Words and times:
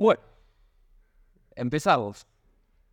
Bueno, 0.00 0.22
empezamos. 1.54 2.26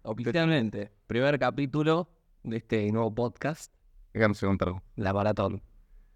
Oficialmente, 0.01 0.91
primer 1.07 1.39
capítulo 1.39 2.09
de 2.43 2.57
este 2.57 2.91
nuevo 2.91 3.15
podcast, 3.15 3.73
Déjame 4.13 4.35
contar. 4.35 4.73
La 4.97 5.13
Maratón. 5.13 5.61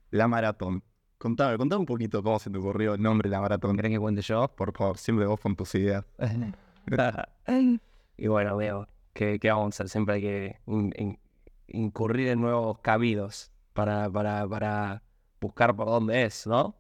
La 0.10 0.28
maratón. 0.28 0.84
Contame, 1.18 1.58
contame 1.58 1.80
un 1.80 1.86
poquito 1.86 2.22
cómo 2.22 2.40
se 2.40 2.50
te 2.50 2.58
ocurrió 2.58 2.96
el 2.96 3.02
nombre 3.02 3.30
de 3.30 3.38
la 3.38 3.40
maratón. 3.40 3.78
¿Querés 3.78 3.94
que 3.94 4.00
cuente 4.00 4.22
yo? 4.22 4.50
Por 4.50 4.76
favor, 4.78 4.98
siempre 4.98 5.26
vos 5.28 5.40
con 5.40 5.56
tus 5.56 5.74
ideas. 5.76 6.04
y 8.18 8.28
bueno, 8.28 8.58
veo 8.58 8.86
que, 9.14 9.40
que 9.40 9.50
vamos 9.50 9.68
a 9.68 9.70
hacer. 9.84 9.88
Siempre 9.88 10.16
hay 10.16 10.22
que 10.22 10.60
in- 10.68 10.94
in- 10.98 11.20
incurrir 11.68 12.28
en 12.28 12.42
nuevos 12.42 12.80
caminos 12.80 13.50
para, 13.72 14.10
para, 14.10 14.46
para 14.46 15.04
buscar 15.40 15.74
por 15.74 15.86
dónde 15.86 16.24
es, 16.24 16.46
¿no? 16.48 16.76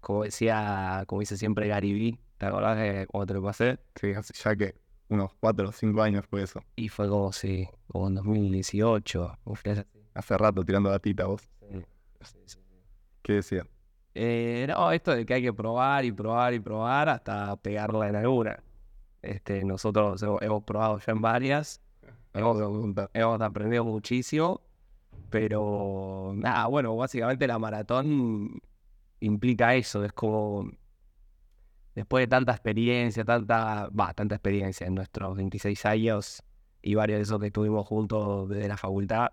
Como 0.00 0.24
decía, 0.24 1.04
como 1.06 1.20
dice 1.20 1.36
siempre 1.36 1.68
Gary 1.68 1.92
Vee, 1.92 2.18
¿te 2.42 2.48
acordás 2.48 2.76
de 2.76 3.06
cuando 3.06 3.26
te 3.26 3.34
lo 3.34 3.42
pasé? 3.44 3.78
Sí, 3.94 4.12
hace 4.14 4.34
ya 4.34 4.56
que 4.56 4.74
unos 5.08 5.32
cuatro 5.38 5.68
o 5.68 5.72
cinco 5.72 6.02
años 6.02 6.26
fue 6.26 6.42
eso. 6.42 6.60
Y 6.74 6.88
fue 6.88 7.08
como 7.08 7.30
si, 7.30 7.68
como 7.86 8.08
en 8.08 8.16
2018. 8.16 9.38
un 9.44 9.54
flash 9.54 9.78
así. 9.78 10.00
Hace 10.12 10.36
rato 10.36 10.64
tirando 10.64 10.90
la 10.90 10.98
tita 10.98 11.26
vos. 11.26 11.48
Sí, 11.60 11.84
sí, 12.22 12.38
sí. 12.46 12.58
¿Qué 13.22 13.34
decía? 13.34 13.64
Eh, 14.16 14.66
no, 14.68 14.90
esto 14.90 15.14
de 15.14 15.24
que 15.24 15.34
hay 15.34 15.42
que 15.42 15.52
probar 15.52 16.04
y 16.04 16.10
probar 16.10 16.52
y 16.52 16.58
probar 16.58 17.10
hasta 17.10 17.54
pegarla 17.58 18.08
en 18.08 18.16
alguna. 18.16 18.60
Este, 19.22 19.64
nosotros 19.64 20.20
hemos, 20.24 20.42
hemos 20.42 20.64
probado 20.64 20.98
ya 20.98 21.12
en 21.12 21.20
varias, 21.20 21.80
preguntar. 22.32 23.08
hemos 23.14 23.40
aprendido 23.40 23.84
muchísimo, 23.84 24.62
pero 25.30 26.32
nada, 26.34 26.66
bueno, 26.66 26.96
básicamente 26.96 27.46
la 27.46 27.60
maratón 27.60 28.60
implica 29.20 29.76
eso, 29.76 30.04
es 30.04 30.12
como 30.12 30.72
después 31.94 32.22
de 32.22 32.28
tanta 32.28 32.52
experiencia, 32.52 33.24
tanta, 33.24 33.88
va, 33.88 34.14
tanta 34.14 34.34
experiencia 34.36 34.86
en 34.86 34.94
nuestros 34.94 35.36
26 35.36 35.86
años 35.86 36.42
y 36.82 36.94
varios 36.94 37.18
de 37.18 37.22
esos 37.22 37.40
que 37.40 37.46
estuvimos 37.46 37.86
juntos 37.86 38.48
desde 38.48 38.68
la 38.68 38.76
facultad, 38.76 39.28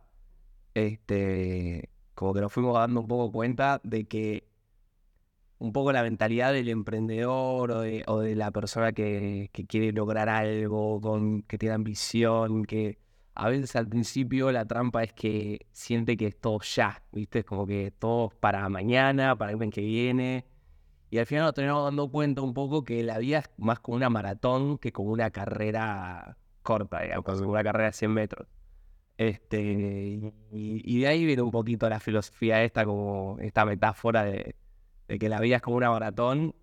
este, 0.73 1.89
como 2.15 2.33
que 2.33 2.41
nos 2.41 2.53
fuimos 2.53 2.75
dando 2.75 3.01
un 3.01 3.07
poco 3.07 3.31
cuenta 3.31 3.81
de 3.83 4.05
que 4.05 4.49
un 5.59 5.73
poco 5.73 5.91
la 5.91 6.03
mentalidad 6.03 6.53
del 6.53 6.69
emprendedor 6.69 7.71
o 7.71 7.81
de, 7.81 8.35
la 8.35 8.51
persona 8.51 8.93
que, 8.93 9.49
quiere 9.67 9.91
lograr 9.91 10.29
algo, 10.29 11.01
con, 11.01 11.43
que 11.43 11.57
tiene 11.57 11.75
ambición, 11.75 12.65
que 12.65 12.97
a 13.35 13.49
veces 13.49 13.75
al 13.75 13.87
principio 13.87 14.51
la 14.51 14.65
trampa 14.65 15.03
es 15.03 15.13
que 15.13 15.67
siente 15.71 16.17
que 16.17 16.27
es 16.27 16.39
todo 16.39 16.59
ya, 16.61 17.03
¿viste? 17.11 17.39
Es 17.39 17.45
como 17.45 17.65
que 17.67 17.91
todo 17.97 18.29
para 18.39 18.67
mañana, 18.69 19.35
para 19.37 19.51
el 19.51 19.57
mes 19.57 19.71
que 19.71 19.81
viene. 19.81 20.45
Y 21.09 21.17
al 21.17 21.25
final 21.25 21.45
nos 21.45 21.53
tenemos 21.53 21.83
dando 21.83 22.09
cuenta 22.11 22.41
un 22.41 22.53
poco 22.53 22.83
que 22.83 23.03
la 23.03 23.17
vida 23.17 23.39
es 23.39 23.49
más 23.57 23.79
como 23.79 23.97
una 23.97 24.09
maratón 24.09 24.77
que 24.77 24.91
como 24.91 25.11
una 25.11 25.31
carrera 25.31 26.37
corta, 26.61 27.01
digamos, 27.01 27.25
como 27.25 27.51
una 27.51 27.63
carrera 27.63 27.85
de 27.87 27.93
100 27.93 28.11
metros. 28.11 28.47
Este, 29.17 30.33
y, 30.51 30.99
de 30.99 31.07
ahí 31.07 31.25
viene 31.25 31.41
un 31.41 31.51
poquito 31.51 31.89
la 31.89 31.99
filosofía 31.99 32.63
esta, 32.63 32.85
como 32.85 33.37
esta 33.39 33.65
metáfora 33.65 34.23
de, 34.23 34.55
que 35.07 35.29
la 35.29 35.39
vida 35.41 35.57
es 35.57 35.61
como 35.61 35.77
una 35.77 35.89
maratón 35.89 36.55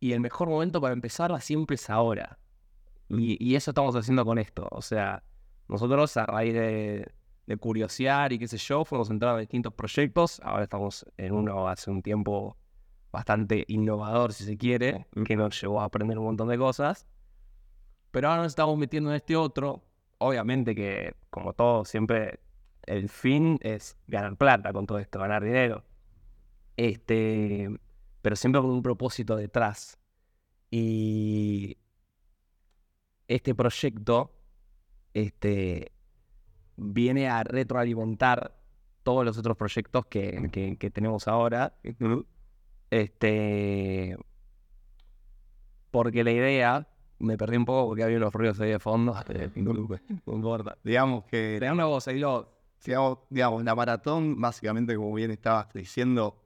y 0.00 0.12
el 0.12 0.20
mejor 0.20 0.48
momento 0.48 0.80
para 0.80 0.94
empezarla 0.94 1.40
siempre 1.40 1.74
es 1.74 1.90
ahora. 1.90 2.38
Y, 3.08 3.36
y 3.44 3.56
eso 3.56 3.72
estamos 3.72 3.96
haciendo 3.96 4.24
con 4.24 4.38
esto. 4.38 4.68
O 4.70 4.82
sea, 4.82 5.24
nosotros 5.66 6.16
a 6.16 6.26
raíz 6.26 6.54
de, 6.54 7.12
de 7.48 7.56
curiosear 7.56 8.32
y 8.34 8.38
qué 8.38 8.46
sé 8.46 8.58
yo, 8.58 8.84
fuimos 8.84 9.08
entrando 9.10 9.38
en 9.38 9.44
distintos 9.44 9.72
proyectos. 9.72 10.38
Ahora 10.44 10.64
estamos 10.64 11.06
en 11.16 11.32
uno 11.32 11.66
hace 11.66 11.90
un 11.90 12.02
tiempo 12.02 12.57
bastante 13.12 13.64
innovador, 13.68 14.32
si 14.32 14.44
se 14.44 14.56
quiere, 14.58 15.06
que 15.24 15.36
nos 15.36 15.60
llevó 15.60 15.80
a 15.80 15.84
aprender 15.84 16.18
un 16.18 16.24
montón 16.26 16.48
de 16.48 16.58
cosas. 16.58 17.06
Pero 18.10 18.28
ahora 18.28 18.42
nos 18.42 18.52
estamos 18.52 18.76
metiendo 18.78 19.10
en 19.10 19.16
este 19.16 19.36
otro. 19.36 19.82
Obviamente 20.18 20.74
que, 20.74 21.14
como 21.30 21.52
todo, 21.52 21.84
siempre 21.84 22.40
el 22.86 23.08
fin 23.08 23.58
es 23.62 23.96
ganar 24.06 24.36
plata 24.36 24.72
con 24.72 24.86
todo 24.86 24.98
esto, 24.98 25.18
ganar 25.18 25.44
dinero. 25.44 25.84
Este, 26.76 27.68
pero 28.22 28.36
siempre 28.36 28.60
con 28.60 28.70
un 28.70 28.82
propósito 28.82 29.36
detrás. 29.36 29.98
Y 30.70 31.76
este 33.26 33.54
proyecto 33.54 34.32
este, 35.14 35.92
viene 36.76 37.28
a 37.28 37.42
retroalimentar 37.44 38.54
todos 39.02 39.24
los 39.24 39.38
otros 39.38 39.56
proyectos 39.56 40.06
que, 40.06 40.48
que- 40.52 40.76
que 40.76 40.90
tenemos 40.90 41.28
ahora. 41.28 41.74
Este, 42.90 44.16
porque 45.90 46.24
la 46.24 46.30
idea, 46.30 46.88
me 47.18 47.36
perdí 47.36 47.56
un 47.56 47.64
poco 47.64 47.88
porque 47.88 48.04
había 48.04 48.16
unos 48.18 48.32
ruidos 48.32 48.60
ahí 48.60 48.70
de 48.70 48.78
fondo. 48.78 49.14
eh, 49.28 49.50
No 49.54 50.34
importa. 50.34 50.78
Digamos 50.84 51.24
que, 51.24 51.56
Tenía 51.58 51.72
una 51.72 51.86
voz 51.86 52.08
ahí, 52.08 52.18
lo- 52.18 52.52
digamos, 52.84 53.18
digamos, 53.30 53.64
la 53.64 53.74
maratón, 53.74 54.40
básicamente, 54.40 54.94
como 54.96 55.12
bien 55.14 55.30
estabas 55.30 55.72
diciendo, 55.72 56.42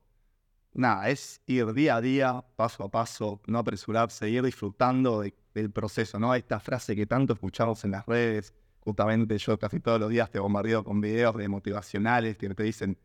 nada, 0.72 1.08
es 1.10 1.42
ir 1.46 1.72
día 1.74 1.96
a 1.96 2.00
día, 2.00 2.44
paso 2.56 2.84
a 2.84 2.90
paso, 2.90 3.40
no 3.46 3.58
apresurarse, 3.58 4.28
ir 4.30 4.42
disfrutando 4.42 5.20
de- 5.20 5.34
del 5.54 5.70
proceso, 5.70 6.18
¿no? 6.18 6.34
Esta 6.34 6.58
frase 6.60 6.96
que 6.96 7.06
tanto 7.06 7.34
escuchamos 7.34 7.84
en 7.84 7.90
las 7.90 8.06
redes, 8.06 8.54
justamente 8.80 9.36
yo 9.38 9.58
casi 9.58 9.80
todos 9.80 10.00
los 10.00 10.08
días 10.10 10.30
te 10.30 10.38
bombardeo 10.38 10.82
con 10.82 11.00
videos 11.00 11.36
de 11.36 11.46
motivacionales 11.48 12.36
que 12.38 12.48
te 12.54 12.62
dicen 12.62 12.96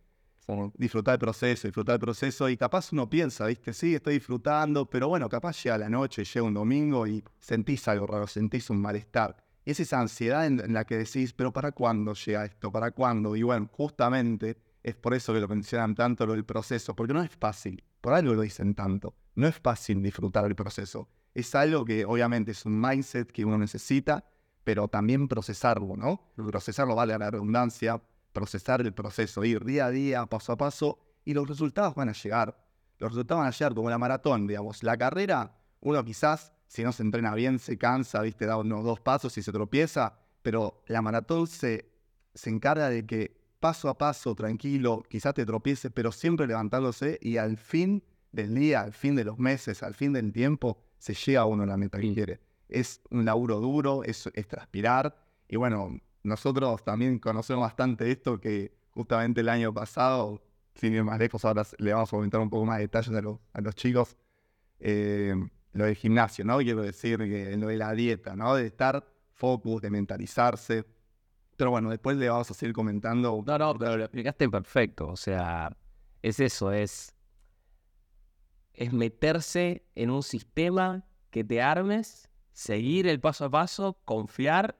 como 0.47 0.71
disfrutar 0.77 1.15
el 1.15 1.19
proceso, 1.19 1.67
disfrutar 1.67 1.95
el 1.95 1.99
proceso, 1.99 2.47
y 2.47 2.55
capaz 2.55 2.93
uno 2.93 3.09
piensa, 3.09 3.45
viste, 3.47 3.73
sí, 3.73 3.93
estoy 3.93 4.13
disfrutando, 4.13 4.89
pero 4.89 5.09
bueno, 5.09 5.27
capaz 5.27 5.61
llega 5.61 5.77
la 5.77 5.89
noche, 5.89 6.23
llega 6.23 6.43
un 6.43 6.53
domingo 6.53 7.05
y 7.05 7.21
sentís 7.37 7.85
algo 7.89 8.07
raro, 8.07 8.25
sentís 8.27 8.69
un 8.69 8.81
malestar. 8.81 9.35
Es 9.65 9.81
esa 9.81 9.99
ansiedad 9.99 10.47
en, 10.47 10.61
en 10.61 10.73
la 10.73 10.85
que 10.85 10.97
decís, 10.97 11.33
pero 11.33 11.51
¿para 11.51 11.73
cuándo 11.73 12.13
llega 12.13 12.45
esto? 12.45 12.71
¿Para 12.71 12.91
cuándo? 12.91 13.35
Y 13.35 13.43
bueno, 13.43 13.69
justamente 13.73 14.55
es 14.81 14.95
por 14.95 15.13
eso 15.13 15.33
que 15.33 15.41
lo 15.41 15.49
mencionan 15.49 15.93
tanto 15.93 16.25
lo 16.25 16.31
del 16.31 16.45
proceso, 16.45 16.95
porque 16.95 17.13
no 17.13 17.21
es 17.21 17.31
fácil, 17.35 17.83
por 17.99 18.13
algo 18.13 18.33
lo 18.33 18.41
dicen 18.41 18.73
tanto, 18.73 19.15
no 19.35 19.47
es 19.47 19.55
fácil 19.55 20.01
disfrutar 20.01 20.45
el 20.45 20.55
proceso. 20.55 21.09
Es 21.33 21.53
algo 21.55 21.83
que 21.83 22.05
obviamente 22.05 22.51
es 22.51 22.65
un 22.65 22.79
mindset 22.79 23.29
que 23.33 23.43
uno 23.43 23.57
necesita, 23.57 24.23
pero 24.63 24.87
también 24.87 25.27
procesarlo, 25.27 25.97
¿no? 25.97 26.31
Procesarlo 26.37 26.95
vale 26.95 27.13
a 27.13 27.17
la 27.17 27.31
redundancia, 27.31 28.01
procesar 28.37 28.81
el 28.81 28.93
proceso, 28.93 29.43
ir 29.43 29.65
día 29.65 29.87
a 29.87 29.89
día, 29.89 30.25
paso 30.27 30.51
a 30.51 30.57
paso, 30.57 30.99
y 31.25 31.33
los 31.33 31.47
resultados 31.47 31.95
van 31.95 32.09
a 32.09 32.13
llegar. 32.13 32.55
Los 32.99 33.11
resultados 33.11 33.39
van 33.39 33.47
a 33.47 33.51
llegar 33.51 33.73
como 33.73 33.89
la 33.89 33.97
maratón, 33.97 34.45
digamos. 34.45 34.83
La 34.83 34.95
carrera, 34.95 35.57
uno 35.79 36.05
quizás, 36.05 36.53
si 36.67 36.83
no 36.83 36.91
se 36.91 37.01
entrena 37.01 37.33
bien, 37.33 37.57
se 37.57 37.79
cansa, 37.79 38.21
¿viste? 38.21 38.45
Da 38.45 38.57
unos 38.57 38.83
dos 38.83 38.99
pasos 38.99 39.35
y 39.39 39.41
se 39.41 39.51
tropieza, 39.51 40.19
pero 40.43 40.83
la 40.85 41.01
maratón 41.01 41.47
se, 41.47 41.91
se 42.35 42.51
encarga 42.51 42.89
de 42.89 43.07
que 43.07 43.41
paso 43.59 43.89
a 43.89 43.97
paso, 43.97 44.35
tranquilo, 44.35 45.03
quizás 45.09 45.33
te 45.33 45.43
tropieces, 45.43 45.91
pero 45.91 46.11
siempre 46.11 46.45
levantándose 46.45 47.17
y 47.19 47.37
al 47.37 47.57
fin 47.57 48.03
del 48.31 48.53
día, 48.53 48.81
al 48.81 48.93
fin 48.93 49.15
de 49.15 49.23
los 49.23 49.39
meses, 49.39 49.81
al 49.81 49.95
fin 49.95 50.13
del 50.13 50.31
tiempo, 50.31 50.77
se 50.99 51.15
llega 51.15 51.45
uno 51.45 51.63
a 51.63 51.65
la 51.65 51.77
meta 51.77 51.99
que 51.99 52.13
quiere. 52.13 52.39
Es 52.69 53.01
un 53.09 53.25
laburo 53.25 53.59
duro, 53.59 54.03
es, 54.03 54.29
es 54.35 54.47
transpirar, 54.47 55.17
y 55.47 55.55
bueno, 55.55 55.99
nosotros 56.27 56.83
también 56.83 57.19
conocemos 57.19 57.63
bastante 57.63 58.11
esto 58.11 58.39
que 58.39 58.77
justamente 58.91 59.41
el 59.41 59.49
año 59.49 59.73
pasado, 59.73 60.43
sin 60.75 60.93
ir 60.93 61.03
más 61.03 61.19
lejos, 61.19 61.43
ahora 61.45 61.63
le 61.77 61.93
vamos 61.93 62.09
a 62.09 62.17
comentar 62.17 62.41
un 62.41 62.49
poco 62.49 62.65
más 62.65 62.77
de 62.77 62.83
detalles 62.83 63.15
a 63.15 63.21
los, 63.21 63.39
a 63.53 63.61
los 63.61 63.75
chicos, 63.75 64.17
eh, 64.79 65.33
lo 65.73 65.85
del 65.85 65.95
gimnasio, 65.95 66.43
¿no? 66.45 66.57
Quiero 66.57 66.81
decir 66.81 67.17
que 67.19 67.55
lo 67.57 67.67
de 67.67 67.77
la 67.77 67.93
dieta, 67.93 68.35
¿no? 68.35 68.55
De 68.55 68.67
estar 68.67 69.07
focus, 69.31 69.81
de 69.81 69.89
mentalizarse. 69.89 70.85
Pero 71.55 71.71
bueno, 71.71 71.89
después 71.89 72.17
le 72.17 72.29
vamos 72.29 72.51
a 72.51 72.53
seguir 72.53 72.73
comentando. 72.73 73.43
No, 73.45 73.57
no, 73.57 73.75
pero 73.77 73.97
lo 73.97 74.03
explicaste 74.03 74.49
perfecto. 74.49 75.07
O 75.07 75.15
sea, 75.15 75.75
es 76.21 76.39
eso, 76.39 76.71
es, 76.71 77.15
es 78.73 78.93
meterse 78.93 79.85
en 79.95 80.09
un 80.09 80.23
sistema 80.23 81.05
que 81.29 81.43
te 81.43 81.61
armes, 81.61 82.29
seguir 82.51 83.07
el 83.07 83.19
paso 83.19 83.45
a 83.45 83.49
paso, 83.49 83.99
confiar 84.05 84.77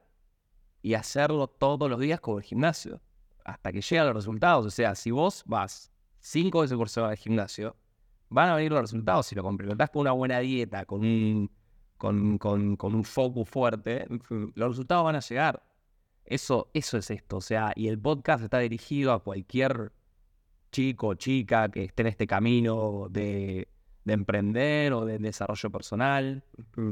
y 0.82 0.94
hacerlo 0.94 1.48
todos 1.48 1.90
los 1.90 2.00
días 2.00 2.20
como 2.20 2.38
el 2.38 2.44
gimnasio, 2.44 3.00
hasta 3.44 3.72
que 3.72 3.80
lleguen 3.80 4.06
los 4.06 4.14
resultados. 4.14 4.66
O 4.66 4.70
sea, 4.70 4.94
si 4.94 5.10
vos 5.10 5.42
vas 5.46 5.90
cinco 6.20 6.60
veces 6.60 6.76
por 6.76 6.88
semana 6.88 7.12
al 7.12 7.18
gimnasio, 7.18 7.76
van 8.28 8.50
a 8.50 8.56
venir 8.56 8.72
los 8.72 8.82
resultados. 8.82 9.26
Si 9.26 9.34
lo 9.34 9.42
complementás 9.42 9.90
con 9.90 10.02
una 10.02 10.12
buena 10.12 10.38
dieta, 10.40 10.84
con 10.84 11.00
un, 11.00 11.50
con, 11.96 12.38
con, 12.38 12.76
con 12.76 12.94
un 12.94 13.04
focus 13.04 13.48
fuerte, 13.48 14.06
los 14.54 14.68
resultados 14.68 15.04
van 15.04 15.16
a 15.16 15.20
llegar. 15.20 15.62
Eso, 16.24 16.70
eso 16.74 16.98
es 16.98 17.10
esto. 17.10 17.38
O 17.38 17.40
sea, 17.40 17.72
y 17.74 17.88
el 17.88 17.98
podcast 17.98 18.44
está 18.44 18.58
dirigido 18.58 19.12
a 19.12 19.22
cualquier 19.22 19.92
chico 20.70 21.08
o 21.08 21.14
chica 21.14 21.70
que 21.70 21.84
esté 21.84 22.02
en 22.02 22.08
este 22.08 22.26
camino 22.26 23.08
de, 23.10 23.68
de 24.04 24.12
emprender 24.12 24.92
o 24.92 25.06
de 25.06 25.18
desarrollo 25.18 25.70
personal. 25.70 26.44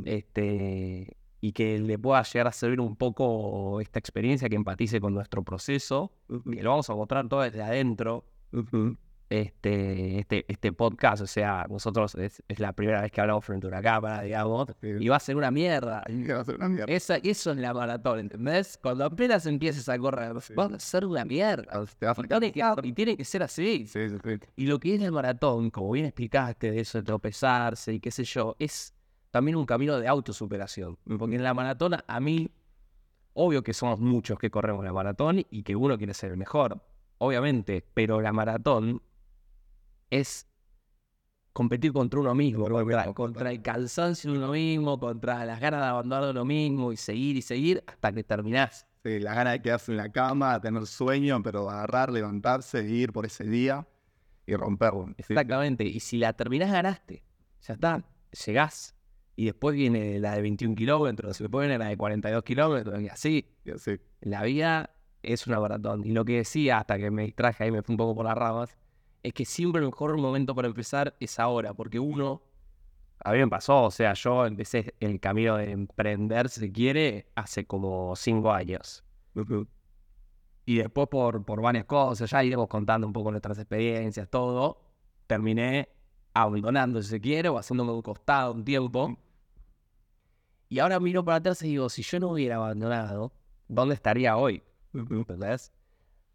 Este, 0.05 1.17
y 1.49 1.53
que 1.53 1.79
le 1.79 1.97
pueda 1.97 2.23
llegar 2.25 2.49
a 2.49 2.53
servir 2.53 2.81
un 2.81 2.97
poco 2.97 3.81
esta 3.81 4.01
experiencia 4.01 4.49
que 4.49 4.57
empatice 4.57 5.01
con 5.01 5.15
nuestro 5.15 5.45
proceso, 5.45 6.11
que 6.51 6.61
lo 6.63 6.71
vamos 6.71 6.91
a 6.91 6.95
mostrar 6.97 7.29
todo 7.29 7.43
desde 7.43 7.63
adentro. 7.63 8.25
este, 9.29 10.19
este, 10.21 10.45
este 10.49 10.73
podcast, 10.73 11.23
o 11.23 11.27
sea, 11.27 11.67
nosotros 11.69 12.15
es, 12.15 12.43
es 12.47 12.61
la 12.61 12.73
primera 12.73 13.01
vez 13.03 13.11
que 13.11 13.21
hablamos 13.21 13.45
frente 13.45 13.67
a 13.67 13.71
una 13.71 13.83
cámara, 13.83 14.23
digamos, 14.23 14.69
y 14.83 15.09
va 15.09 15.17
a 15.17 15.21
ser 15.21 15.37
una 15.37 15.51
mierda. 15.51 16.03
Que 16.07 16.33
va 16.33 16.41
a 16.41 16.45
ser 16.45 16.57
una 16.57 16.69
mierda. 16.69 16.93
Esa, 16.93 17.17
eso 17.17 17.51
es 17.53 17.57
la 17.59 17.75
maratón, 17.75 18.21
¿entendés? 18.21 18.79
Cuando 18.83 19.05
apenas 19.05 19.47
empieces 19.47 19.89
a 19.89 19.99
correr, 19.99 20.41
Sí. 20.41 20.55
va 20.55 20.67
a 20.67 20.79
ser 20.81 21.05
una 21.07 21.25
mierda. 21.25 21.85
Te 21.99 22.07
vas 22.07 22.19
a 22.19 22.23
Y 22.23 22.29
tiene 22.29 22.53
que, 22.53 22.63
y 22.85 22.93
tiene 22.93 23.17
que 23.17 23.25
ser 23.25 23.43
así. 23.45 23.87
Sí, 23.87 24.09
sí, 24.09 24.17
sí. 24.23 24.31
Y 24.57 24.67
lo 24.67 24.79
que 24.81 24.95
es 24.97 25.03
el 25.03 25.13
maratón, 25.13 25.71
como 25.71 25.91
bien 25.93 26.07
explicaste, 26.07 26.71
de 26.73 26.81
eso 26.81 26.99
de 26.99 27.05
tropezarse 27.05 27.93
y 27.95 28.01
qué 28.01 28.11
sé 28.11 28.25
yo, 28.25 28.55
es 28.59 28.95
también 29.37 29.59
un 29.59 29.67
camino 29.67 30.01
de 30.01 30.09
autosuperación. 30.09 30.97
Porque 31.19 31.37
en 31.37 31.43
la 31.43 31.53
maratón, 31.53 31.97
a 32.07 32.21
mí, 32.21 32.51
obvio 33.35 33.63
que 33.63 33.75
somos 33.75 34.01
muchos 34.01 34.39
que 34.39 34.51
corremos 34.51 34.83
la 34.83 34.95
maratón 34.95 35.45
y 35.51 35.63
que 35.63 35.77
uno 35.77 35.99
quiere 35.99 36.15
ser 36.15 36.31
el 36.31 36.39
mejor, 36.39 36.81
obviamente, 37.19 37.85
pero 37.93 38.23
la 38.23 38.33
maratón 38.33 39.03
es 40.09 40.47
competir 41.53 41.93
contra 41.93 42.19
uno 42.19 42.35
mismo, 42.35 42.67
contra, 42.67 43.13
contra 43.13 43.51
el 43.51 43.61
cansancio 43.61 44.33
de 44.33 44.39
uno 44.39 44.53
mismo, 44.53 44.99
contra 44.99 45.45
las 45.45 45.61
ganas 45.61 45.83
de 45.83 45.87
abandonar 45.87 46.31
uno 46.31 46.47
mismo 46.47 46.93
y 46.93 46.97
seguir 46.97 47.37
y 47.37 47.43
seguir 47.43 47.85
hasta 47.87 48.13
que 48.13 48.25
terminás. 48.25 48.87
Sí, 49.05 49.21
la 49.21 49.35
gana 49.35 49.51
de 49.51 49.61
quedarse 49.61 49.93
en 49.93 49.99
la 49.99 50.11
cama, 50.11 50.59
tener 50.63 50.87
sueño, 50.87 51.43
pero 51.43 51.69
agarrar, 51.69 52.11
levantarse, 52.11 52.89
ir 52.89 53.13
por 53.13 53.27
ese 53.27 53.45
día 53.45 53.87
y 54.47 54.57
romperlo. 54.57 55.13
Exactamente. 55.19 55.85
Y 55.85 56.01
si 56.01 56.17
la 56.17 56.33
terminás, 56.33 56.73
ganaste. 56.73 57.23
Ya 57.61 57.75
está. 57.75 58.03
Llegás. 58.47 58.96
Y 59.37 59.45
después 59.45 59.77
viene 59.77 60.19
la 60.19 60.35
de 60.35 60.43
21 60.43 60.75
kilómetros, 60.75 61.39
después 61.39 61.69
viene 61.69 61.79
la 61.79 61.91
de 61.91 61.97
42 61.97 62.43
kilómetros, 62.43 63.01
y 63.03 63.09
así. 63.09 63.47
sí, 63.65 63.73
sí. 63.77 64.01
La 64.23 64.43
vida 64.43 64.91
es 65.23 65.47
una 65.47 65.61
maratón. 65.61 66.05
Y 66.07 66.13
lo 66.13 66.25
que 66.25 66.39
decía, 66.39 66.79
hasta 66.79 66.99
que 66.99 67.11
me 67.11 67.25
distraje 67.25 67.65
ahí, 67.65 67.71
me 67.71 67.83
fui 67.83 67.93
un 67.93 67.99
poco 67.99 68.15
por 68.15 68.25
las 68.25 68.37
ramas, 68.37 68.77
es 69.23 69.35
que 69.35 69.45
siempre 69.45 69.81
el 69.81 69.87
mejor 69.87 70.17
momento 70.17 70.55
para 70.55 70.69
empezar 70.69 71.15
es 71.21 71.39
ahora, 71.39 71.75
porque 71.75 71.99
uno. 71.99 72.43
A 73.25 73.33
mí 73.33 73.39
me 73.39 73.49
pasó, 73.49 73.85
o 73.85 73.91
sea, 73.91 74.13
yo 74.13 74.47
empecé 74.47 74.95
el 75.01 75.19
camino 75.21 75.57
de 75.57 75.71
emprender, 75.71 76.49
si 76.49 76.61
se 76.61 76.71
quiere, 76.71 77.27
hace 77.35 77.67
como 77.67 78.15
cinco 78.15 78.53
años. 78.53 79.05
Y 80.67 80.77
después 80.77 81.09
por, 81.09 81.45
por 81.45 81.63
varias 81.63 81.87
cosas, 81.87 82.31
ya 82.31 82.45
iremos 82.45 82.69
contando 82.69 83.07
un 83.07 83.13
poco 83.13 83.31
nuestras 83.31 83.59
experiencias, 83.59 84.29
todo, 84.29 84.83
terminé 85.27 85.89
abandonando, 86.35 87.03
si 87.03 87.09
se 87.09 87.21
quiere, 87.21 87.49
o 87.49 87.59
haciéndome 87.59 87.93
un 87.93 88.03
costado 88.03 88.53
un 88.53 88.65
tiempo. 88.65 89.17
Y 90.69 90.79
ahora 90.79 90.99
miro 91.01 91.25
para 91.25 91.37
atrás 91.37 91.63
y 91.63 91.69
digo, 91.69 91.89
si 91.89 92.03
yo 92.03 92.19
no 92.21 92.31
hubiera 92.31 92.57
abandonado, 92.57 93.33
¿dónde 93.69 93.95
estaría 93.95 94.37
hoy? 94.37 94.63
¿Entendés? 94.93 95.73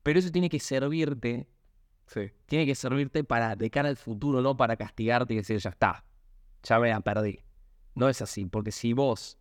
Pero 0.03 0.19
eso 0.19 0.31
tiene 0.31 0.49
que 0.49 0.59
servirte, 0.59 1.47
Sí, 2.07 2.29
tiene 2.45 2.65
que 2.65 2.75
servirte 2.75 3.23
para, 3.23 3.55
de 3.55 3.69
cara 3.69 3.87
al 3.87 3.95
futuro, 3.95 4.41
no 4.41 4.57
para 4.57 4.75
castigarte 4.75 5.33
y 5.33 5.37
decir, 5.37 5.59
ya 5.59 5.69
está, 5.69 6.03
ya 6.61 6.77
me 6.77 6.89
la 6.89 6.99
perdí. 6.99 7.39
No 7.95 8.09
es 8.09 8.21
así, 8.21 8.45
porque 8.45 8.71
si 8.71 8.91
vos 8.91 9.37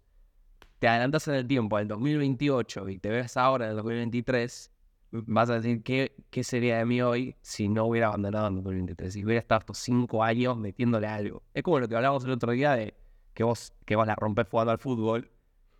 te 0.79 0.87
adelantas 0.87 1.27
en 1.27 1.35
el 1.35 1.49
tiempo 1.49 1.77
al 1.77 1.89
2028 1.89 2.89
y 2.91 2.99
te 2.99 3.09
ves 3.09 3.37
ahora 3.37 3.65
en 3.65 3.71
el 3.73 3.77
2023, 3.79 4.71
vas 5.11 5.51
a 5.51 5.55
decir, 5.55 5.83
¿qué, 5.83 6.15
qué 6.31 6.45
sería 6.45 6.79
de 6.79 6.85
mí 6.85 7.03
hoy 7.03 7.35
si 7.43 7.69
no 7.69 7.87
hubiera 7.87 8.07
abandonado 8.07 8.47
en 8.47 8.59
el 8.59 8.63
2023? 8.63 9.13
Si 9.15 9.25
hubiera 9.25 9.41
estado 9.41 9.59
estos 9.61 9.79
cinco 9.79 10.23
años 10.23 10.57
metiéndole 10.57 11.09
algo. 11.09 11.43
Es 11.53 11.65
como 11.65 11.81
lo 11.81 11.89
que 11.89 11.97
hablábamos 11.97 12.25
el 12.25 12.31
otro 12.31 12.53
día 12.53 12.75
de 12.75 12.95
que 13.41 13.45
vos, 13.45 13.73
que 13.87 13.97
vos 13.97 14.07
la 14.07 14.15
rompes 14.17 14.47
jugando 14.51 14.71
al 14.71 14.79
fútbol, 14.79 15.31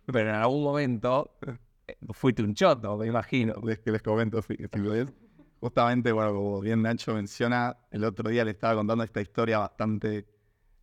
pero 0.07 0.31
en 0.31 0.35
algún 0.35 0.63
momento 0.63 1.37
eh, 1.45 1.95
fuiste 2.09 2.41
un 2.41 2.55
choto, 2.55 2.97
me 2.97 3.05
imagino. 3.05 3.53
les, 3.63 3.77
que 3.77 3.91
les 3.91 4.01
comento, 4.01 4.41
si, 4.41 4.57
lo 4.57 4.89
ves. 4.89 5.13
Justamente, 5.59 6.11
bueno, 6.11 6.33
como 6.33 6.59
bien 6.61 6.81
Nacho 6.81 7.13
menciona, 7.13 7.77
el 7.91 8.03
otro 8.03 8.31
día 8.31 8.43
le 8.45 8.49
estaba 8.49 8.73
contando 8.73 9.03
esta 9.03 9.21
historia 9.21 9.59
bastante 9.59 10.25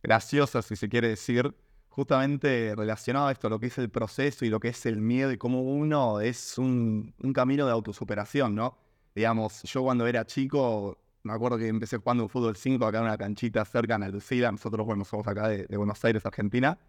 graciosa, 0.01 0.61
si 0.61 0.77
se 0.77 0.87
quiere 0.87 1.09
decir, 1.09 1.53
justamente 1.89 2.73
relacionado 2.77 3.27
a 3.27 3.33
esto, 3.33 3.49
lo 3.49 3.59
que 3.59 3.65
es 3.65 3.77
el 3.77 3.89
proceso 3.89 4.45
y 4.45 4.49
lo 4.49 4.61
que 4.61 4.69
es 4.69 4.85
el 4.85 5.01
miedo 5.01 5.33
y 5.33 5.37
cómo 5.37 5.61
uno 5.63 6.21
es 6.21 6.57
un 6.57 7.13
camino 7.35 7.65
de 7.65 7.73
autosuperación, 7.73 8.55
¿no? 8.55 8.77
Digamos, 9.13 9.63
yo 9.63 9.83
cuando 9.83 10.07
era 10.07 10.23
chico, 10.25 10.97
me 11.23 11.33
acuerdo 11.33 11.57
que 11.57 11.67
empecé 11.67 11.97
jugando 11.97 12.23
un 12.23 12.29
fútbol 12.29 12.55
5 12.55 12.85
acá 12.85 12.99
en 12.99 13.05
una 13.05 13.17
canchita 13.17 13.65
cerca 13.65 13.95
en 13.95 14.03
Alcida, 14.03 14.51
nosotros, 14.51 14.85
bueno, 14.85 15.05
somos 15.05 15.27
acá 15.27 15.47
de, 15.49 15.65
de 15.67 15.77
Buenos 15.77 16.03
Aires, 16.05 16.25
Argentina, 16.25 16.79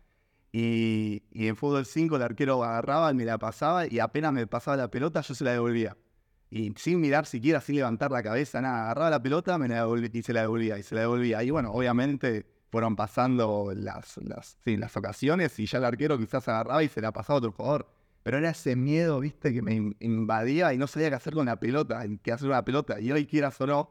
y, 0.53 1.23
y 1.31 1.47
en 1.49 1.57
fútbol 1.57 1.87
5 1.87 2.17
el 2.17 2.23
arquero 2.23 2.63
agarraba 2.65 3.11
y 3.13 3.15
me 3.15 3.25
la 3.25 3.39
pasaba 3.39 3.87
y 3.87 4.01
apenas 4.01 4.33
me 4.33 4.47
pasaba 4.47 4.77
la 4.77 4.91
pelota 4.91 5.21
yo 5.21 5.35
se 5.35 5.45
la 5.45 5.53
devolvía. 5.53 5.97
Y 6.53 6.73
sin 6.77 7.01
mirar 7.01 7.27
siquiera, 7.27 7.61
sin 7.61 7.77
levantar 7.77 8.11
la 8.11 8.23
cabeza, 8.25 8.61
nada, 8.61 8.83
agarraba 8.85 9.11
la 9.11 9.23
pelota 9.23 9.57
me 9.59 9.69
la 9.69 9.87
y 10.13 10.23
se 10.23 10.33
la 10.33 10.41
devolvía, 10.43 10.79
y 10.79 10.83
se 10.83 10.97
la 10.97 11.03
devolvía. 11.03 11.43
Y 11.45 11.51
bueno, 11.51 11.71
obviamente 11.73 12.45
fueron 12.73 12.97
pasando 12.97 13.73
las, 13.75 14.17
las, 14.19 14.59
sí, 14.65 14.77
las 14.77 14.97
ocasiones 14.97 15.57
y 15.61 15.67
ya 15.67 15.79
el 15.79 15.85
arquero 15.85 16.19
quizás 16.19 16.49
agarraba 16.49 16.83
y 16.83 16.89
se 16.89 17.01
la 17.01 17.13
pasaba 17.13 17.37
a 17.37 17.39
otro 17.39 17.53
jugador. 17.53 17.89
Pero 18.25 18.39
era 18.39 18.51
ese 18.51 18.75
miedo, 18.77 19.21
viste, 19.21 19.53
que 19.53 19.63
me 19.63 19.75
in- 19.75 19.97
invadía 20.01 20.75
y 20.75 20.79
no 20.79 20.87
sabía 20.89 21.09
qué 21.09 21.15
hacer 21.15 21.35
con 21.35 21.47
la 21.47 21.59
pelota, 21.61 22.03
qué 22.23 22.33
hacer 22.33 22.49
con 22.49 22.57
la 22.57 22.65
pelota. 22.65 23.01
Y 23.01 23.13
hoy 23.13 23.27
quieras 23.27 23.61
o 23.61 23.67
no, 23.67 23.91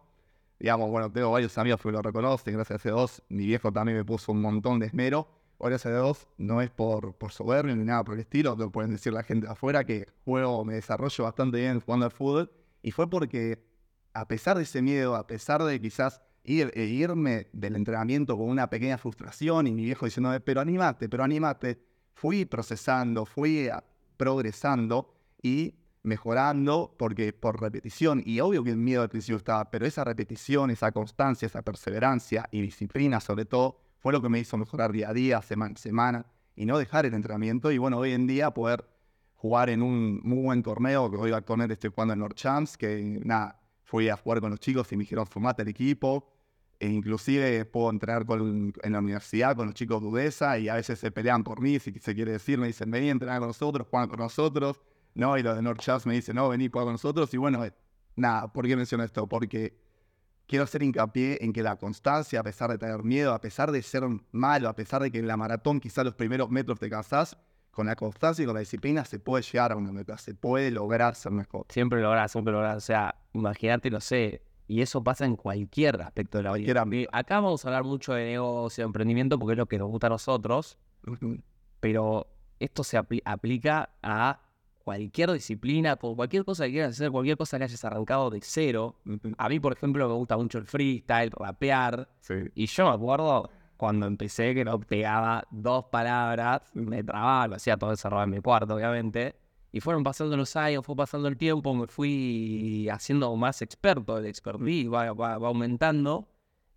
digamos, 0.59 0.89
bueno, 0.89 1.11
tengo 1.11 1.31
varios 1.31 1.57
amigos 1.57 1.81
que 1.81 1.91
lo 1.91 2.01
reconocen, 2.01 2.53
gracias 2.53 2.85
a 2.85 2.89
Dios. 2.89 3.23
Mi 3.29 3.45
viejo 3.45 3.71
también 3.71 3.97
me 3.97 4.05
puso 4.05 4.31
un 4.31 4.41
montón 4.41 4.79
de 4.79 4.87
esmero. 4.87 5.27
Gracias 5.59 5.87
a 5.87 5.89
Dios, 5.89 6.27
no 6.37 6.61
es 6.61 6.69
por, 6.69 7.15
por 7.15 7.33
soberbio 7.33 7.75
ni 7.75 7.83
nada 7.83 8.03
por 8.05 8.13
el 8.13 8.21
estilo, 8.21 8.55
lo 8.55 8.71
pueden 8.71 8.91
decir 8.91 9.11
la 9.11 9.23
gente 9.23 9.45
de 9.45 9.51
afuera, 9.51 9.83
que 9.83 10.07
juego, 10.23 10.63
me 10.63 10.75
desarrollo 10.75 11.25
bastante 11.25 11.57
bien 11.57 11.81
jugando 11.81 12.05
al 12.05 12.13
fútbol. 12.13 12.49
Y 12.81 12.91
fue 12.91 13.09
porque, 13.09 13.61
a 14.13 14.25
pesar 14.25 14.55
de 14.55 14.63
ese 14.63 14.81
miedo, 14.81 15.15
a 15.15 15.27
pesar 15.27 15.61
de 15.63 15.81
quizás 15.81 16.21
e 16.45 16.85
irme 16.85 17.47
del 17.51 17.75
entrenamiento 17.75 18.37
con 18.37 18.49
una 18.49 18.69
pequeña 18.69 18.97
frustración 18.97 19.67
y 19.67 19.73
mi 19.73 19.83
viejo 19.83 20.05
diciéndome, 20.05 20.39
pero 20.39 20.61
animate, 20.61 21.09
pero 21.09 21.23
animate, 21.23 21.79
fui 22.13 22.45
procesando, 22.45 23.25
fui 23.25 23.69
progresando 24.17 25.13
y 25.41 25.75
mejorando 26.03 26.95
porque 26.97 27.33
por 27.33 27.61
repetición, 27.61 28.23
y 28.25 28.39
obvio 28.39 28.63
que 28.63 28.71
el 28.71 28.77
miedo 28.77 29.01
al 29.01 29.09
principio 29.09 29.37
estaba, 29.37 29.69
pero 29.69 29.85
esa 29.85 30.03
repetición, 30.03 30.71
esa 30.71 30.91
constancia, 30.91 31.45
esa 31.45 31.61
perseverancia 31.61 32.47
y 32.51 32.61
disciplina 32.61 33.19
sobre 33.19 33.45
todo, 33.45 33.79
fue 33.97 34.13
lo 34.13 34.21
que 34.21 34.29
me 34.29 34.39
hizo 34.39 34.57
mejorar 34.57 34.91
día 34.91 35.09
a 35.09 35.13
día, 35.13 35.41
semana 35.41 35.73
a 35.75 35.77
semana, 35.77 36.25
y 36.55 36.65
no 36.65 36.77
dejar 36.77 37.05
el 37.05 37.13
entrenamiento, 37.13 37.71
y 37.71 37.77
bueno, 37.77 37.97
hoy 37.97 38.13
en 38.13 38.27
día 38.27 38.51
poder 38.53 38.87
jugar 39.35 39.69
en 39.69 39.81
un 39.81 40.19
muy 40.23 40.43
buen 40.43 40.63
torneo, 40.63 41.09
que 41.09 41.17
hoy 41.17 41.31
actualmente 41.31 41.73
estoy 41.73 41.91
jugando 41.93 42.13
en 42.13 42.19
North 42.19 42.35
Champs, 42.35 42.77
que 42.77 43.19
nada, 43.23 43.59
fui 43.83 44.09
a 44.09 44.17
jugar 44.17 44.41
con 44.41 44.51
los 44.51 44.59
chicos 44.59 44.91
y 44.91 44.97
me 44.97 45.03
dijeron, 45.03 45.25
formate 45.25 45.61
el 45.61 45.69
equipo, 45.69 46.29
e 46.79 46.87
inclusive 46.87 47.65
puedo 47.65 47.89
entrenar 47.89 48.25
con, 48.25 48.73
en 48.81 48.91
la 48.93 48.99
universidad 48.99 49.55
con 49.55 49.67
los 49.67 49.75
chicos 49.75 50.01
de 50.01 50.07
Udesa 50.07 50.57
y 50.59 50.69
a 50.69 50.75
veces 50.75 50.99
se 50.99 51.11
pelean 51.11 51.43
por 51.43 51.61
mí, 51.61 51.79
si 51.79 51.91
se 51.99 52.15
quiere 52.15 52.33
decir, 52.33 52.57
me 52.57 52.67
dicen, 52.67 52.89
vení 52.89 53.09
a 53.09 53.11
entrenar 53.11 53.39
con 53.39 53.49
nosotros, 53.49 53.87
juegan 53.89 54.09
con 54.09 54.19
nosotros, 54.19 54.81
¿no? 55.15 55.37
Y 55.37 55.43
los 55.43 55.55
de 55.55 55.61
North 55.61 55.79
Champs 55.79 56.05
me 56.05 56.13
dicen, 56.13 56.35
no, 56.35 56.49
vení, 56.49 56.69
juega 56.71 56.85
con 56.85 56.93
nosotros, 56.93 57.33
y 57.33 57.37
bueno, 57.37 57.63
eh, 57.65 57.73
nada, 58.15 58.51
¿por 58.51 58.67
qué 58.67 58.75
menciono 58.75 59.03
esto? 59.03 59.27
Porque 59.27 59.77
quiero 60.47 60.63
hacer 60.63 60.81
hincapié 60.81 61.37
en 61.41 61.53
que 61.53 61.61
la 61.61 61.75
constancia, 61.75 62.39
a 62.39 62.43
pesar 62.43 62.69
de 62.71 62.77
tener 62.77 63.03
miedo, 63.03 63.33
a 63.33 63.39
pesar 63.41 63.71
de 63.71 63.81
ser 63.81 64.03
malo, 64.31 64.69
a 64.69 64.75
pesar 64.75 65.01
de 65.01 65.11
que 65.11 65.19
en 65.19 65.27
la 65.27 65.37
maratón 65.37 65.79
quizás 65.79 66.05
los 66.05 66.15
primeros 66.15 66.49
metros 66.49 66.79
te 66.79 66.89
cansás, 66.89 67.37
con 67.71 67.85
la 67.85 67.95
constancia 67.95 68.43
y 68.43 68.45
con 68.45 68.55
la 68.55 68.59
disciplina 68.59 69.05
se 69.05 69.19
puede 69.19 69.43
llegar 69.43 69.71
a 69.71 69.75
una 69.75 69.91
meta, 69.91 70.17
se 70.17 70.33
puede 70.33 70.71
lograr 70.71 71.15
ser 71.15 71.31
mejor. 71.31 71.65
Siempre 71.69 72.01
lográs, 72.01 72.31
siempre 72.31 72.51
lográs. 72.51 72.77
O 72.77 72.81
sea, 72.81 73.15
imagínate, 73.33 73.89
no 73.89 74.01
sé, 74.01 74.41
y 74.67 74.81
eso 74.81 75.03
pasa 75.03 75.25
en 75.25 75.35
cualquier 75.35 76.01
aspecto 76.01 76.39
de 76.39 76.43
la 76.43 76.53
vida. 76.53 76.81
Ámbito. 76.81 77.09
Acá 77.13 77.35
vamos 77.35 77.63
a 77.63 77.69
hablar 77.69 77.83
mucho 77.83 78.13
de 78.13 78.25
negocio, 78.25 78.81
de 78.83 78.85
emprendimiento, 78.85 79.39
porque 79.39 79.53
es 79.53 79.57
lo 79.59 79.67
que 79.67 79.77
nos 79.77 79.87
gusta 79.87 80.07
a 80.07 80.09
nosotros, 80.09 80.77
pero 81.79 82.27
esto 82.59 82.83
se 82.83 82.99
apli- 82.99 83.21
aplica 83.23 83.91
a 84.01 84.41
cualquier 84.83 85.31
disciplina, 85.31 85.95
con 85.95 86.15
cualquier 86.15 86.43
cosa 86.45 86.65
que 86.65 86.71
quieras 86.71 86.91
hacer, 86.91 87.11
cualquier 87.11 87.37
cosa 87.37 87.57
que 87.57 87.65
hayas 87.65 87.83
arrancado 87.85 88.29
de 88.29 88.39
cero. 88.41 88.95
A 89.37 89.49
mí, 89.49 89.59
por 89.59 89.73
ejemplo, 89.73 90.07
me 90.07 90.15
gusta 90.15 90.37
mucho 90.37 90.57
el 90.57 90.65
freestyle, 90.65 91.31
rapear, 91.31 92.09
Sí. 92.21 92.33
y 92.55 92.65
yo 92.65 92.85
me 92.85 92.91
acuerdo 92.95 93.49
cuando 93.77 94.07
empecé 94.07 94.53
que 94.53 94.65
no 94.65 94.79
pegaba 94.79 95.43
dos 95.51 95.85
palabras, 95.85 96.61
me 96.73 97.03
trababa, 97.03 97.47
lo 97.47 97.55
hacía 97.55 97.77
todo 97.77 97.91
encerrado 97.91 98.23
en 98.23 98.29
mi 98.31 98.41
cuarto, 98.41 98.75
obviamente. 98.75 99.35
Y 99.71 99.79
fueron 99.81 100.03
pasando 100.03 100.35
los 100.35 100.55
años, 100.55 100.83
fue 100.85 100.95
pasando 100.95 101.27
el 101.27 101.37
tiempo, 101.37 101.73
me 101.75 101.85
fui 101.87 102.89
haciendo 102.91 103.33
más 103.35 103.61
experto, 103.61 104.17
el 104.17 104.25
expertise 104.25 104.91
va, 104.91 105.13
va- 105.13 105.37
va 105.37 105.47
aumentando. 105.47 106.27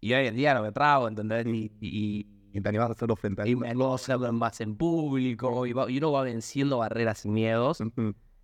Y 0.00 0.12
hoy 0.12 0.26
en 0.26 0.36
día 0.36 0.52
no 0.54 0.62
me 0.62 0.72
trago, 0.72 1.08
¿entendés? 1.08 1.46
Y, 1.46 1.72
y, 1.80 2.26
Y 2.52 2.60
te 2.60 2.68
animás 2.68 2.90
a 2.90 2.92
hacerlo 2.92 3.16
frente 3.16 3.42
a 3.42 3.46
y 3.48 3.56
me 3.56 3.68
animo 3.68 3.92
a 3.92 3.94
hacerlo 3.94 4.30
más 4.32 4.60
en 4.60 4.76
público, 4.76 5.66
y, 5.66 5.72
va- 5.72 5.90
y 5.90 5.98
uno 5.98 6.12
va 6.12 6.22
venciendo 6.22 6.78
barreras 6.78 7.24
y 7.24 7.28
miedos, 7.30 7.82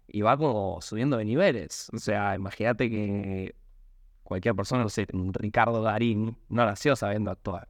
y 0.07 0.23
va 0.23 0.37
como 0.37 0.81
subiendo 0.81 1.17
de 1.19 1.25
niveles. 1.27 1.91
O 1.95 1.99
sea, 1.99 2.35
imagínate 2.35 2.88
que 2.88 3.55
cualquier 4.23 4.55
persona, 4.55 4.83
no 4.83 4.88
sé, 4.88 5.07
Ricardo 5.33 5.83
Garín, 5.83 6.37
no 6.49 6.65
nació 6.65 6.97
sabiendo 6.97 7.31
actuar. 7.31 7.69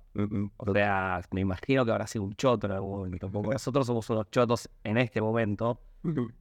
O 0.56 0.72
sea, 0.72 1.20
me 1.32 1.40
imagino 1.40 1.84
que 1.84 1.90
habrá 1.92 2.06
sido 2.06 2.24
un 2.24 2.34
choto 2.34 2.66
en 2.66 2.72
algún 2.74 2.98
momento. 2.98 3.30
Porque 3.30 3.50
nosotros 3.54 3.86
somos 3.86 4.08
unos 4.10 4.30
chotos 4.30 4.68
en 4.84 4.98
este 4.98 5.20
momento. 5.20 5.80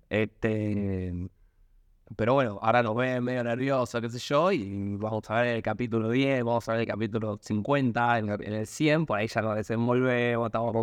Este, 0.10 1.30
Pero 2.16 2.34
bueno, 2.34 2.58
ahora 2.62 2.82
nos 2.82 2.96
ven 2.96 3.24
medio 3.24 3.44
nerviosos, 3.44 4.00
qué 4.00 4.10
sé 4.10 4.20
yo, 4.20 4.52
y 4.52 4.96
vamos 4.96 5.30
a 5.30 5.42
ver 5.42 5.58
el 5.58 5.62
capítulo 5.62 6.10
10, 6.10 6.44
vamos 6.44 6.68
a 6.70 6.72
ver 6.72 6.82
el 6.82 6.88
capítulo 6.88 7.38
50, 7.42 8.20
en 8.20 8.30
el, 8.30 8.44
en 8.44 8.54
el 8.54 8.68
100, 8.68 9.06
por 9.06 9.20
ahí 9.20 9.28
ya 9.28 9.42
nos 9.42 9.56
desenvolvemos, 9.56 10.48
estamos 10.48 10.74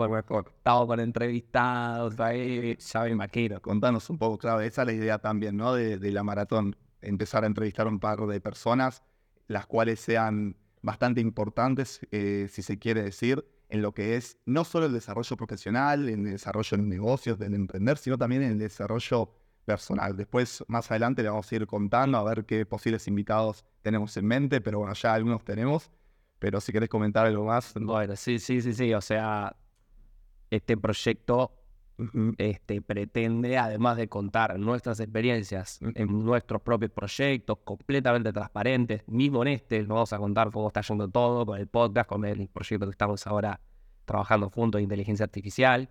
estamos 0.56 0.86
con 0.86 1.00
entrevistados, 1.00 2.20
ahí 2.20 2.76
ya 2.76 3.02
me 3.04 3.10
imagino. 3.10 3.60
Contanos 3.60 4.10
un 4.10 4.18
poco, 4.18 4.36
claro, 4.36 4.60
esa 4.60 4.82
es 4.82 4.86
la 4.86 4.92
idea 4.92 5.18
también, 5.18 5.56
¿no? 5.56 5.74
De, 5.74 5.98
de 5.98 6.10
la 6.12 6.22
maratón, 6.22 6.76
empezar 7.00 7.44
a 7.44 7.46
entrevistar 7.46 7.86
a 7.86 7.90
un 7.90 8.00
par 8.00 8.20
de 8.26 8.40
personas, 8.40 9.02
las 9.46 9.66
cuales 9.66 10.00
sean 10.00 10.56
bastante 10.82 11.22
importantes, 11.22 12.00
eh, 12.10 12.48
si 12.50 12.62
se 12.62 12.78
quiere 12.78 13.02
decir, 13.02 13.44
en 13.70 13.80
lo 13.80 13.92
que 13.92 14.16
es 14.16 14.38
no 14.44 14.64
solo 14.64 14.86
el 14.86 14.92
desarrollo 14.92 15.36
profesional, 15.36 16.08
en 16.08 16.26
el 16.26 16.32
desarrollo 16.32 16.76
en 16.76 16.88
negocios, 16.88 17.38
del 17.38 17.54
emprender, 17.54 17.96
sino 17.96 18.18
también 18.18 18.42
en 18.42 18.52
el 18.52 18.58
desarrollo 18.58 19.30
personal. 19.64 20.16
Después, 20.16 20.64
más 20.68 20.90
adelante, 20.90 21.22
le 21.22 21.28
vamos 21.28 21.50
a 21.50 21.54
ir 21.56 21.66
contando 21.66 22.18
a 22.18 22.24
ver 22.24 22.44
qué 22.44 22.64
posibles 22.66 23.06
invitados 23.08 23.64
tenemos 23.82 24.16
en 24.16 24.26
mente, 24.26 24.60
pero 24.60 24.78
bueno, 24.78 24.94
ya 24.94 25.14
algunos 25.14 25.44
tenemos. 25.44 25.90
Pero 26.38 26.60
si 26.60 26.72
querés 26.72 26.88
comentar 26.88 27.26
algo 27.26 27.44
más. 27.44 27.72
Bueno, 27.74 28.16
sí, 28.16 28.38
sí, 28.38 28.60
sí, 28.60 28.74
sí. 28.74 28.92
O 28.92 29.00
sea, 29.00 29.56
este 30.50 30.76
proyecto 30.76 31.52
este, 32.38 32.82
pretende, 32.82 33.56
además 33.56 33.96
de 33.96 34.08
contar 34.08 34.58
nuestras 34.58 34.98
experiencias 35.00 35.78
en 35.80 36.24
nuestros 36.24 36.60
propios 36.62 36.90
proyectos, 36.90 37.58
completamente 37.64 38.32
transparentes, 38.32 39.06
mismo 39.06 39.42
en 39.42 39.48
este, 39.48 39.80
nos 39.80 39.88
vamos 39.88 40.12
a 40.12 40.18
contar 40.18 40.50
cómo 40.50 40.68
está 40.68 40.80
yendo 40.80 41.08
todo 41.08 41.46
con 41.46 41.58
el 41.58 41.68
podcast, 41.68 42.08
con 42.08 42.24
el 42.24 42.48
proyecto 42.48 42.86
que 42.86 42.90
estamos 42.90 43.26
ahora 43.26 43.60
trabajando 44.04 44.50
juntos 44.50 44.80
de 44.80 44.82
inteligencia 44.82 45.24
artificial. 45.24 45.88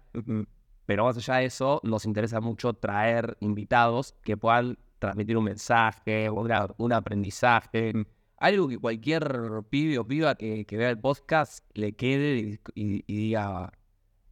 Pero 0.85 1.05
más 1.05 1.17
allá 1.17 1.35
de 1.35 1.45
eso, 1.45 1.79
nos 1.83 2.05
interesa 2.05 2.41
mucho 2.41 2.73
traer 2.73 3.37
invitados 3.39 4.13
que 4.23 4.35
puedan 4.37 4.77
transmitir 4.99 5.37
un 5.37 5.45
mensaje, 5.45 6.29
una- 6.29 6.67
un 6.77 6.93
aprendizaje, 6.93 7.93
Mm. 7.93 8.05
algo 8.37 8.67
que 8.67 8.77
cualquier 8.77 9.63
pibe 9.69 9.97
o 9.99 10.05
piba 10.07 10.35
que, 10.35 10.65
que 10.65 10.77
vea 10.77 10.89
el 10.89 10.99
podcast 10.99 11.65
le 11.73 11.93
quede 11.93 12.37
y, 12.37 12.59
y- 12.75 13.03
y 13.07 13.15
diga 13.15 13.71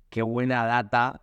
qué 0.10 0.22
buena 0.22 0.66
data, 0.66 1.22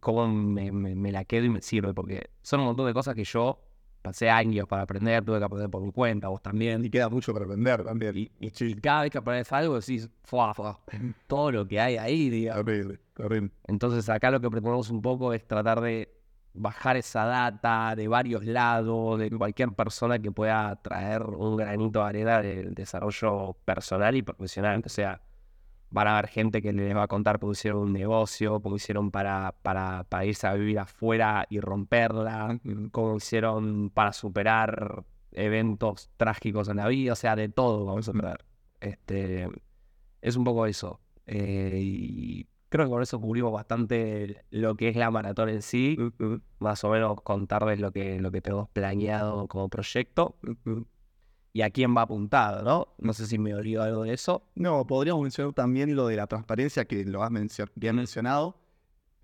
cómo 0.00 0.28
me, 0.28 0.72
me- 0.72 0.94
me 0.94 1.12
la 1.12 1.24
quedo 1.24 1.44
y 1.46 1.50
me 1.50 1.60
sirve, 1.62 1.94
porque 1.94 2.30
son 2.42 2.60
un 2.60 2.66
montón 2.66 2.86
de 2.86 2.92
cosas 2.94 3.14
que 3.14 3.24
yo 3.24 3.60
pasé 4.04 4.28
años 4.28 4.68
para 4.68 4.82
aprender, 4.82 5.24
tuve 5.24 5.38
que 5.38 5.44
aprender 5.46 5.70
por 5.70 5.80
mi 5.82 5.90
cuenta, 5.90 6.28
vos 6.28 6.42
también. 6.42 6.84
Y 6.84 6.90
queda 6.90 7.08
mucho 7.08 7.32
para 7.32 7.46
aprender 7.46 7.82
también. 7.82 8.14
Y, 8.38 8.74
cada 8.74 9.02
vez 9.02 9.10
que 9.10 9.16
aprendes 9.16 9.50
algo 9.50 9.80
decís, 9.80 10.10
"Fua, 10.24 10.52
fua, 10.52 10.78
todo 11.26 11.50
lo 11.50 11.66
que 11.66 11.80
hay 11.80 11.96
ahí, 11.96 12.28
digamos. 12.28 12.66
Terrible, 12.66 13.00
terrible. 13.14 13.50
Entonces 13.66 14.06
acá 14.10 14.30
lo 14.30 14.40
que 14.40 14.50
pretendemos 14.50 14.90
un 14.90 15.00
poco 15.00 15.32
es 15.32 15.46
tratar 15.46 15.80
de 15.80 16.14
bajar 16.52 16.98
esa 16.98 17.24
data 17.24 17.96
de 17.96 18.06
varios 18.06 18.44
lados, 18.44 19.18
de 19.18 19.30
cualquier 19.30 19.72
persona 19.72 20.18
que 20.18 20.30
pueda 20.30 20.76
traer 20.82 21.22
un 21.22 21.56
granito 21.56 22.00
de 22.00 22.04
arena 22.04 22.42
del 22.42 22.74
desarrollo 22.74 23.56
personal 23.64 24.14
y 24.14 24.22
profesional. 24.22 24.82
O 24.84 24.88
sea, 24.90 25.22
van 25.94 26.08
a 26.08 26.18
haber 26.18 26.28
gente 26.28 26.60
que 26.60 26.72
les 26.72 26.94
va 26.94 27.04
a 27.04 27.08
contar 27.08 27.38
cómo 27.38 27.52
hicieron 27.52 27.82
un 27.82 27.92
negocio, 27.92 28.60
cómo 28.60 28.74
hicieron 28.76 29.12
para, 29.12 29.54
para, 29.62 30.02
para 30.04 30.24
irse 30.24 30.46
a 30.48 30.54
vivir 30.54 30.80
afuera 30.80 31.46
y 31.48 31.60
romperla, 31.60 32.58
cómo 32.90 33.16
hicieron 33.16 33.90
para 33.90 34.12
superar 34.12 35.04
eventos 35.30 36.10
trágicos 36.16 36.68
en 36.68 36.78
la 36.78 36.88
vida, 36.88 37.12
o 37.12 37.16
sea, 37.16 37.36
de 37.36 37.48
todo 37.48 37.84
vamos 37.84 38.08
a 38.08 38.12
traer. 38.12 38.44
Este, 38.80 39.48
es 40.20 40.36
un 40.36 40.42
poco 40.42 40.66
eso. 40.66 41.00
Eh, 41.26 41.78
y 41.80 42.48
creo 42.68 42.86
que 42.86 42.90
con 42.90 43.02
eso 43.02 43.20
cubrimos 43.20 43.52
bastante 43.52 44.44
lo 44.50 44.74
que 44.74 44.88
es 44.88 44.96
la 44.96 45.12
maratón 45.12 45.48
en 45.48 45.62
sí, 45.62 45.96
más 46.58 46.82
o 46.82 46.90
menos 46.90 47.20
contarles 47.22 47.78
lo 47.78 47.92
que, 47.92 48.18
lo 48.18 48.32
que 48.32 48.40
tenemos 48.40 48.68
planeado 48.70 49.46
como 49.46 49.68
proyecto. 49.68 50.34
Y 51.54 51.62
a 51.62 51.70
quién 51.70 51.96
va 51.96 52.02
apuntado, 52.02 52.62
¿no? 52.64 52.88
No 52.98 53.12
sé 53.14 53.26
si 53.28 53.38
me 53.38 53.54
olvido 53.54 53.84
algo 53.84 54.02
de 54.02 54.12
eso. 54.12 54.42
No, 54.56 54.84
podríamos 54.86 55.22
mencionar 55.22 55.54
también 55.54 55.94
lo 55.94 56.08
de 56.08 56.16
la 56.16 56.26
transparencia 56.26 56.84
que 56.84 57.04
lo 57.04 57.22
has 57.22 57.30
mencio- 57.30 57.70
bien 57.76 57.94
mencionado, 57.94 58.58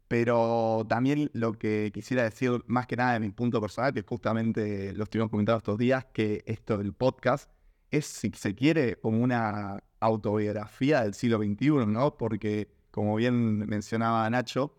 pero 0.07 0.87
también 0.89 1.29
lo 1.35 1.55
que 1.55 1.91
quisiera 1.93 2.23
decir 2.23 2.63
más 2.69 2.87
que 2.87 2.95
nada 2.95 3.15
de 3.15 3.21
mi 3.21 3.31
punto 3.31 3.61
personal, 3.61 3.93
que 3.93 4.03
justamente 4.03 4.93
lo 4.93 5.05
estuvimos 5.05 5.29
comentando 5.29 5.59
estos 5.59 5.77
días, 5.77 6.07
que 6.13 6.45
esto 6.47 6.79
del 6.79 6.93
podcast 6.93 7.51
es, 7.91 8.07
si 8.07 8.31
se 8.31 8.55
quiere, 8.55 8.95
como 9.01 9.19
una 9.21 9.83
autobiografía 9.99 11.03
del 11.03 11.15
siglo 11.15 11.39
XXI, 11.39 11.85
¿no? 11.87 12.17
Porque, 12.17 12.69
como 12.93 13.17
bien 13.17 13.59
mencionaba 13.67 14.31
Nacho, 14.31 14.77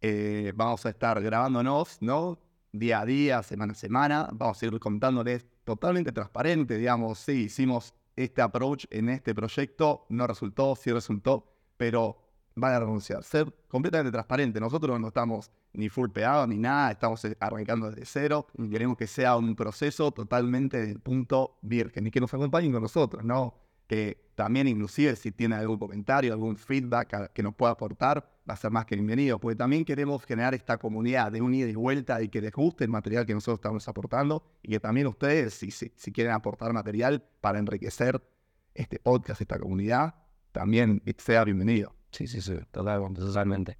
eh, 0.00 0.52
vamos 0.54 0.86
a 0.86 0.90
estar 0.90 1.20
grabándonos, 1.20 2.00
¿no? 2.00 2.38
Día 2.70 3.00
a 3.00 3.04
día, 3.06 3.42
semana 3.42 3.72
a 3.72 3.74
semana, 3.74 4.28
vamos 4.32 4.62
a 4.62 4.66
ir 4.66 4.78
contándoles 4.78 5.46
totalmente 5.66 6.12
transparente, 6.12 6.78
digamos, 6.78 7.18
sí, 7.18 7.44
hicimos 7.44 7.92
este 8.14 8.40
approach 8.40 8.86
en 8.88 9.10
este 9.10 9.34
proyecto, 9.34 10.06
no 10.08 10.26
resultó, 10.26 10.76
sí 10.76 10.92
resultó, 10.92 11.52
pero 11.76 12.16
van 12.54 12.72
a 12.72 12.80
renunciar. 12.80 13.22
Ser 13.24 13.52
completamente 13.68 14.12
transparente. 14.12 14.60
Nosotros 14.60 14.98
no 14.98 15.08
estamos 15.08 15.50
ni 15.74 15.88
full 15.90 16.08
pegados 16.10 16.48
ni 16.48 16.56
nada, 16.56 16.92
estamos 16.92 17.22
eh, 17.26 17.36
arrancando 17.40 17.90
desde 17.90 18.06
cero 18.06 18.46
y 18.56 18.70
queremos 18.70 18.96
que 18.96 19.06
sea 19.06 19.36
un 19.36 19.54
proceso 19.54 20.12
totalmente 20.12 20.86
del 20.86 21.00
punto 21.00 21.58
virgen 21.60 22.06
y 22.06 22.10
que 22.10 22.20
nos 22.20 22.32
acompañen 22.32 22.72
con 22.72 22.80
nosotros, 22.80 23.24
¿no? 23.24 23.65
Que 23.86 24.30
también 24.34 24.68
inclusive 24.68 25.16
si 25.16 25.32
tienen 25.32 25.58
algún 25.58 25.78
comentario, 25.78 26.32
algún 26.32 26.56
feedback 26.56 27.14
a- 27.14 27.28
que 27.28 27.42
nos 27.42 27.54
pueda 27.54 27.72
aportar, 27.72 28.28
va 28.48 28.54
a 28.54 28.56
ser 28.56 28.70
más 28.70 28.84
que 28.86 28.94
bienvenido, 28.96 29.38
porque 29.40 29.56
también 29.56 29.84
queremos 29.84 30.24
generar 30.24 30.54
esta 30.54 30.78
comunidad 30.78 31.32
de 31.32 31.40
un 31.40 31.54
ida 31.54 31.68
y 31.68 31.74
vuelta 31.74 32.20
y 32.22 32.28
que 32.28 32.40
les 32.40 32.52
guste 32.52 32.84
el 32.84 32.90
material 32.90 33.26
que 33.26 33.34
nosotros 33.34 33.58
estamos 33.58 33.88
aportando 33.88 34.44
y 34.62 34.70
que 34.70 34.80
también 34.80 35.06
ustedes, 35.06 35.54
si, 35.54 35.70
si, 35.70 35.92
si 35.96 36.12
quieren 36.12 36.32
aportar 36.32 36.72
material 36.72 37.24
para 37.40 37.58
enriquecer 37.58 38.22
este 38.74 38.98
podcast, 38.98 39.40
esta 39.40 39.58
comunidad, 39.58 40.14
también 40.52 41.02
sea 41.18 41.44
bienvenido. 41.44 41.94
Sí, 42.10 42.26
sí, 42.26 42.40
sí, 42.40 42.54
totalmente, 42.70 43.20
totalmente. 43.20 43.78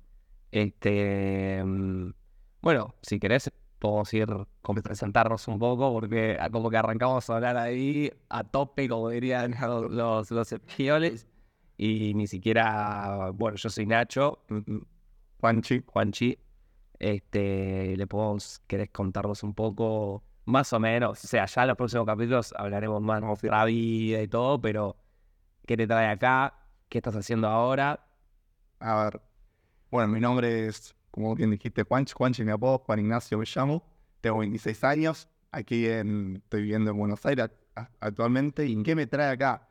Este, 0.51 1.63
mm, 1.65 2.11
bueno, 2.63 2.95
si 3.03 3.19
querés, 3.21 3.51
podemos 3.79 4.13
ir 4.15 4.29
con 4.67 4.75
presentarnos 4.83 5.47
un 5.47 5.61
poco, 5.61 5.93
porque 5.93 6.37
ah, 6.41 6.51
como 6.51 6.69
que 6.69 6.77
arrancamos 6.77 7.31
a 7.31 7.37
hablar 7.37 7.57
ahí 7.57 8.11
a 8.29 8.43
tope, 8.43 8.89
como 8.89 9.11
dirían 9.11 9.55
los, 9.91 10.29
los, 10.33 10.55
y 11.79 12.15
ni 12.15 12.27
siquiera, 12.27 13.31
bueno, 13.33 13.57
yo 13.57 13.71
soy 13.71 13.87
Nacho, 13.87 14.41
Ujú. 14.51 14.85
Juanchi, 15.39 15.85
Juanchi, 15.87 16.37
este, 16.99 17.97
le 17.97 18.07
podemos, 18.09 18.61
querés 18.67 18.91
contarnos 18.91 19.45
un 19.45 19.55
poco, 19.55 20.25
más 20.47 20.73
o 20.73 20.81
menos, 20.81 21.23
o 21.25 21.29
sea, 21.29 21.47
ya 21.47 21.63
en 21.63 21.69
los 21.69 21.77
próximos 21.77 22.05
capítulos 22.07 22.53
hablaremos 22.57 23.01
más 23.01 23.41
de 23.41 23.49
la 23.49 23.65
vida 23.67 24.21
y 24.21 24.27
todo, 24.27 24.61
pero 24.61 24.97
¿qué 25.65 25.77
te 25.77 25.87
trae 25.87 26.09
acá? 26.09 26.55
¿Qué 26.89 26.99
estás 26.99 27.15
haciendo 27.15 27.47
ahora? 27.49 28.05
a 28.81 29.05
ver. 29.05 29.21
Bueno, 29.91 30.09
mi 30.09 30.21
nombre 30.21 30.67
es, 30.69 30.95
como 31.11 31.35
bien 31.37 31.51
dijiste, 31.53 31.85
Juanchi, 31.85 32.15
Juanchi 32.17 32.45
mi 32.45 32.53
apodo, 32.53 32.79
Juan 32.81 33.01
Ignacio 33.01 33.39
me 33.39 33.45
llamo, 33.47 33.83
tengo 34.27 34.39
26 34.39 34.83
años, 34.85 35.29
aquí 35.53 35.87
en, 35.87 36.37
estoy 36.43 36.63
viviendo 36.63 36.91
en 36.91 36.97
Buenos 36.99 37.25
Aires 37.27 37.49
actualmente, 38.01 38.67
¿y 38.67 38.83
qué 38.83 38.95
me 38.97 39.07
trae 39.07 39.31
acá? 39.31 39.69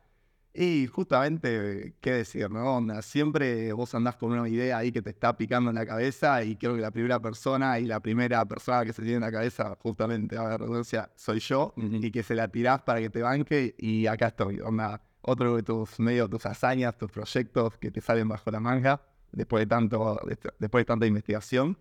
Y 0.54 0.86
justamente, 0.86 1.94
¿qué 2.00 2.12
decir, 2.12 2.50
no? 2.50 2.76
Onda, 2.78 3.02
Siempre 3.02 3.70
vos 3.74 3.94
andás 3.94 4.16
con 4.16 4.32
una 4.32 4.48
idea 4.48 4.78
ahí 4.78 4.90
que 4.90 5.02
te 5.02 5.10
está 5.10 5.36
picando 5.36 5.68
en 5.68 5.76
la 5.76 5.84
cabeza 5.84 6.42
y 6.42 6.56
creo 6.56 6.74
que 6.74 6.80
la 6.80 6.90
primera 6.90 7.20
persona 7.20 7.78
y 7.78 7.84
la 7.84 8.00
primera 8.00 8.42
persona 8.46 8.82
que 8.86 8.94
se 8.94 9.02
tiene 9.02 9.16
en 9.16 9.20
la 9.22 9.30
cabeza, 9.32 9.76
justamente, 9.78 10.38
a 10.38 10.44
ver, 10.44 10.60
redundancia, 10.60 11.10
soy 11.14 11.40
yo, 11.40 11.74
y 11.76 12.10
que 12.10 12.22
se 12.22 12.34
la 12.34 12.48
tirás 12.48 12.80
para 12.80 13.00
que 13.00 13.10
te 13.10 13.20
banque 13.20 13.74
y 13.78 14.06
acá 14.06 14.28
estoy, 14.28 14.60
onda, 14.60 15.02
otro 15.20 15.56
de 15.56 15.62
tus 15.62 16.00
medios, 16.00 16.30
tus 16.30 16.46
hazañas, 16.46 16.96
tus 16.96 17.10
proyectos 17.12 17.76
que 17.76 17.90
te 17.90 18.00
salen 18.00 18.26
bajo 18.28 18.50
la 18.50 18.60
manga 18.60 19.02
después 19.32 19.60
de 19.60 19.66
tanto, 19.66 20.18
de- 20.26 20.38
después 20.58 20.80
de 20.80 20.84
tanta 20.86 21.04
investigación. 21.04 21.76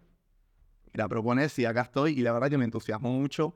La 0.96 1.08
propones 1.08 1.58
y 1.60 1.66
acá 1.66 1.82
estoy 1.82 2.20
y 2.20 2.22
la 2.22 2.32
verdad 2.32 2.50
que 2.50 2.58
me 2.58 2.66
entusiasmó 2.66 3.12
mucho 3.12 3.56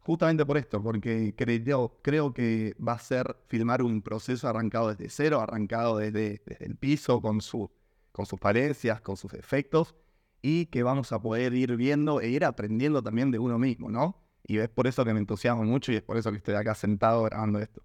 justamente 0.00 0.46
por 0.46 0.56
esto, 0.56 0.80
porque 0.80 1.34
creo, 1.36 1.98
creo 2.00 2.32
que 2.32 2.76
va 2.76 2.92
a 2.92 2.98
ser 2.98 3.36
filmar 3.48 3.82
un 3.82 4.02
proceso 4.02 4.48
arrancado 4.48 4.94
desde 4.94 5.08
cero, 5.10 5.40
arrancado 5.40 5.96
desde, 5.96 6.42
desde 6.46 6.64
el 6.64 6.76
piso 6.76 7.20
con, 7.20 7.40
su, 7.40 7.70
con 8.12 8.24
sus 8.24 8.38
falencias, 8.38 9.00
con 9.00 9.16
sus 9.16 9.34
efectos 9.34 9.96
y 10.42 10.66
que 10.66 10.84
vamos 10.84 11.10
a 11.10 11.20
poder 11.20 11.54
ir 11.54 11.76
viendo 11.76 12.20
e 12.20 12.28
ir 12.28 12.44
aprendiendo 12.44 13.02
también 13.02 13.32
de 13.32 13.40
uno 13.40 13.58
mismo, 13.58 13.90
¿no? 13.90 14.22
Y 14.44 14.58
es 14.58 14.68
por 14.68 14.86
eso 14.86 15.04
que 15.04 15.12
me 15.12 15.18
entusiasmo 15.18 15.64
mucho 15.64 15.90
y 15.90 15.96
es 15.96 16.02
por 16.02 16.16
eso 16.16 16.30
que 16.30 16.36
estoy 16.36 16.54
acá 16.54 16.76
sentado 16.76 17.24
grabando 17.24 17.58
esto. 17.58 17.82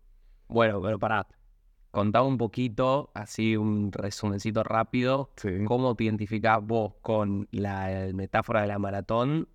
Bueno, 0.47 0.79
pero 0.79 0.99
pará, 0.99 1.27
contá 1.91 2.23
un 2.23 2.37
poquito, 2.37 3.11
así 3.13 3.57
un 3.57 3.91
resumencito 3.91 4.63
rápido, 4.63 5.31
Sí. 5.35 5.65
cómo 5.65 5.95
te 5.95 6.05
identificás 6.05 6.59
vos 6.61 6.93
con 7.01 7.47
la 7.51 8.09
metáfora 8.13 8.61
de 8.61 8.67
la 8.67 8.79
maratón 8.79 9.47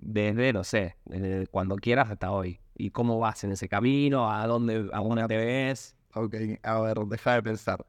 desde, 0.00 0.52
no 0.52 0.64
sé, 0.64 0.96
desde 1.04 1.46
cuando 1.46 1.76
quieras 1.76 2.10
hasta 2.10 2.32
hoy. 2.32 2.60
¿Y 2.76 2.90
cómo 2.90 3.20
vas 3.20 3.44
en 3.44 3.52
ese 3.52 3.68
camino? 3.68 4.30
¿A 4.30 4.46
dónde, 4.46 4.90
a 4.92 4.98
dónde 4.98 5.26
te 5.28 5.36
ves? 5.36 5.96
Ok, 6.14 6.34
a 6.62 6.80
ver, 6.80 6.98
deja 7.06 7.34
de 7.34 7.42
pensar. 7.42 7.86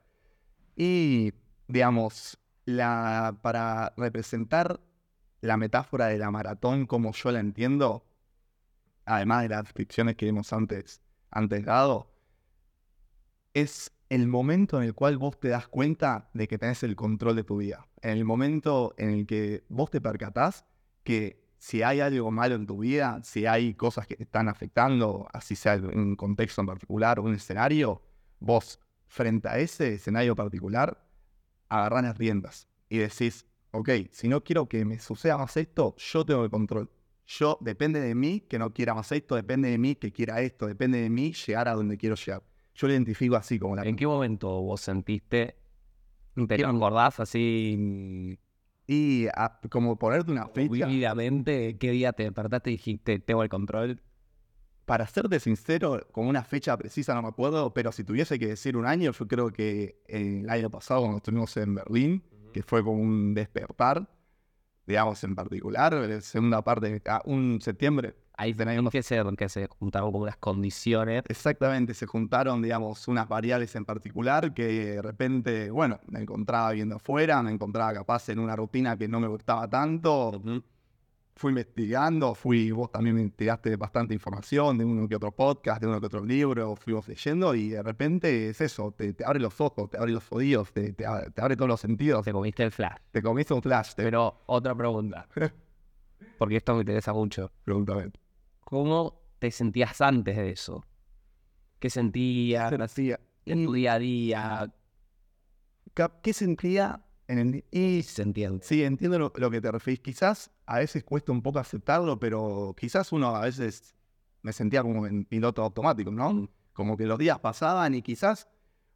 Y, 0.75 1.33
digamos, 1.67 2.37
la, 2.65 3.35
para 3.41 3.93
representar 3.97 4.79
la 5.41 5.57
metáfora 5.57 6.07
de 6.07 6.17
la 6.17 6.29
maratón 6.31 6.85
como 6.85 7.13
yo 7.13 7.31
la 7.31 7.39
entiendo, 7.39 8.05
además 9.05 9.43
de 9.43 9.49
las 9.49 9.63
descripciones 9.63 10.15
que 10.15 10.27
hemos 10.27 10.53
antes, 10.53 11.01
antes 11.31 11.65
dado, 11.65 12.14
es 13.55 13.93
el 14.09 14.27
momento 14.27 14.77
en 14.81 14.83
el 14.83 14.93
cual 14.93 15.17
vos 15.17 15.39
te 15.39 15.47
das 15.47 15.67
cuenta 15.69 16.29
de 16.33 16.47
que 16.47 16.57
tenés 16.57 16.83
el 16.83 16.95
control 16.97 17.37
de 17.37 17.45
tu 17.45 17.57
vida. 17.57 17.87
En 18.01 18.11
el 18.11 18.25
momento 18.25 18.93
en 18.97 19.09
el 19.11 19.25
que 19.25 19.63
vos 19.69 19.89
te 19.89 20.01
percatás 20.01 20.65
que 21.03 21.41
si 21.57 21.81
hay 21.81 22.01
algo 22.01 22.29
malo 22.31 22.55
en 22.55 22.67
tu 22.67 22.79
vida, 22.79 23.21
si 23.23 23.45
hay 23.45 23.73
cosas 23.73 24.07
que 24.07 24.17
te 24.17 24.23
están 24.23 24.49
afectando, 24.49 25.27
así 25.31 25.55
sea 25.55 25.77
un 25.77 26.17
contexto 26.17 26.61
en 26.61 26.67
particular 26.67 27.17
o 27.17 27.23
un 27.23 27.33
escenario, 27.33 28.01
vos 28.39 28.77
frente 29.07 29.47
a 29.47 29.57
ese 29.57 29.93
escenario 29.93 30.35
particular, 30.35 31.07
agarrás 31.69 32.03
las 32.03 32.17
riendas 32.17 32.67
y 32.89 32.97
decís, 32.97 33.45
ok, 33.71 33.89
si 34.11 34.27
no 34.27 34.43
quiero 34.43 34.67
que 34.67 34.83
me 34.83 34.99
suceda 34.99 35.37
más 35.37 35.55
esto, 35.55 35.95
yo 35.97 36.25
tengo 36.25 36.43
el 36.43 36.49
control. 36.49 36.91
Yo, 37.25 37.57
depende 37.61 38.01
de 38.01 38.15
mí 38.15 38.41
que 38.41 38.59
no 38.59 38.73
quiera 38.73 38.93
más 38.93 39.13
esto, 39.13 39.35
depende 39.35 39.69
de 39.69 39.77
mí 39.77 39.95
que 39.95 40.11
quiera 40.11 40.41
esto, 40.41 40.67
depende 40.67 40.99
de 40.99 41.09
mí 41.09 41.31
llegar 41.31 41.69
a 41.69 41.73
donde 41.73 41.97
quiero 41.97 42.15
llegar. 42.15 42.43
Yo 42.75 42.87
lo 42.87 42.93
identifico 42.93 43.35
así 43.35 43.57
como 43.57 43.75
la... 43.75 43.83
¿En 43.83 43.95
qué 43.95 44.05
momento 44.05 44.47
vos 44.61 44.81
sentiste, 44.81 45.55
te 46.47 46.57
lo 46.57 46.67
acordás 46.67 47.19
así 47.19 48.37
Y 48.87 49.27
a- 49.33 49.59
como 49.69 49.97
ponerte 49.97 50.31
una 50.31 50.47
fecha, 50.47 50.85
vividamente, 50.85 51.77
qué 51.77 51.91
día 51.91 52.13
te 52.13 52.23
despertaste 52.23 52.69
y 52.69 52.73
dijiste, 52.73 53.19
tengo 53.19 53.43
el 53.43 53.49
control? 53.49 54.01
para 54.85 55.07
serte 55.07 55.39
sincero, 55.39 56.05
con 56.11 56.27
una 56.27 56.43
fecha 56.43 56.77
precisa 56.77 57.15
no 57.15 57.23
me 57.23 57.29
acuerdo, 57.29 57.73
pero 57.73 57.91
si 57.91 58.03
tuviese 58.03 58.37
que 58.37 58.45
decir 58.49 58.77
un 58.77 58.85
año, 58.85 59.11
yo 59.13 59.27
creo 59.27 59.49
que 59.51 59.99
el 60.07 60.47
año 60.47 60.69
pasado 60.69 60.99
cuando 61.01 61.17
estuvimos 61.17 61.57
en 61.57 61.73
Berlín, 61.73 62.23
que 62.53 62.61
fue 62.61 62.83
como 62.83 63.01
un 63.01 63.33
despertar, 63.33 64.07
digamos 64.85 65.23
en 65.23 65.33
particular, 65.33 65.91
la 65.93 66.21
segunda 66.21 66.63
parte, 66.63 67.01
ah, 67.07 67.23
un 67.25 67.59
septiembre, 67.61 68.13
Ahí 68.37 68.53
teníamos 68.53 68.91
que 68.91 69.01
ser, 69.03 69.25
que 69.37 69.49
se 69.49 69.67
juntaron 69.67 70.11
como 70.11 70.23
unas 70.23 70.37
condiciones. 70.37 71.23
Exactamente, 71.27 71.93
se 71.93 72.05
juntaron, 72.05 72.61
digamos, 72.61 73.07
unas 73.07 73.27
variables 73.27 73.75
en 73.75 73.85
particular 73.85 74.53
que 74.53 74.65
de 74.95 75.01
repente, 75.01 75.71
bueno, 75.71 75.99
me 76.07 76.19
encontraba 76.19 76.71
viendo 76.71 76.95
afuera, 76.95 77.41
me 77.41 77.51
encontraba 77.51 77.93
capaz 77.93 78.29
en 78.29 78.39
una 78.39 78.55
rutina 78.55 78.97
que 78.97 79.07
no 79.07 79.19
me 79.19 79.27
gustaba 79.27 79.69
tanto, 79.69 80.41
fui 81.37 81.49
investigando, 81.51 82.33
fui, 82.33 82.71
vos 82.71 82.89
también 82.91 83.15
me 83.15 83.29
tiraste 83.29 83.75
bastante 83.75 84.13
información 84.13 84.77
de 84.77 84.85
uno 84.85 85.07
que 85.07 85.15
otro 85.17 85.31
podcast, 85.33 85.81
de 85.81 85.87
uno 85.87 85.99
que 85.99 86.05
otro 86.05 86.23
libro, 86.23 86.75
fuimos 86.75 87.07
leyendo 87.07 87.53
y 87.55 87.69
de 87.69 87.83
repente 87.83 88.49
es 88.49 88.61
eso, 88.61 88.93
te, 88.93 89.13
te 89.13 89.25
abre 89.25 89.39
los 89.39 89.59
ojos, 89.59 89.89
te 89.89 89.97
abre 89.97 90.13
los 90.13 90.31
oídos, 90.31 90.71
te, 90.71 90.93
te 90.93 91.05
abre, 91.05 91.31
te 91.31 91.41
abre 91.41 91.55
todos 91.57 91.67
los 91.69 91.79
sentidos, 91.81 92.23
Te 92.23 92.31
comiste 92.31 92.63
el 92.63 92.71
flash. 92.71 92.97
te 93.11 93.21
comiste 93.21 93.53
un 93.53 93.61
flash, 93.61 93.93
te 93.95 94.03
Pero 94.03 94.43
otra 94.45 94.73
pregunta, 94.75 95.27
porque 96.37 96.57
esto 96.57 96.73
me 96.73 96.81
interesa 96.81 97.11
mucho. 97.13 97.51
preguntame. 97.63 98.11
¿Cómo 98.65 99.21
te 99.39 99.51
sentías 99.51 100.01
antes 100.01 100.35
de 100.35 100.49
eso? 100.51 100.83
¿Qué 101.79 101.89
sentías 101.89 102.69
Sentía- 102.71 103.19
en 103.45 103.65
tu 103.65 103.73
día 103.73 103.93
a 103.93 103.99
día? 103.99 104.73
¿Qué 106.21 106.33
sentía 106.33 107.05
en 107.27 107.37
el... 107.39 107.65
Y 107.71 108.01
Se 108.03 108.23
entiende. 108.23 108.65
Sí, 108.65 108.83
entiendo 108.83 109.19
lo, 109.19 109.33
lo 109.35 109.51
que 109.51 109.61
te 109.61 109.71
referís. 109.71 109.99
Quizás 109.99 110.51
a 110.65 110.79
veces 110.79 111.03
cuesta 111.03 111.31
un 111.31 111.41
poco 111.41 111.59
aceptarlo, 111.59 112.19
pero 112.19 112.75
quizás 112.77 113.11
uno 113.11 113.35
a 113.35 113.41
veces 113.41 113.95
me 114.41 114.51
sentía 114.51 114.81
como 114.81 115.05
en 115.05 115.25
piloto 115.25 115.61
automático, 115.63 116.11
¿no? 116.11 116.49
Como 116.73 116.97
que 116.97 117.05
los 117.05 117.17
días 117.19 117.39
pasaban 117.39 117.93
y 117.95 118.01
quizás 118.01 118.47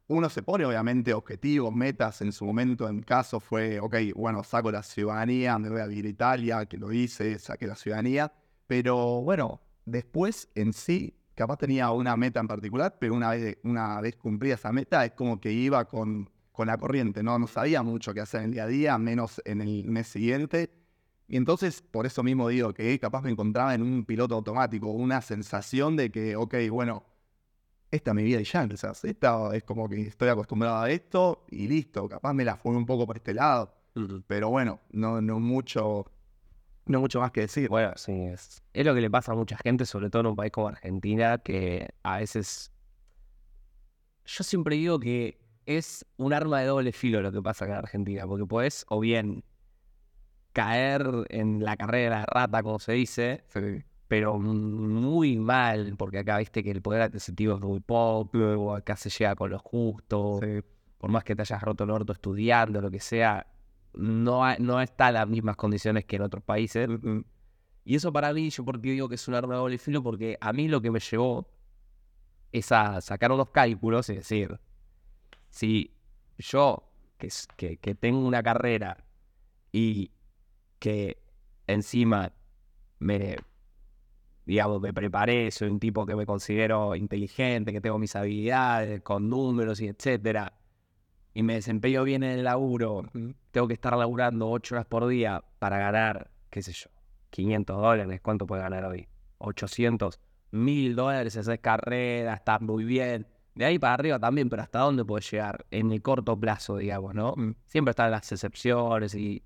uno 0.08 0.28
se 0.28 0.42
pone 0.42 0.64
obviamente 0.66 1.14
objetivos, 1.14 1.72
metas. 1.72 2.20
En 2.22 2.32
su 2.32 2.44
momento, 2.44 2.88
en 2.88 2.96
mi 2.96 3.02
caso, 3.02 3.38
fue, 3.40 3.78
ok, 3.78 3.94
bueno, 4.16 4.42
saco 4.42 4.70
la 4.72 4.82
ciudadanía, 4.82 5.56
me 5.58 5.70
voy 5.70 5.80
a 5.80 5.86
vivir 5.86 6.06
a 6.06 6.08
Italia, 6.08 6.66
que 6.66 6.76
lo 6.76 6.92
hice, 6.92 7.38
saqué 7.38 7.68
la 7.68 7.76
ciudadanía. 7.76 8.32
Pero 8.70 9.20
bueno, 9.22 9.60
después 9.84 10.48
en 10.54 10.72
sí, 10.72 11.18
capaz 11.34 11.56
tenía 11.56 11.90
una 11.90 12.16
meta 12.16 12.38
en 12.38 12.46
particular, 12.46 12.98
pero 13.00 13.14
una 13.14 13.30
vez, 13.30 13.58
una 13.64 14.00
vez 14.00 14.14
cumplida 14.14 14.54
esa 14.54 14.70
meta, 14.70 15.04
es 15.04 15.10
como 15.10 15.40
que 15.40 15.50
iba 15.50 15.86
con, 15.86 16.30
con 16.52 16.68
la 16.68 16.78
corriente, 16.78 17.24
¿no? 17.24 17.36
No 17.40 17.48
sabía 17.48 17.82
mucho 17.82 18.14
qué 18.14 18.20
hacer 18.20 18.42
en 18.42 18.50
el 18.50 18.52
día 18.52 18.62
a 18.62 18.66
día, 18.68 18.98
menos 18.98 19.42
en 19.44 19.60
el 19.60 19.86
mes 19.86 20.06
siguiente. 20.06 20.70
Y 21.26 21.36
entonces, 21.36 21.82
por 21.82 22.06
eso 22.06 22.22
mismo 22.22 22.46
digo 22.48 22.72
que 22.72 22.96
capaz 23.00 23.22
me 23.22 23.32
encontraba 23.32 23.74
en 23.74 23.82
un 23.82 24.04
piloto 24.04 24.36
automático, 24.36 24.86
una 24.86 25.20
sensación 25.20 25.96
de 25.96 26.12
que, 26.12 26.36
ok, 26.36 26.54
bueno, 26.70 27.02
esta 27.90 28.12
es 28.12 28.14
mi 28.14 28.22
vida 28.22 28.40
y 28.40 28.44
ya, 28.44 28.68
quizás. 28.68 29.04
Esta 29.04 29.56
es 29.56 29.64
como 29.64 29.88
que 29.88 30.00
estoy 30.02 30.28
acostumbrado 30.28 30.76
a 30.76 30.90
esto 30.92 31.44
y 31.50 31.66
listo. 31.66 32.08
Capaz 32.08 32.34
me 32.34 32.44
la 32.44 32.54
fue 32.54 32.76
un 32.76 32.86
poco 32.86 33.04
por 33.04 33.16
este 33.16 33.34
lado. 33.34 33.74
Pero 34.28 34.50
bueno, 34.50 34.78
no, 34.92 35.20
no 35.20 35.40
mucho, 35.40 36.06
no 36.86 37.00
mucho 37.00 37.20
más 37.20 37.30
que 37.30 37.42
decir. 37.42 37.68
Bueno, 37.68 37.92
sí, 37.96 38.12
es, 38.12 38.62
es 38.72 38.84
lo 38.86 38.94
que 38.94 39.00
le 39.00 39.10
pasa 39.10 39.32
a 39.32 39.34
mucha 39.34 39.56
gente, 39.58 39.84
sobre 39.86 40.10
todo 40.10 40.20
en 40.20 40.26
un 40.28 40.36
país 40.36 40.50
como 40.52 40.68
Argentina, 40.68 41.38
que 41.38 41.88
a 42.02 42.18
veces... 42.18 42.72
Yo 44.26 44.44
siempre 44.44 44.76
digo 44.76 44.98
que 45.00 45.40
es 45.66 46.04
un 46.16 46.32
arma 46.32 46.60
de 46.60 46.66
doble 46.66 46.92
filo 46.92 47.20
lo 47.20 47.32
que 47.32 47.42
pasa 47.42 47.64
acá 47.64 47.74
en 47.74 47.78
Argentina, 47.80 48.26
porque 48.26 48.46
puedes 48.46 48.84
o 48.88 49.00
bien 49.00 49.44
caer 50.52 51.06
en 51.28 51.62
la 51.64 51.76
carrera 51.76 52.16
de 52.16 52.20
la 52.22 52.26
rata, 52.26 52.62
como 52.62 52.78
se 52.78 52.92
dice, 52.92 53.44
Sí. 53.48 53.82
pero 54.08 54.38
muy 54.38 55.38
mal, 55.38 55.94
porque 55.96 56.18
acá 56.18 56.38
viste 56.38 56.62
que 56.64 56.70
el 56.72 56.82
poder 56.82 57.02
adquisitivo 57.02 57.54
es 57.54 57.60
muy 57.60 57.80
poco, 57.80 58.38
o 58.38 58.74
acá 58.74 58.96
se 58.96 59.10
llega 59.10 59.34
con 59.36 59.50
lo 59.50 59.58
justo, 59.60 60.40
Sí. 60.42 60.60
por 60.98 61.10
más 61.10 61.22
que 61.24 61.34
te 61.36 61.42
hayas 61.42 61.62
roto 61.62 61.84
el 61.84 61.90
orto 61.90 62.12
estudiando, 62.12 62.80
lo 62.80 62.90
que 62.90 63.00
sea, 63.00 63.46
no, 63.94 64.44
ha- 64.44 64.56
no 64.58 64.80
está 64.80 65.08
en 65.08 65.14
las 65.14 65.28
mismas 65.28 65.56
condiciones 65.56 66.04
que 66.04 66.16
en 66.16 66.22
otros 66.22 66.42
países. 66.44 66.88
Y 67.84 67.94
eso 67.96 68.12
para 68.12 68.32
mí, 68.32 68.50
yo 68.50 68.64
porque 68.64 68.90
digo 68.92 69.08
que 69.08 69.14
es 69.16 69.28
un 69.28 69.34
arma 69.34 69.54
de 69.54 69.60
doble 69.60 69.78
filo, 69.78 70.02
porque 70.02 70.36
a 70.40 70.52
mí 70.52 70.68
lo 70.68 70.80
que 70.80 70.90
me 70.90 71.00
llevó 71.00 71.48
es 72.52 72.72
a 72.72 73.00
sacar 73.00 73.32
unos 73.32 73.50
cálculos 73.50 74.08
y 74.10 74.16
decir, 74.16 74.58
si 75.50 75.94
yo, 76.38 76.90
que, 77.18 77.28
que, 77.56 77.76
que 77.78 77.94
tengo 77.94 78.20
una 78.26 78.42
carrera 78.42 79.04
y 79.72 80.12
que 80.78 81.22
encima 81.66 82.32
me, 82.98 83.36
digamos, 84.46 84.80
me 84.80 84.92
preparé, 84.92 85.50
soy 85.50 85.68
un 85.68 85.78
tipo 85.80 86.06
que 86.06 86.16
me 86.16 86.26
considero 86.26 86.96
inteligente, 86.96 87.72
que 87.72 87.80
tengo 87.80 87.98
mis 87.98 88.16
habilidades 88.16 89.02
con 89.02 89.28
números 89.28 89.80
y 89.80 89.88
etcétera, 89.88 90.52
y 91.34 91.42
me 91.42 91.54
desempeño 91.54 92.02
bien 92.04 92.22
en 92.22 92.38
el 92.38 92.44
laburo, 92.44 93.04
tengo 93.50 93.68
que 93.68 93.74
estar 93.74 93.96
laburando 93.96 94.50
ocho 94.50 94.74
horas 94.74 94.86
por 94.86 95.06
día 95.06 95.42
para 95.58 95.78
ganar, 95.78 96.30
qué 96.50 96.62
sé 96.62 96.72
yo, 96.72 96.90
500 97.30 97.76
dólares, 97.76 98.20
¿cuánto 98.22 98.46
puede 98.46 98.62
ganar 98.62 98.84
hoy? 98.84 99.08
800, 99.38 100.20
1000 100.50 100.96
dólares, 100.96 101.36
haces 101.36 101.60
carrera, 101.60 102.34
estás 102.34 102.60
muy 102.60 102.84
bien. 102.84 103.26
De 103.54 103.64
ahí 103.64 103.78
para 103.78 103.94
arriba 103.94 104.18
también, 104.18 104.48
pero 104.48 104.62
¿hasta 104.62 104.80
dónde 104.80 105.04
puedes 105.04 105.30
llegar? 105.30 105.66
En 105.70 105.92
el 105.92 106.02
corto 106.02 106.38
plazo, 106.38 106.76
digamos, 106.76 107.14
¿no? 107.14 107.34
Mm. 107.36 107.54
Siempre 107.66 107.90
están 107.90 108.10
las 108.10 108.30
excepciones 108.32 109.14
y 109.14 109.42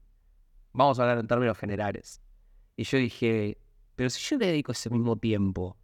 vamos 0.72 0.98
a 0.98 1.02
hablar 1.02 1.18
en 1.18 1.26
términos 1.26 1.58
generales. 1.58 2.20
Y 2.76 2.84
yo 2.84 2.98
dije, 2.98 3.58
pero 3.94 4.10
si 4.10 4.20
yo 4.22 4.38
le 4.38 4.46
dedico 4.46 4.72
ese 4.72 4.90
mismo 4.90 5.16
tiempo 5.16 5.76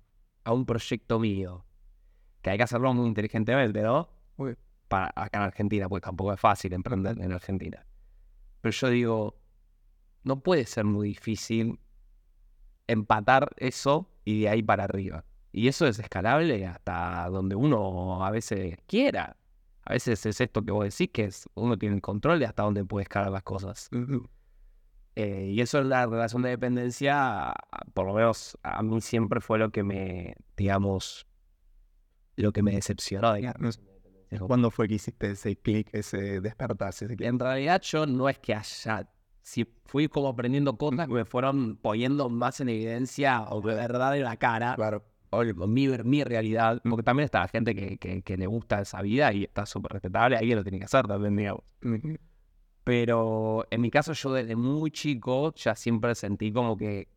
a 0.45 0.53
un 0.53 0.67
proyecto 0.67 1.19
mío, 1.19 1.65
que 2.43 2.51
hay 2.51 2.57
que 2.57 2.65
hacerlo 2.65 2.93
muy 2.93 3.07
inteligentemente, 3.07 3.83
¿no? 3.83 4.09
Muy- 4.37 4.57
Para 4.91 5.13
acá 5.15 5.39
en 5.39 5.45
Argentina, 5.45 5.89
pues 5.89 6.03
tampoco 6.03 6.33
es 6.33 6.41
fácil 6.41 6.73
emprender 6.73 7.17
en 7.21 7.31
Argentina. 7.31 7.87
Pero 8.61 8.73
yo 8.73 8.89
digo, 8.89 9.41
no 10.25 10.41
puede 10.41 10.67
ser 10.67 10.85
muy 10.85 11.11
difícil 11.11 11.79
empatar 12.89 13.51
eso 13.57 14.11
y 14.25 14.41
de 14.41 14.49
ahí 14.49 14.65
para 14.65 14.83
arriba. 14.83 15.25
Y 15.53 15.69
eso 15.69 15.87
es 15.87 16.01
escalable 16.01 16.67
hasta 16.67 17.29
donde 17.31 17.55
uno 17.55 18.25
a 18.27 18.33
veces 18.33 18.79
quiera. 18.89 19.37
A 19.85 19.93
veces 19.93 20.27
es 20.27 20.41
esto 20.41 20.65
que 20.65 20.73
vos 20.73 20.83
decís, 20.83 21.13
que 21.13 21.27
es, 21.27 21.49
uno 21.55 21.79
tiene 21.79 21.95
el 21.95 22.03
control 22.03 22.41
de 22.41 22.47
hasta 22.47 22.65
dónde 22.65 22.85
puede 22.85 23.05
escalar 23.05 23.31
las 23.31 23.45
cosas. 23.45 23.91
Eh, 25.15 25.53
y 25.53 25.61
eso 25.61 25.79
en 25.79 25.89
la 25.89 26.05
relación 26.07 26.43
de 26.43 26.51
dependencia, 26.51 27.55
por 27.95 28.07
lo 28.09 28.15
menos 28.15 28.59
a 28.65 28.83
mí 28.83 29.01
siempre 29.01 29.41
fue 29.41 29.61
lo 29.61 29.71
que 29.71 29.85
me, 29.85 30.35
digamos, 30.57 31.29
lo 32.35 32.53
que 32.53 32.65
me 32.65 32.73
decepcionó, 32.73 33.35
digamos. 33.35 33.81
¿Cuándo 34.39 34.71
fue 34.71 34.87
que 34.87 34.95
hiciste 34.95 35.33
ese 35.33 35.57
clic, 35.57 35.89
ese 35.93 36.41
despertarse? 36.41 37.07
Ese? 37.07 37.17
En 37.27 37.39
realidad 37.39 37.81
yo 37.83 38.07
no 38.07 38.29
es 38.29 38.39
que 38.39 38.55
haya, 38.55 39.09
si 39.43 39.65
fui 39.87 40.07
como 40.09 40.29
aprendiendo 40.29 40.77
cosas 40.77 41.09
que 41.09 41.15
me 41.15 41.25
fueron 41.25 41.77
poniendo 41.77 42.29
más 42.29 42.61
en 42.61 42.69
evidencia 42.69 43.43
o 43.51 43.61
de 43.61 43.75
verdad 43.75 44.17
en 44.17 44.25
la 44.25 44.37
cara, 44.37 44.75
Claro. 44.77 45.03
o 45.31 45.43
mi, 45.67 45.89
mi 45.89 46.23
realidad, 46.25 46.81
porque 46.89 47.03
también 47.03 47.25
está 47.25 47.41
la 47.41 47.49
gente 47.49 47.75
que, 47.75 47.99
que, 47.99 48.23
que 48.23 48.37
le 48.37 48.47
gusta 48.47 48.81
esa 48.81 49.03
vida 49.03 49.33
y 49.33 49.45
está 49.45 49.67
súper 49.67 49.93
respetable, 49.93 50.37
alguien 50.37 50.57
lo 50.59 50.63
tiene 50.63 50.79
que 50.79 50.85
hacer 50.85 51.07
también, 51.09 51.37
digamos. 51.37 51.65
Pero 52.85 53.67
en 53.71 53.81
mi 53.81 53.91
caso 53.91 54.13
yo 54.13 54.33
desde 54.33 54.57
muy 54.57 54.91
chico 54.91 55.53
ya 55.55 55.75
siempre 55.75 56.15
sentí 56.15 56.53
como 56.53 56.77
que 56.77 57.09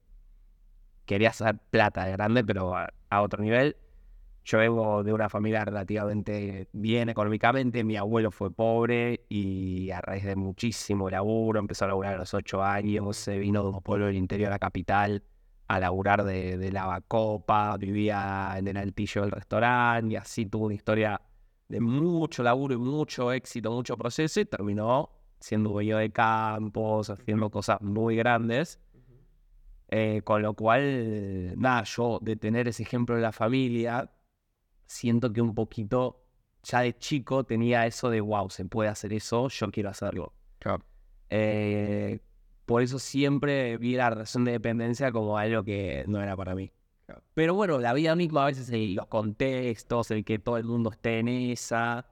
quería 1.05 1.29
hacer 1.29 1.57
plata 1.69 2.05
de 2.05 2.11
grande, 2.13 2.43
pero 2.43 2.75
a, 2.75 2.91
a 3.09 3.21
otro 3.21 3.43
nivel. 3.43 3.75
Yo 4.45 4.57
vengo 4.57 5.03
de 5.03 5.13
una 5.13 5.29
familia 5.29 5.63
relativamente 5.63 6.67
bien 6.73 7.07
económicamente, 7.07 7.83
mi 7.83 7.95
abuelo 7.95 8.29
fue 8.29 8.51
pobre 8.51 9.25
y 9.29 9.89
a 9.91 10.01
raíz 10.01 10.25
de 10.25 10.35
muchísimo 10.35 11.09
laburo, 11.09 11.59
empezó 11.59 11.85
a 11.85 11.89
laburar 11.89 12.15
a 12.15 12.17
los 12.17 12.33
ocho 12.33 12.61
años, 12.61 13.15
se 13.15 13.37
vino 13.37 13.63
de 13.63 13.69
un 13.69 13.81
pueblo 13.81 14.07
del 14.07 14.17
interior 14.17 14.49
a 14.49 14.55
la 14.55 14.59
capital, 14.59 15.23
a 15.67 15.79
laburar 15.79 16.25
de, 16.25 16.57
de 16.57 16.71
lavacopa, 16.73 17.77
vivía 17.77 18.55
en 18.57 18.67
el 18.67 18.75
altillo 18.75 19.21
del 19.21 19.31
restaurante 19.31 20.13
y 20.13 20.15
así 20.17 20.45
tuvo 20.45 20.65
una 20.65 20.75
historia 20.75 21.21
de 21.69 21.79
mucho 21.79 22.43
laburo 22.43 22.73
y 22.73 22.77
mucho 22.77 23.31
éxito, 23.31 23.71
mucho 23.71 23.97
proceso 23.97 24.41
y 24.41 24.45
terminó 24.45 25.09
siendo 25.39 25.69
dueño 25.71 25.97
de 25.97 26.11
campos, 26.11 27.09
haciendo 27.09 27.49
cosas 27.49 27.81
muy 27.81 28.15
grandes. 28.15 28.79
Eh, 29.89 30.21
con 30.23 30.41
lo 30.41 30.53
cual, 30.53 31.53
nada, 31.59 31.83
yo 31.83 32.19
de 32.21 32.35
tener 32.35 32.67
ese 32.67 32.83
ejemplo 32.83 33.15
de 33.15 33.21
la 33.21 33.31
familia, 33.31 34.09
siento 34.85 35.31
que 35.31 35.41
un 35.41 35.53
poquito 35.53 36.23
ya 36.63 36.81
de 36.81 36.97
chico 36.97 37.43
tenía 37.43 37.85
eso 37.85 38.09
de, 38.09 38.21
wow, 38.21 38.49
se 38.49 38.65
puede 38.65 38.89
hacer 38.89 39.13
eso, 39.13 39.49
yo 39.49 39.71
quiero 39.71 39.89
hacerlo. 39.89 40.33
Eh, 41.29 42.19
por 42.65 42.81
eso 42.81 42.99
siempre 42.99 43.77
vi 43.77 43.95
la 43.95 44.09
relación 44.09 44.45
de 44.45 44.53
dependencia 44.53 45.11
como 45.11 45.37
algo 45.37 45.63
que 45.63 46.05
no 46.07 46.21
era 46.21 46.35
para 46.35 46.55
mí. 46.55 46.71
Pero 47.33 47.53
bueno, 47.53 47.79
la 47.79 47.93
vida 47.93 48.15
misma 48.15 48.43
a 48.43 48.45
veces, 48.47 48.69
los 48.95 49.07
contextos, 49.07 50.09
el 50.11 50.23
que 50.23 50.39
todo 50.39 50.57
el 50.57 50.63
mundo 50.63 50.89
esté 50.91 51.19
en 51.19 51.27
esa, 51.27 52.07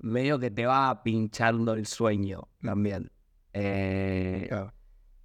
medio 0.00 0.38
que 0.38 0.50
te 0.50 0.66
va 0.66 1.02
pinchando 1.02 1.74
el 1.74 1.86
sueño 1.86 2.48
también. 2.60 3.10
Eh, 3.52 4.50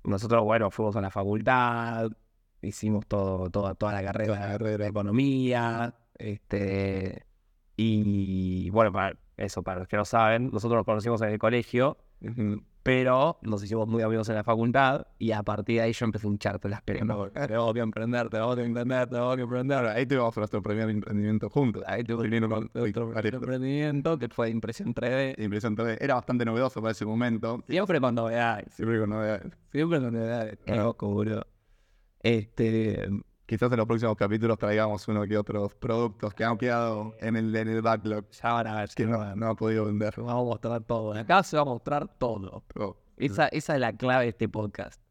nosotros, 0.04 0.44
bueno, 0.44 0.70
fuimos 0.70 0.96
a 0.96 1.02
la 1.02 1.10
facultad, 1.10 2.12
hicimos 2.62 3.08
todo, 3.08 3.50
todo 3.50 3.74
toda 3.76 3.94
la 3.94 4.04
carrera, 4.04 4.58
de 4.58 4.88
economía, 4.88 5.96
este, 6.20 7.26
y 7.76 8.70
bueno, 8.70 8.92
para 8.92 9.18
eso, 9.38 9.64
para 9.64 9.80
los 9.80 9.88
que 9.88 9.98
no 9.98 10.06
saben, 10.06 10.52
nosotros 10.52 10.78
nos 10.80 10.86
conocimos 10.86 11.22
en 11.22 11.30
el 11.30 11.40
colegio, 11.40 11.98
pero 12.84 13.40
nos 13.42 13.64
hicimos 13.64 13.88
muy 13.88 14.02
amigos 14.02 14.28
en 14.30 14.36
la 14.36 14.44
facultad 14.44 15.08
y 15.18 15.32
a 15.32 15.44
partir 15.44 15.78
de 15.78 15.82
ahí 15.84 15.94
yo 15.94 16.06
empecé 16.06 16.28
a 16.28 16.30
hincharte 16.30 16.68
las 16.70 16.82
piernas. 16.82 17.18
Tengo 17.48 17.74
que 17.74 17.80
emprender, 17.80 18.30
tengo 18.30 18.56
que 18.56 18.64
emprender, 18.64 19.10
tengo 19.10 19.36
que 19.36 19.42
emprender. 19.44 19.86
Ahí 19.86 20.06
tuvimos 20.06 20.36
nuestro 20.36 20.62
primer 20.62 20.90
emprendimiento 20.90 21.50
juntos. 21.50 21.84
Ahí 21.88 22.04
tuvimos 22.04 22.50
nuestro 22.74 23.38
emprendimiento 23.38 24.18
que 24.20 24.28
fue 24.28 24.50
Impresión 24.50 24.94
3D. 24.94 25.42
Impresión 25.42 25.78
3D. 25.78 25.98
Era 26.02 26.16
bastante 26.16 26.44
novedoso 26.46 26.82
para 26.82 26.92
ese 26.92 27.06
momento. 27.06 27.64
Siempre 27.68 28.02
con 28.02 28.16
novedades. 28.16 28.74
Siempre 28.74 29.00
con 29.00 29.10
novedades. 29.10 29.54
Siempre 29.72 30.02
con 30.02 30.14
novedades. 30.14 30.60
Qué 30.66 31.42
Este, 32.22 33.08
Quizás 33.50 33.72
en 33.72 33.78
los 33.78 33.88
próximos 33.88 34.16
capítulos 34.16 34.60
traigamos 34.60 35.08
uno 35.08 35.26
que 35.26 35.36
otros 35.36 35.74
productos 35.74 36.36
que 36.36 36.44
han 36.44 36.56
quedado 36.56 37.16
en 37.20 37.36
el, 37.36 37.56
en 37.56 37.68
el 37.68 37.82
backlog. 37.82 38.30
Ya 38.30 38.54
van 38.54 38.68
a 38.68 38.76
ver. 38.76 38.90
Que 38.90 39.08
no, 39.08 39.36
no 39.36 39.48
ha 39.48 39.56
podido 39.56 39.86
vender. 39.86 40.14
Vamos 40.18 40.34
a 40.34 40.46
mostrar 40.46 40.84
todo. 40.84 41.14
Acá 41.14 41.42
se 41.42 41.56
va 41.56 41.64
a 41.64 41.66
mostrar 41.66 42.08
todo. 42.20 42.64
Esa, 43.18 43.48
esa 43.48 43.74
es 43.74 43.80
la 43.80 43.94
clave 43.94 44.26
de 44.26 44.30
este 44.30 44.48
podcast. 44.50 45.02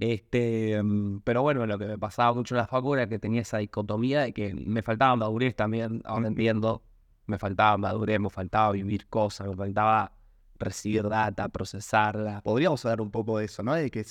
Este, 0.00 0.82
mm, 0.82 1.20
pero 1.20 1.42
bueno, 1.42 1.64
lo 1.64 1.78
que 1.78 1.86
me 1.86 1.96
pasaba 1.96 2.34
mucho 2.34 2.56
en 2.56 2.58
la 2.58 2.66
facultad 2.66 3.02
era 3.02 3.08
que 3.08 3.20
tenía 3.20 3.42
esa 3.42 3.58
dicotomía 3.58 4.22
de 4.22 4.32
que 4.32 4.52
me 4.52 4.82
faltaba 4.82 5.14
madurez 5.14 5.54
también, 5.54 6.02
ahora 6.06 6.26
entiendo, 6.26 6.82
me 7.26 7.38
faltaba 7.38 7.78
madurez, 7.78 8.18
me 8.18 8.30
faltaba 8.30 8.72
vivir 8.72 9.06
cosas, 9.06 9.46
me 9.46 9.54
faltaba 9.54 10.10
recibir 10.58 11.08
data, 11.08 11.48
procesarla. 11.50 12.40
Podríamos 12.42 12.84
hablar 12.84 13.00
un 13.00 13.12
poco 13.12 13.38
de 13.38 13.44
eso, 13.44 13.62
¿no? 13.62 13.74
De 13.74 13.92
que, 13.92 14.04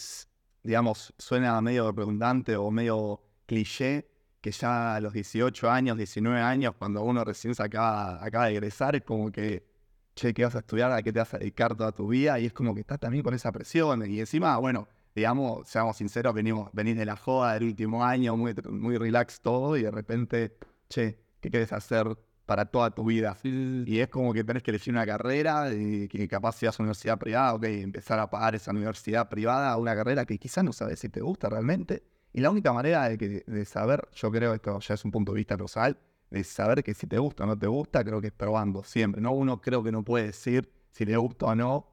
digamos, 0.64 1.14
suena 1.18 1.60
medio 1.60 1.92
redundante 1.92 2.56
o 2.56 2.72
medio 2.72 3.25
cliché 3.46 4.08
que 4.46 4.52
ya 4.52 4.96
a 4.96 5.02
los 5.02 5.12
18 5.12 5.72
años, 5.72 5.98
19 5.98 6.40
años, 6.40 6.76
cuando 6.78 7.02
uno 7.02 7.24
recién 7.24 7.56
se 7.56 7.64
acaba, 7.64 8.24
acaba 8.24 8.46
de 8.46 8.52
egresar, 8.52 8.96
es 8.96 9.02
como 9.02 9.32
que, 9.32 9.66
che, 10.14 10.36
¿qué 10.36 10.44
vas 10.44 10.56
a 10.56 10.60
estudiar? 10.60 10.92
¿A 10.92 11.02
qué 11.02 11.12
te 11.12 11.18
vas 11.18 11.34
a 11.34 11.40
dedicar 11.40 11.76
toda 11.76 11.92
tu 11.92 12.10
vida? 12.10 12.40
Y 12.40 12.46
es 12.46 12.54
como 12.54 12.76
que 12.76 12.82
estás 12.82 13.00
también 13.00 13.24
con 13.24 13.34
esa 13.34 13.52
presión. 13.52 14.06
Y 14.08 14.20
encima, 14.20 14.56
bueno, 14.58 14.88
digamos, 15.16 15.68
seamos 15.68 15.98
sinceros, 15.98 16.36
venimos, 16.36 16.70
venís 16.74 16.96
de 16.96 17.06
la 17.06 17.16
joda 17.16 17.56
del 17.56 17.64
último 17.64 18.06
año, 18.06 18.38
muy, 18.38 18.54
muy 18.70 18.98
relax 18.98 19.42
todo, 19.42 19.78
y 19.78 19.82
de 19.82 19.90
repente, 19.90 20.56
che, 20.90 21.18
¿qué 21.42 21.50
quieres 21.50 21.74
hacer 21.74 22.16
para 22.46 22.66
toda 22.66 22.92
tu 22.92 23.06
vida? 23.06 23.36
Y 23.44 24.00
es 24.00 24.10
como 24.10 24.32
que 24.32 24.44
tenés 24.44 24.62
que 24.62 24.70
elegir 24.70 24.94
una 24.94 25.08
carrera, 25.08 25.74
y 25.74 26.08
que 26.08 26.28
capaz 26.28 26.58
seas 26.58 26.78
una 26.78 26.86
universidad 26.86 27.18
privada, 27.18 27.56
ok, 27.56 27.64
empezar 27.64 28.20
a 28.20 28.30
pagar 28.30 28.54
esa 28.54 28.70
universidad 28.70 29.28
privada, 29.28 29.76
una 29.78 29.96
carrera 29.96 30.24
que 30.24 30.38
quizás 30.38 30.64
no 30.64 30.72
sabes 30.72 31.00
si 31.00 31.10
te 31.10 31.22
gusta 31.22 31.50
realmente 31.50 32.04
y 32.36 32.42
la 32.42 32.50
única 32.50 32.74
manera 32.74 33.08
de, 33.08 33.18
que, 33.18 33.46
de 33.48 33.64
saber, 33.64 34.10
yo 34.14 34.30
creo, 34.30 34.54
esto 34.54 34.78
ya 34.82 34.96
es 34.96 35.06
un 35.06 35.12
punto 35.12 35.32
de 35.32 35.38
vista 35.38 35.56
personal, 35.56 35.98
de 36.30 36.44
saber 36.44 36.84
que 36.84 36.94
si 36.94 37.08
te 37.08 37.18
gusta 37.18 37.46
o 37.46 37.48
no 37.48 37.58
te 37.58 37.66
gusta, 37.66 38.04
creo 38.04 38.20
que 38.20 38.28
es 38.28 38.34
probando 38.34 38.84
siempre. 38.84 39.22
¿no? 39.22 39.32
Uno 39.32 39.62
creo 39.62 39.82
que 39.82 39.90
no 39.90 40.04
puede 40.04 40.26
decir 40.26 40.70
si 40.92 41.06
le 41.06 41.16
gusta 41.16 41.46
o 41.46 41.56
no 41.56 41.88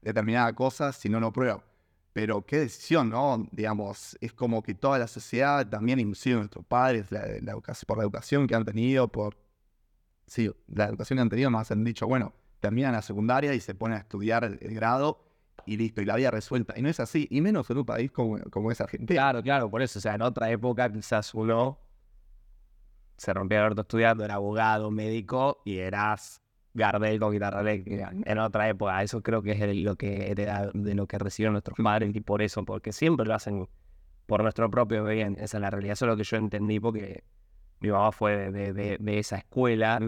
determinada 0.00 0.50
cosa 0.54 0.90
si 0.94 1.10
no 1.10 1.20
lo 1.20 1.34
prueba. 1.34 1.62
Pero 2.14 2.46
qué 2.46 2.60
decisión, 2.60 3.10
¿no? 3.10 3.46
Digamos, 3.52 4.16
es 4.22 4.32
como 4.32 4.62
que 4.62 4.74
toda 4.74 4.98
la 4.98 5.06
sociedad, 5.06 5.68
también 5.68 6.00
inclusive 6.00 6.36
nuestros 6.36 6.64
padres, 6.64 7.12
la, 7.12 7.20
por 7.86 7.98
la 7.98 8.04
educación 8.04 8.46
que 8.46 8.54
han 8.54 8.64
tenido, 8.64 9.06
por 9.08 9.36
sí, 10.26 10.50
la 10.66 10.86
educación 10.86 11.18
que 11.18 11.20
han 11.20 11.28
tenido, 11.28 11.50
nos 11.50 11.70
han 11.70 11.84
dicho, 11.84 12.06
bueno, 12.06 12.32
terminan 12.58 12.92
la 12.92 13.02
secundaria 13.02 13.52
y 13.52 13.60
se 13.60 13.74
ponen 13.74 13.98
a 13.98 14.00
estudiar 14.00 14.44
el 14.44 14.74
grado 14.74 15.29
y 15.66 15.76
listo, 15.76 16.00
y 16.02 16.04
la 16.04 16.16
vida 16.16 16.30
resuelta. 16.30 16.74
Y 16.76 16.82
no 16.82 16.88
es 16.88 17.00
así, 17.00 17.26
y 17.30 17.40
menos 17.40 17.68
en 17.70 17.78
un 17.78 17.84
país 17.84 18.10
como, 18.10 18.38
como 18.50 18.70
es 18.70 18.80
Argentina. 18.80 19.20
Claro, 19.20 19.42
claro, 19.42 19.70
por 19.70 19.82
eso, 19.82 19.98
o 19.98 20.02
sea, 20.02 20.14
en 20.14 20.22
otra 20.22 20.50
época 20.50 20.90
quizás 20.92 21.34
uno 21.34 21.78
se 23.16 23.34
rompía 23.34 23.58
el 23.58 23.66
orto 23.66 23.82
estudiando, 23.82 24.24
era 24.24 24.34
abogado, 24.34 24.90
médico, 24.90 25.60
y 25.64 25.78
eras 25.78 26.42
Gardel 26.72 27.18
con 27.18 27.32
guitarra 27.32 27.60
eléctrica. 27.60 28.12
En 28.24 28.38
otra 28.38 28.68
época, 28.68 29.02
eso 29.02 29.22
creo 29.22 29.42
que 29.42 29.52
es 29.52 29.76
lo 29.84 29.96
que 29.96 30.34
de 30.34 30.94
lo 30.94 31.06
que 31.06 31.18
recibieron 31.18 31.52
nuestros 31.52 31.76
padres, 31.82 32.14
y 32.14 32.20
por 32.20 32.40
eso, 32.42 32.64
porque 32.64 32.92
siempre 32.92 33.26
lo 33.26 33.34
hacen 33.34 33.68
por 34.26 34.42
nuestro 34.42 34.70
propio 34.70 35.04
bien. 35.04 35.36
Esa 35.38 35.58
es 35.58 35.60
la 35.60 35.70
realidad, 35.70 35.92
eso 35.92 36.06
es 36.06 36.10
lo 36.10 36.16
que 36.16 36.24
yo 36.24 36.36
entendí, 36.36 36.80
porque 36.80 37.24
mi 37.80 37.90
mamá 37.90 38.12
fue 38.12 38.50
de, 38.50 38.72
de, 38.72 38.96
de 38.98 39.18
esa 39.18 39.36
escuela, 39.36 40.00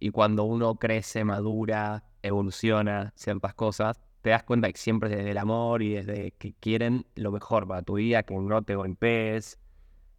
y 0.00 0.10
cuando 0.10 0.44
uno 0.44 0.76
crece, 0.76 1.24
madura, 1.24 2.04
evoluciona 2.22 3.12
ciertas 3.16 3.54
cosas, 3.54 4.00
te 4.22 4.30
das 4.30 4.42
cuenta 4.42 4.70
que 4.70 4.78
siempre 4.78 5.08
desde 5.08 5.30
el 5.30 5.38
amor 5.38 5.82
y 5.82 5.94
desde 5.94 6.32
que 6.32 6.54
quieren 6.54 7.06
lo 7.14 7.32
mejor 7.32 7.66
para 7.66 7.82
tu 7.82 7.94
vida, 7.94 8.22
que 8.22 8.34
no 8.34 8.62
te 8.62 8.74
golpees, 8.74 9.58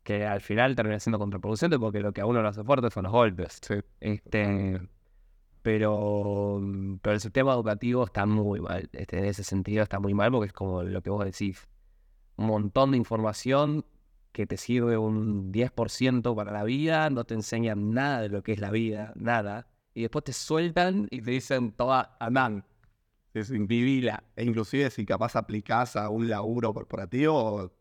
que 0.03 0.25
al 0.25 0.41
final 0.41 0.75
termina 0.75 0.99
siendo 0.99 1.19
contraproducente 1.19 1.77
porque 1.77 1.99
lo 1.99 2.11
que 2.11 2.21
a 2.21 2.25
uno 2.25 2.41
lo 2.41 2.47
hace 2.47 2.63
fuerte 2.63 2.89
son 2.89 3.03
los 3.03 3.11
golpes. 3.11 3.61
Este, 3.99 4.81
pero, 5.61 6.61
pero 7.01 7.13
el 7.13 7.19
sistema 7.19 7.53
educativo 7.53 8.03
está 8.05 8.25
muy 8.25 8.59
mal. 8.59 8.89
Este, 8.93 9.19
en 9.19 9.25
ese 9.25 9.43
sentido 9.43 9.83
está 9.83 9.99
muy 9.99 10.13
mal 10.13 10.31
porque 10.31 10.47
es 10.47 10.53
como 10.53 10.81
lo 10.83 11.01
que 11.01 11.09
vos 11.09 11.23
decís. 11.23 11.67
Un 12.37 12.47
montón 12.47 12.91
de 12.91 12.97
información 12.97 13.85
que 14.31 14.47
te 14.47 14.57
sirve 14.57 14.97
un 14.97 15.51
10% 15.51 16.35
para 16.35 16.51
la 16.51 16.63
vida, 16.63 17.09
no 17.09 17.25
te 17.25 17.33
enseñan 17.35 17.91
nada 17.93 18.21
de 18.21 18.29
lo 18.29 18.41
que 18.41 18.53
es 18.53 18.59
la 18.59 18.71
vida, 18.71 19.13
nada. 19.15 19.67
Y 19.93 20.01
después 20.03 20.23
te 20.23 20.33
sueltan 20.33 21.07
y 21.11 21.21
te 21.21 21.31
dicen, 21.31 21.73
toda, 21.73 22.15
andan 22.19 22.65
vivila. 23.33 24.23
E 24.35 24.43
inclusive 24.43 24.89
si 24.89 25.05
capaz 25.05 25.35
aplicás 25.35 25.95
a 25.95 26.09
un 26.09 26.27
laburo 26.29 26.73
corporativo, 26.73 27.71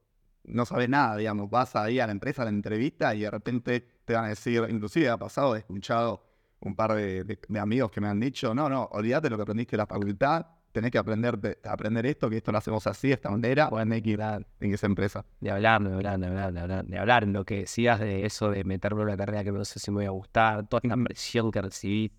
no 0.44 0.64
sabes 0.64 0.88
nada, 0.88 1.16
digamos, 1.16 1.50
vas 1.50 1.76
ahí 1.76 2.00
a 2.00 2.06
la 2.06 2.12
empresa, 2.12 2.42
a 2.42 2.44
la 2.46 2.50
entrevista 2.50 3.14
y 3.14 3.20
de 3.20 3.30
repente 3.30 3.86
te 4.04 4.14
van 4.14 4.24
a 4.24 4.28
decir, 4.28 4.66
inclusive 4.68 5.08
ha 5.08 5.18
pasado, 5.18 5.54
he 5.54 5.60
escuchado 5.60 6.24
un 6.60 6.74
par 6.76 6.94
de, 6.94 7.38
amigos 7.58 7.90
que 7.90 8.00
me 8.00 8.08
han 8.08 8.20
dicho, 8.20 8.54
no, 8.54 8.68
no, 8.68 8.84
olvídate 8.92 9.30
lo 9.30 9.36
que 9.36 9.42
aprendiste 9.42 9.76
en 9.76 9.78
la 9.78 9.86
facultad, 9.86 10.46
tenés 10.72 10.90
que 10.90 10.98
aprender, 10.98 11.58
aprender 11.64 12.06
esto, 12.06 12.28
que 12.28 12.36
esto 12.36 12.52
lo 12.52 12.58
hacemos 12.58 12.86
así, 12.86 13.08
de 13.08 13.14
esta 13.14 13.30
manera, 13.30 13.68
o 13.68 13.80
en 13.80 13.92
en 13.92 14.44
esa 14.60 14.86
empresa. 14.86 15.24
De 15.40 15.50
hablar, 15.50 15.82
de 15.82 15.94
hablar, 15.94 16.20
de 16.20 16.26
hablar, 16.26 16.52
de 16.52 16.60
hablar, 16.60 16.84
de 16.84 16.98
hablar, 16.98 17.26
lo 17.26 17.44
que 17.44 17.60
decías 17.60 17.98
de 17.98 18.26
eso 18.26 18.50
de 18.50 18.62
meterme 18.64 19.02
en 19.02 19.08
una 19.08 19.16
carrera 19.16 19.44
que 19.44 19.52
no 19.52 19.64
sé 19.64 19.78
si 19.78 19.90
me 19.90 19.96
voy 19.96 20.06
a 20.06 20.10
gustar, 20.10 20.66
toda 20.68 20.80
esta 20.84 20.96
presión 20.96 21.50
que 21.50 21.62
recibí 21.62 22.12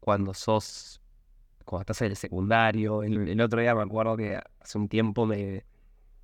cuando 0.00 0.32
sos 0.32 1.02
cuando 1.66 1.82
estás 1.82 2.00
en 2.02 2.10
el 2.12 2.16
secundario. 2.16 3.02
El, 3.02 3.40
otro 3.40 3.60
día 3.60 3.74
me 3.74 3.82
acuerdo 3.82 4.16
que 4.16 4.40
hace 4.60 4.78
un 4.78 4.88
tiempo 4.88 5.26
me, 5.26 5.64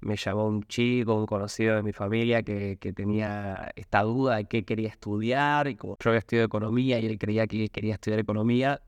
me 0.00 0.16
llamó 0.16 0.46
un 0.46 0.62
chico, 0.64 1.14
un 1.14 1.26
conocido 1.26 1.76
de 1.76 1.82
mi 1.82 1.92
familia, 1.92 2.42
que, 2.42 2.78
que, 2.80 2.92
tenía 2.92 3.72
esta 3.76 4.02
duda 4.02 4.36
de 4.36 4.46
qué 4.46 4.64
quería 4.64 4.88
estudiar. 4.88 5.68
Y 5.68 5.76
como 5.76 5.98
yo 6.02 6.10
había 6.10 6.20
estudiado 6.20 6.46
economía 6.46 6.98
y 6.98 7.06
él 7.06 7.18
creía 7.18 7.46
que 7.46 7.68
quería 7.68 7.94
estudiar 7.94 8.20
economía, 8.20 8.80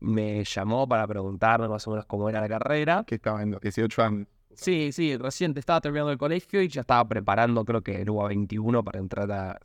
me 0.00 0.44
llamó 0.44 0.88
para 0.88 1.06
preguntarme 1.06 1.68
más 1.68 1.86
o 1.86 1.92
menos 1.92 2.06
cómo 2.06 2.28
era 2.28 2.40
la 2.40 2.48
carrera. 2.48 3.04
Que 3.06 3.14
estaba 3.14 3.42
en 3.42 3.52
18 3.52 4.02
años. 4.02 4.28
Sí, 4.56 4.92
sí, 4.92 5.16
recién 5.16 5.52
estaba 5.56 5.80
terminando 5.80 6.12
el 6.12 6.18
colegio 6.18 6.62
y 6.62 6.68
ya 6.68 6.82
estaba 6.82 7.08
preparando, 7.08 7.64
creo 7.64 7.82
que 7.82 8.02
el 8.02 8.10
UA 8.10 8.28
21 8.28 8.84
para 8.84 9.00
entrar 9.00 9.30
a, 9.32 9.58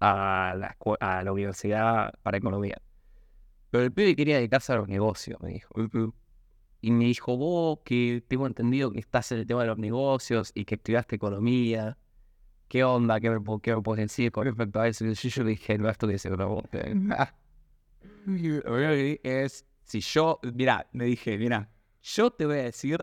a, 0.00 0.54
la, 0.56 0.76
a 1.00 1.22
la 1.22 1.32
universidad 1.32 2.12
para 2.22 2.38
economía. 2.38 2.80
Pero 3.72 3.84
el 3.84 3.92
pibe 3.92 4.14
quería 4.14 4.36
dedicarse 4.36 4.70
a 4.74 4.76
los 4.76 4.86
negocios, 4.86 5.40
me 5.40 5.48
dijo. 5.54 5.74
Y 6.82 6.90
me 6.90 7.06
dijo, 7.06 7.38
vos 7.38 7.78
que 7.84 8.22
tengo 8.28 8.46
entendido 8.46 8.90
que 8.92 8.98
estás 8.98 9.32
en 9.32 9.38
el 9.38 9.46
tema 9.46 9.62
de 9.62 9.68
los 9.68 9.78
negocios 9.78 10.52
y 10.54 10.66
que 10.66 10.74
estudiaste 10.74 11.16
economía. 11.16 11.96
¿Qué 12.68 12.84
onda? 12.84 13.18
¿Qué 13.18 13.30
me, 13.30 13.38
qué 13.62 13.74
me 13.74 13.80
puedes 13.80 14.04
decir 14.08 14.30
con 14.30 14.44
respecto 14.44 14.78
a 14.78 14.88
eso? 14.88 15.06
Y 15.06 15.14
yo, 15.14 15.42
le 15.42 15.50
dije, 15.50 15.78
no 15.78 15.88
estudié 15.88 16.16
economía. 16.16 16.68
Lo 18.26 18.72
que 18.72 19.20
es, 19.22 19.64
si 19.84 20.00
yo, 20.00 20.38
mira, 20.54 20.86
me 20.92 21.06
dije, 21.06 21.38
mira, 21.38 21.70
yo 22.02 22.30
te 22.30 22.44
voy 22.44 22.58
a 22.58 22.62
decir, 22.64 22.98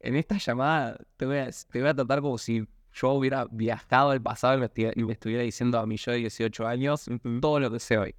en 0.00 0.16
esta 0.16 0.38
llamada, 0.38 0.98
te 1.18 1.26
voy 1.26 1.36
a, 1.38 1.50
te 1.50 1.80
voy 1.80 1.88
a 1.90 1.94
tratar 1.94 2.22
como 2.22 2.38
si 2.38 2.66
yo 2.94 3.10
hubiera 3.10 3.44
viajado 3.50 4.10
al 4.12 4.22
pasado 4.22 4.56
y 4.56 4.60
me, 4.60 4.66
estu- 4.72 4.92
y 4.96 5.04
me 5.04 5.12
estuviera 5.12 5.42
diciendo 5.42 5.78
a 5.78 5.84
mi 5.86 5.96
yo 5.98 6.12
de 6.12 6.18
18 6.18 6.66
años 6.66 7.06
todo 7.42 7.60
lo 7.60 7.70
que 7.70 7.80
sé 7.80 7.98
hoy. 7.98 8.14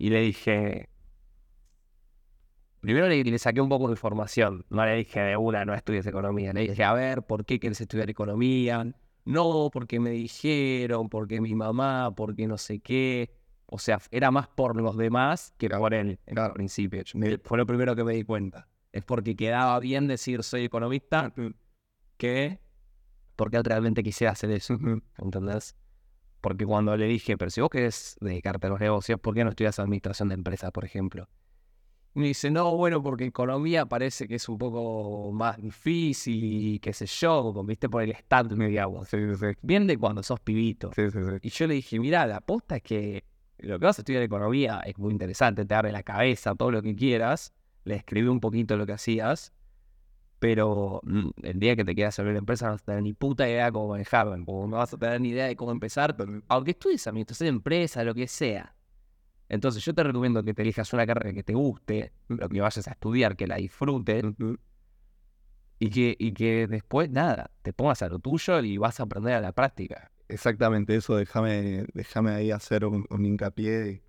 Y 0.00 0.08
le 0.08 0.22
dije, 0.22 0.88
primero 2.80 3.06
le, 3.06 3.22
le 3.22 3.38
saqué 3.38 3.60
un 3.60 3.68
poco 3.68 3.86
de 3.88 3.92
información, 3.92 4.64
no 4.70 4.82
le 4.86 4.96
dije 4.96 5.20
de 5.20 5.36
una, 5.36 5.66
no 5.66 5.74
estudies 5.74 6.06
economía, 6.06 6.54
le 6.54 6.62
dije, 6.62 6.82
a 6.84 6.94
ver, 6.94 7.22
¿por 7.22 7.44
qué 7.44 7.60
quieres 7.60 7.82
estudiar 7.82 8.08
economía? 8.08 8.94
No, 9.26 9.68
porque 9.70 10.00
me 10.00 10.12
dijeron, 10.12 11.10
porque 11.10 11.42
mi 11.42 11.54
mamá, 11.54 12.14
porque 12.16 12.46
no 12.46 12.56
sé 12.56 12.80
qué. 12.80 13.30
O 13.66 13.78
sea, 13.78 13.98
era 14.10 14.30
más 14.30 14.48
por 14.48 14.74
los 14.80 14.96
demás 14.96 15.52
que 15.58 15.68
por 15.68 15.92
él 15.92 16.18
Claro. 16.24 16.54
principio. 16.54 17.02
Me- 17.12 17.36
Fue 17.36 17.58
lo 17.58 17.66
primero 17.66 17.94
que 17.94 18.02
me 18.02 18.14
di 18.14 18.24
cuenta. 18.24 18.68
Es 18.92 19.04
porque 19.04 19.36
quedaba 19.36 19.78
bien 19.80 20.08
decir 20.08 20.42
soy 20.42 20.64
economista 20.64 21.30
que 22.16 22.58
porque 23.36 23.62
realmente 23.62 24.02
quisiera 24.02 24.32
hacer 24.32 24.50
eso. 24.52 24.78
¿Entendés? 25.18 25.76
Porque 26.40 26.64
cuando 26.64 26.96
le 26.96 27.06
dije, 27.06 27.36
pero 27.36 27.50
si 27.50 27.60
vos 27.60 27.70
querés 27.70 28.16
dedicarte 28.20 28.66
a 28.66 28.70
los 28.70 28.80
negocios, 28.80 29.20
¿por 29.20 29.34
qué 29.34 29.44
no 29.44 29.50
estudias 29.50 29.78
administración 29.78 30.28
de 30.28 30.34
empresas, 30.34 30.70
por 30.72 30.84
ejemplo? 30.84 31.28
Y 32.14 32.20
me 32.20 32.26
dice, 32.26 32.50
no, 32.50 32.76
bueno, 32.76 33.02
porque 33.02 33.26
economía 33.26 33.86
parece 33.86 34.26
que 34.26 34.34
es 34.36 34.48
un 34.48 34.58
poco 34.58 35.30
más 35.32 35.58
difícil 35.58 36.42
y 36.42 36.78
qué 36.80 36.92
sé 36.92 37.06
yo, 37.06 37.52
viste, 37.64 37.88
por 37.88 38.02
el 38.02 38.10
stand, 38.12 38.60
digamos. 38.60 39.08
Bien 39.62 39.86
de 39.86 39.96
cuando 39.96 40.22
sos 40.22 40.40
pibito. 40.40 40.90
Sí, 40.94 41.10
sí, 41.10 41.18
sí. 41.22 41.36
Y 41.42 41.50
yo 41.50 41.66
le 41.68 41.74
dije, 41.74 42.00
mira, 42.00 42.26
la 42.26 42.38
aposta 42.38 42.76
es 42.76 42.82
que 42.82 43.24
lo 43.58 43.78
que 43.78 43.84
vas 43.84 43.98
a 43.98 44.02
estudiar 44.02 44.22
economía 44.22 44.80
es 44.84 44.98
muy 44.98 45.12
interesante, 45.12 45.64
te 45.64 45.74
abre 45.74 45.92
la 45.92 46.02
cabeza, 46.02 46.54
todo 46.54 46.70
lo 46.70 46.82
que 46.82 46.96
quieras. 46.96 47.52
Le 47.84 47.96
escribí 47.96 48.28
un 48.28 48.40
poquito 48.40 48.76
lo 48.76 48.86
que 48.86 48.92
hacías, 48.92 49.52
pero 50.40 51.00
mm, 51.04 51.28
el 51.42 51.60
día 51.60 51.76
que 51.76 51.84
te 51.84 51.94
quieras 51.94 52.18
abrir 52.18 52.32
la 52.32 52.40
empresa 52.40 52.66
no 52.66 52.72
vas 52.72 52.82
a 52.82 52.84
tener 52.86 53.02
ni 53.02 53.12
puta 53.12 53.48
idea 53.48 53.66
de 53.66 53.72
cómo 53.72 53.88
manejarla, 53.88 54.38
no 54.38 54.68
vas 54.68 54.92
a 54.92 54.96
tener 54.96 55.20
ni 55.20 55.28
idea 55.28 55.46
de 55.46 55.54
cómo 55.54 55.70
empezar, 55.70 56.16
pero 56.16 56.42
aunque 56.48 56.72
estudies 56.72 57.06
administración 57.06 57.46
de 57.46 57.50
empresa, 57.50 58.02
lo 58.02 58.14
que 58.14 58.26
sea. 58.26 58.74
Entonces 59.48 59.84
yo 59.84 59.94
te 59.94 60.02
recomiendo 60.02 60.42
que 60.42 60.54
te 60.54 60.62
elijas 60.62 60.92
una 60.92 61.06
carrera 61.06 61.32
que 61.34 61.42
te 61.42 61.54
guste, 61.54 62.12
lo 62.28 62.48
que 62.48 62.60
vayas 62.60 62.88
a 62.88 62.92
estudiar, 62.92 63.36
que 63.36 63.46
la 63.46 63.56
disfrutes, 63.56 64.24
y 65.78 65.90
que, 65.90 66.16
y 66.18 66.32
que 66.32 66.66
después, 66.66 67.10
nada, 67.10 67.50
te 67.62 67.72
pongas 67.72 68.02
a 68.02 68.08
lo 68.08 68.18
tuyo 68.18 68.60
y 68.60 68.78
vas 68.78 68.98
a 69.00 69.02
aprender 69.02 69.34
a 69.34 69.40
la 69.40 69.52
práctica. 69.52 70.10
Exactamente 70.28 70.94
eso, 70.94 71.16
déjame, 71.16 71.84
déjame 71.92 72.30
ahí 72.30 72.50
hacer 72.50 72.86
un, 72.86 73.06
un 73.10 73.26
hincapié 73.26 74.02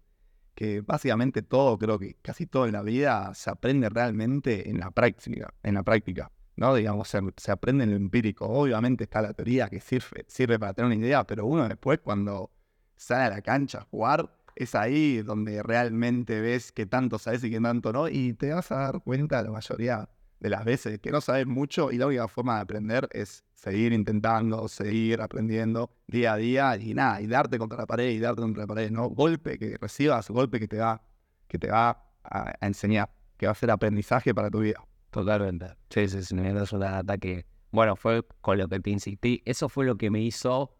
que 0.55 0.81
básicamente 0.81 1.41
todo, 1.41 1.77
creo 1.77 1.99
que 1.99 2.15
casi 2.21 2.45
todo 2.45 2.65
en 2.65 2.73
la 2.73 2.81
vida 2.81 3.33
se 3.33 3.49
aprende 3.49 3.89
realmente 3.89 4.69
en 4.69 4.79
la 4.79 4.91
práctica, 4.91 5.53
en 5.63 5.75
la 5.75 5.83
práctica, 5.83 6.31
¿no? 6.55 6.75
Digamos, 6.75 7.07
se, 7.07 7.19
se 7.37 7.51
aprende 7.51 7.83
en 7.85 7.91
lo 7.91 7.95
empírico. 7.97 8.45
Obviamente 8.47 9.05
está 9.05 9.21
la 9.21 9.33
teoría 9.33 9.69
que 9.69 9.79
sirve, 9.79 10.25
sirve 10.27 10.59
para 10.59 10.73
tener 10.73 10.87
una 10.87 10.95
idea, 10.95 11.25
pero 11.25 11.45
uno 11.45 11.67
después 11.67 11.99
cuando 11.99 12.51
sale 12.95 13.25
a 13.25 13.29
la 13.29 13.41
cancha 13.41 13.79
a 13.79 13.83
jugar, 13.85 14.37
es 14.55 14.75
ahí 14.75 15.21
donde 15.21 15.63
realmente 15.63 16.39
ves 16.41 16.71
que 16.71 16.85
tanto 16.85 17.17
sabes 17.17 17.43
y 17.43 17.49
que 17.49 17.59
tanto 17.59 17.91
no, 17.93 18.07
y 18.07 18.33
te 18.33 18.53
vas 18.53 18.71
a 18.71 18.75
dar 18.75 19.01
cuenta 19.01 19.41
la 19.41 19.51
mayoría 19.51 20.09
de 20.41 20.49
las 20.49 20.65
veces 20.65 20.99
que 20.99 21.11
no 21.11 21.21
sabes 21.21 21.45
mucho 21.45 21.91
y 21.91 21.97
la 21.97 22.07
única 22.07 22.27
forma 22.27 22.55
de 22.55 22.61
aprender 22.61 23.07
es 23.11 23.45
seguir 23.53 23.93
intentando, 23.93 24.67
seguir 24.67 25.21
aprendiendo 25.21 25.91
día 26.07 26.33
a 26.33 26.37
día 26.37 26.77
y 26.77 26.95
nada, 26.95 27.21
y 27.21 27.27
darte 27.27 27.59
contra 27.59 27.77
la 27.77 27.85
pared 27.85 28.09
y 28.09 28.19
darte 28.19 28.41
contra 28.41 28.63
la 28.63 28.67
pared, 28.67 28.89
¿no? 28.89 29.07
Golpe 29.07 29.59
que 29.59 29.77
recibas, 29.79 30.29
golpe 30.29 30.59
que 30.59 30.67
te 30.67 30.79
va, 30.79 31.03
que 31.47 31.59
te 31.59 31.69
va 31.69 31.89
a, 32.23 32.53
a 32.59 32.67
enseñar, 32.67 33.11
que 33.37 33.45
va 33.45 33.51
a 33.51 33.55
ser 33.55 33.69
aprendizaje 33.69 34.33
para 34.33 34.49
tu 34.49 34.59
vida. 34.61 34.83
Totalmente. 35.11 35.67
Sí, 35.91 36.07
sí, 36.07 36.23
sí, 36.23 36.35
es 36.35 36.73
una 36.73 36.91
data 36.91 37.17
que, 37.19 37.45
bueno, 37.71 37.95
fue 37.95 38.25
con 38.41 38.57
lo 38.57 38.67
que 38.67 38.79
te 38.79 38.89
insistí. 38.89 39.43
Eso 39.45 39.69
fue 39.69 39.85
lo 39.85 39.95
que 39.95 40.09
me 40.09 40.21
hizo 40.21 40.75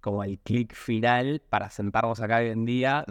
como 0.00 0.24
el 0.24 0.38
clic 0.40 0.74
final 0.74 1.42
para 1.48 1.70
sentarnos 1.70 2.20
acá 2.20 2.38
hoy 2.38 2.48
en 2.48 2.66
día, 2.66 3.04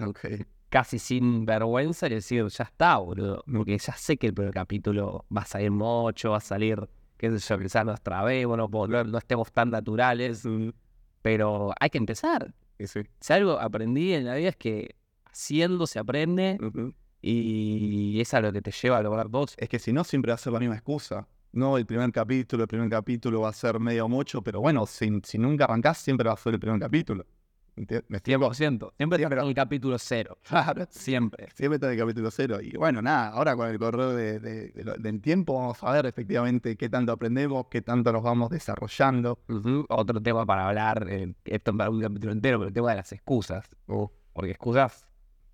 casi 0.69 0.99
sin 0.99 1.45
vergüenza, 1.45 2.08
y 2.08 2.12
decir, 2.12 2.47
ya 2.47 2.63
está, 2.63 2.97
boludo. 2.97 3.43
Porque 3.51 3.77
ya 3.77 3.93
sé 3.93 4.17
que 4.17 4.27
el 4.27 4.34
primer 4.34 4.53
capítulo 4.53 5.25
va 5.36 5.41
a 5.41 5.45
salir 5.45 5.71
mucho, 5.71 6.32
va 6.32 6.38
a 6.38 6.41
salir, 6.41 6.88
qué 7.17 7.32
sé 7.32 7.39
yo, 7.39 7.60
quizás 7.60 7.86
nos 7.86 8.01
trabemos, 8.01 8.58
no, 8.58 8.69
no, 8.69 9.03
no 9.03 9.17
estemos 9.17 9.51
tan 9.51 9.71
naturales, 9.71 10.47
pero 11.21 11.73
hay 11.79 11.89
que 11.89 11.97
empezar. 11.97 12.53
Si 13.19 13.34
algo 13.34 13.60
aprendí 13.60 14.13
en 14.13 14.25
la 14.25 14.36
vida 14.36 14.49
es 14.49 14.55
que 14.55 14.95
haciendo 15.25 15.86
se 15.86 15.99
aprende 15.99 16.58
y 17.21 18.19
es 18.21 18.34
a 18.34 18.41
lo 18.41 18.53
que 18.53 18.62
te 18.62 18.71
lleva 18.71 18.97
a 18.97 19.03
lograr 19.03 19.27
vos. 19.27 19.55
Es 19.58 19.67
que 19.67 19.79
si 19.79 19.91
no, 19.91 20.03
siempre 20.03 20.32
va 20.32 20.36
a 20.36 20.38
ser 20.38 20.53
la 20.53 20.60
misma 20.60 20.75
excusa. 20.75 21.27
No, 21.51 21.77
el 21.77 21.86
primer 21.86 22.12
capítulo, 22.12 22.63
el 22.63 22.67
primer 22.67 22.89
capítulo 22.89 23.41
va 23.41 23.49
a 23.49 23.53
ser 23.53 23.79
medio 23.79 24.08
mucho, 24.08 24.41
pero 24.43 24.62
bueno, 24.62 24.86
si, 24.86 25.10
si 25.23 25.38
nunca 25.39 25.65
arrancás, 25.65 25.97
siempre 25.97 26.27
va 26.27 26.36
a 26.36 26.38
ser 26.38 26.53
el 26.53 26.60
primer 26.60 26.79
capítulo. 26.79 27.25
¿Me 27.75 28.17
explico? 28.17 28.49
100%. 28.51 28.93
Siempre 28.97 29.23
está 29.23 29.41
en 29.41 29.47
el 29.47 29.53
capítulo 29.55 29.97
cero. 29.99 30.38
Siempre. 30.89 31.47
siempre 31.53 31.75
está 31.75 31.88
en 31.88 31.93
el 31.93 31.99
capítulo 31.99 32.32
cero. 32.32 32.60
Y 32.62 32.75
bueno, 32.77 33.01
nada, 33.01 33.29
ahora 33.29 33.55
con 33.55 33.69
el 33.69 33.79
correr 33.79 34.10
de- 34.15 34.39
de- 34.39 34.67
de 34.69 34.84
lo- 34.84 34.95
del 34.95 35.21
tiempo 35.21 35.55
vamos 35.55 35.82
a 35.84 35.91
ver 35.91 36.05
efectivamente 36.05 36.75
qué 36.75 36.89
tanto 36.89 37.12
aprendemos, 37.12 37.67
qué 37.69 37.82
tanto 37.82 38.12
nos 38.12 38.23
vamos 38.23 38.49
desarrollando. 38.49 39.39
Otro 39.89 40.21
tema 40.21 40.45
para 40.45 40.67
hablar, 40.67 41.05
eh, 41.10 41.34
esto 41.45 41.75
para 41.75 41.89
un 41.89 42.01
capítulo 42.01 42.32
entero, 42.32 42.58
pero 42.60 42.67
el 42.67 42.73
tema 42.73 42.89
de 42.91 42.95
las 42.97 43.12
excusas. 43.12 43.65
Porque 44.34 44.51
excusas 44.51 45.05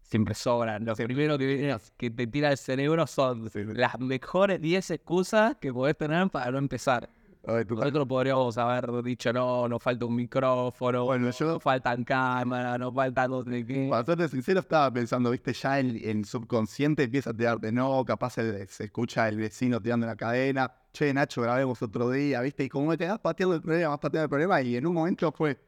siempre 0.02 0.36
sobran. 0.36 0.86
Lo 0.86 0.96
primero 0.96 1.38
que, 1.38 1.46
viene- 1.48 1.76
que 1.98 2.10
te 2.12 2.28
tira 2.28 2.52
el 2.52 2.58
cerebro 2.58 3.08
son 3.08 3.50
las 3.74 4.00
mejores 4.00 4.62
10 4.62 4.92
excusas 4.92 5.56
que 5.60 5.74
podés 5.74 5.98
tener 5.98 6.30
para 6.30 6.52
no 6.52 6.58
empezar. 6.60 7.10
Nosotros 7.48 8.08
podríamos 8.08 8.58
haber 8.58 9.04
dicho, 9.04 9.32
no, 9.32 9.68
nos 9.68 9.82
falta 9.82 10.06
un 10.06 10.16
micrófono, 10.16 11.06
Bueno, 11.06 11.30
yo- 11.30 11.54
no 11.54 11.60
faltan 11.60 12.04
cámaras, 12.04 12.80
no 12.80 12.92
faltan 12.92 13.30
no 13.32 13.44
sé 13.44 13.66
qué. 13.66 13.88
Para 13.90 14.04
serte 14.06 14.28
sincero, 14.30 14.60
estaba 14.62 14.92
pensando, 14.92 15.30
viste, 15.32 15.54
ya 15.54 15.80
el, 15.80 16.04
el 16.04 16.26
subconsciente 16.26 17.04
empieza 17.04 17.30
a 17.30 17.34
tirarte, 17.34 17.72
no, 17.72 18.04
capaz 18.04 18.34
se 18.34 18.68
escucha 18.80 19.28
el 19.28 19.38
vecino 19.38 19.82
tirando 19.82 20.08
la 20.08 20.16
cadena, 20.16 20.72
che, 20.92 21.14
Nacho, 21.14 21.42
grabemos 21.42 21.82
otro 21.82 22.10
día, 22.10 22.42
viste, 22.42 22.64
y 22.64 22.70
como 22.70 22.98
te 22.98 23.08
vas 23.08 23.20
pateando 23.20 23.56
el 23.56 23.62
problema, 23.62 23.90
vas 23.90 24.00
pateando 24.00 24.24
el 24.24 24.30
problema, 24.30 24.62
y 24.62 24.76
en 24.78 24.88
un 24.88 24.94
momento 24.94 25.32
fue, 25.32 25.60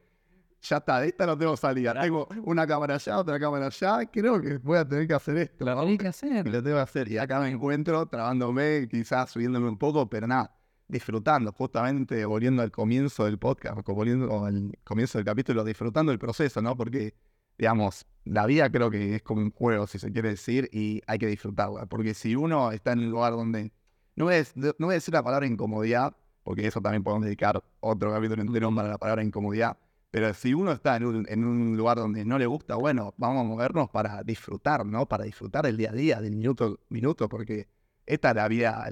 ya 0.60 0.78
está, 0.78 1.00
de 1.00 1.08
esta 1.08 1.26
no 1.26 1.38
tengo 1.38 1.56
salida, 1.56 1.94
tengo 2.00 2.26
una 2.44 2.66
cámara 2.66 2.96
allá, 2.96 3.18
otra 3.18 3.38
cámara 3.38 3.66
allá, 3.66 4.04
creo 4.10 4.40
que 4.40 4.58
voy 4.58 4.78
a 4.78 4.88
tener 4.88 5.06
que 5.06 5.14
hacer 5.14 5.36
esto. 5.36 5.64
Lo 5.64 5.78
tenés 5.80 5.98
que 5.98 6.08
hacer. 6.08 6.46
Lo 6.48 6.62
tengo 6.62 6.76
que 6.76 6.82
hacer, 6.82 7.12
y 7.12 7.18
acá 7.18 7.38
me 7.38 7.50
encuentro 7.50 8.04
trabándome, 8.06 8.88
quizás 8.90 9.30
subiéndome 9.30 9.68
un 9.68 9.78
poco, 9.78 10.08
pero 10.10 10.26
nada, 10.26 10.52
disfrutando, 10.88 11.52
justamente 11.52 12.24
volviendo 12.24 12.62
al 12.62 12.70
comienzo 12.70 13.24
del 13.26 13.38
podcast, 13.38 13.86
volviendo 13.86 14.44
al 14.44 14.72
comienzo 14.84 15.18
del 15.18 15.24
capítulo, 15.24 15.64
disfrutando 15.64 16.12
el 16.12 16.18
proceso, 16.18 16.62
¿no? 16.62 16.76
Porque, 16.76 17.14
digamos, 17.58 18.06
la 18.24 18.46
vida 18.46 18.70
creo 18.70 18.90
que 18.90 19.16
es 19.16 19.22
como 19.22 19.42
un 19.42 19.50
juego, 19.50 19.86
si 19.86 19.98
se 19.98 20.10
quiere 20.12 20.30
decir, 20.30 20.68
y 20.72 21.02
hay 21.06 21.18
que 21.18 21.26
disfrutarla, 21.26 21.86
porque 21.86 22.14
si 22.14 22.34
uno 22.34 22.72
está 22.72 22.92
en 22.92 23.00
un 23.00 23.10
lugar 23.10 23.32
donde, 23.32 23.72
no 24.16 24.26
voy 24.26 24.34
a, 24.34 24.44
no 24.56 24.86
voy 24.86 24.94
a 24.94 24.94
decir 24.94 25.14
la 25.14 25.22
palabra 25.22 25.46
incomodidad, 25.46 26.16
porque 26.42 26.66
eso 26.66 26.80
también 26.80 27.02
podemos 27.04 27.24
dedicar 27.26 27.62
otro 27.80 28.12
capítulo 28.12 28.42
entero 28.42 28.74
para 28.74 28.88
la 28.88 28.98
palabra 28.98 29.22
incomodidad, 29.22 29.76
pero 30.10 30.32
si 30.32 30.54
uno 30.54 30.72
está 30.72 30.96
en 30.96 31.04
un, 31.04 31.26
en 31.28 31.44
un 31.44 31.76
lugar 31.76 31.98
donde 31.98 32.24
no 32.24 32.38
le 32.38 32.46
gusta, 32.46 32.76
bueno, 32.76 33.14
vamos 33.18 33.44
a 33.44 33.44
movernos 33.44 33.90
para 33.90 34.22
disfrutar, 34.22 34.86
¿no? 34.86 35.06
Para 35.06 35.24
disfrutar 35.24 35.66
el 35.66 35.76
día 35.76 35.90
a 35.90 35.92
día, 35.92 36.20
del 36.20 36.34
minuto 36.34 36.78
a 36.80 36.92
minuto, 36.94 37.28
porque 37.28 37.68
esta 38.06 38.30
es 38.30 38.36
la 38.36 38.48
vida, 38.48 38.88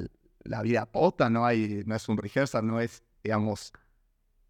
la 0.49 0.63
vida 0.63 0.87
posta, 0.87 1.31
no 1.31 1.45
hay, 1.45 1.83
no 1.87 1.95
es 1.95 2.09
un 2.09 2.17
rehearsal, 2.19 2.67
no 2.67 2.81
es, 2.81 3.03
digamos, 3.23 3.73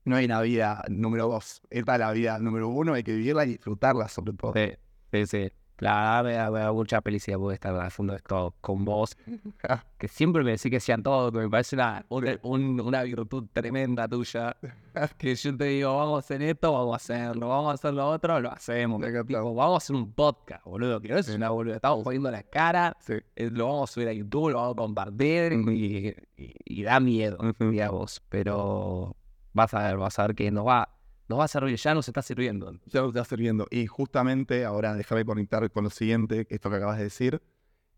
no 0.05 0.17
hay 0.17 0.27
una 0.27 0.41
vida 0.41 0.85
número 0.89 1.29
dos. 1.29 1.63
Esta 1.71 1.95
es 1.95 2.01
la 2.01 2.13
vida 2.13 2.39
número 2.39 2.69
uno, 2.69 2.95
hay 2.95 3.03
que 3.03 3.13
vivirla 3.13 3.45
y 3.45 3.49
disfrutarla 3.49 4.09
sobre 4.09 4.33
todo. 4.33 4.53
Sí, 4.55 4.73
sí, 5.13 5.27
sí. 5.27 5.53
La 5.79 6.23
verdad 6.23 6.51
me 6.53 6.59
da, 6.61 6.73
mucha 6.73 7.03
felicidad 7.03 7.37
poder 7.39 7.55
estar 7.57 7.79
haciendo 7.81 8.15
esto 8.15 8.55
con 8.61 8.85
vos. 8.85 9.17
Que 9.99 10.09
siempre 10.09 10.45
me 10.45 10.51
decís 10.53 10.71
que 10.71 10.79
sean 10.79 11.03
todo, 11.03 11.33
que 11.33 11.39
me 11.39 11.49
parece 11.49 11.75
una, 11.75 12.05
una, 12.11 12.39
un- 12.43 12.81
una 12.83 13.03
virtud 13.03 13.47
tremenda 13.53 14.07
tuya. 14.09 14.57
Que 15.19 15.35
yo 15.35 15.57
te 15.57 15.65
digo, 15.65 15.97
vamos 15.97 16.17
a 16.17 16.19
hacer 16.21 16.43
esto, 16.43 16.73
vamos 16.73 16.93
a 16.95 16.97
hacerlo, 16.97 17.49
vamos 17.49 17.71
a 17.71 17.75
hacer 17.75 17.93
lo 17.95 18.09
otro, 18.09 18.41
lo 18.41 18.51
hacemos. 18.51 19.03
Tipo, 19.27 19.55
vamos 19.55 19.75
a 19.75 19.77
hacer 19.79 19.97
un 19.97 20.12
podcast, 20.12 20.65
boludo. 20.65 21.01
Que 21.01 21.09
no 21.09 21.19
es 21.19 21.29
una 21.29 21.51
boluda, 21.51 21.77
estamos 21.77 22.03
poniendo 22.05 22.31
la 22.31 22.43
cara, 22.43 22.97
Sí. 23.01 23.15
eh, 23.37 23.51
lo 23.53 23.67
vamos 23.69 23.91
a 23.91 23.93
subir 23.95 24.09
a 24.09 24.12
YouTube, 24.12 24.51
lo 24.51 24.57
vamos 24.59 24.73
a 24.75 24.77
compartir 24.77 25.53
y, 25.53 26.15
y- 26.37 26.55
y 26.65 26.83
da 26.83 26.99
miedo, 27.01 27.39
digamos. 27.59 28.23
Pero 28.29 29.17
vas 29.53 29.73
a 29.75 29.83
ver, 29.89 29.97
vas 29.99 30.19
a 30.19 30.27
ver 30.27 30.37
que 30.37 30.51
nos 30.51 30.67
va, 30.67 30.89
nos 31.29 31.39
va 31.39 31.45
a 31.45 31.49
servir, 31.49 31.77
ya 31.77 31.95
nos 31.95 32.07
está 32.07 32.23
sirviendo. 32.23 32.73
Ya 32.87 33.01
lo 33.01 33.09
está 33.09 33.25
sirviendo. 33.25 33.67
Y 33.71 33.87
justamente 33.87 34.65
ahora 34.65 34.95
déjame 34.95 35.25
conectar 35.25 35.69
con 35.71 35.85
lo 35.85 35.91
siguiente, 35.91 36.47
esto 36.51 36.71
que 36.71 36.77
acabas 36.77 36.99
de 36.99 37.05
decir, 37.05 37.43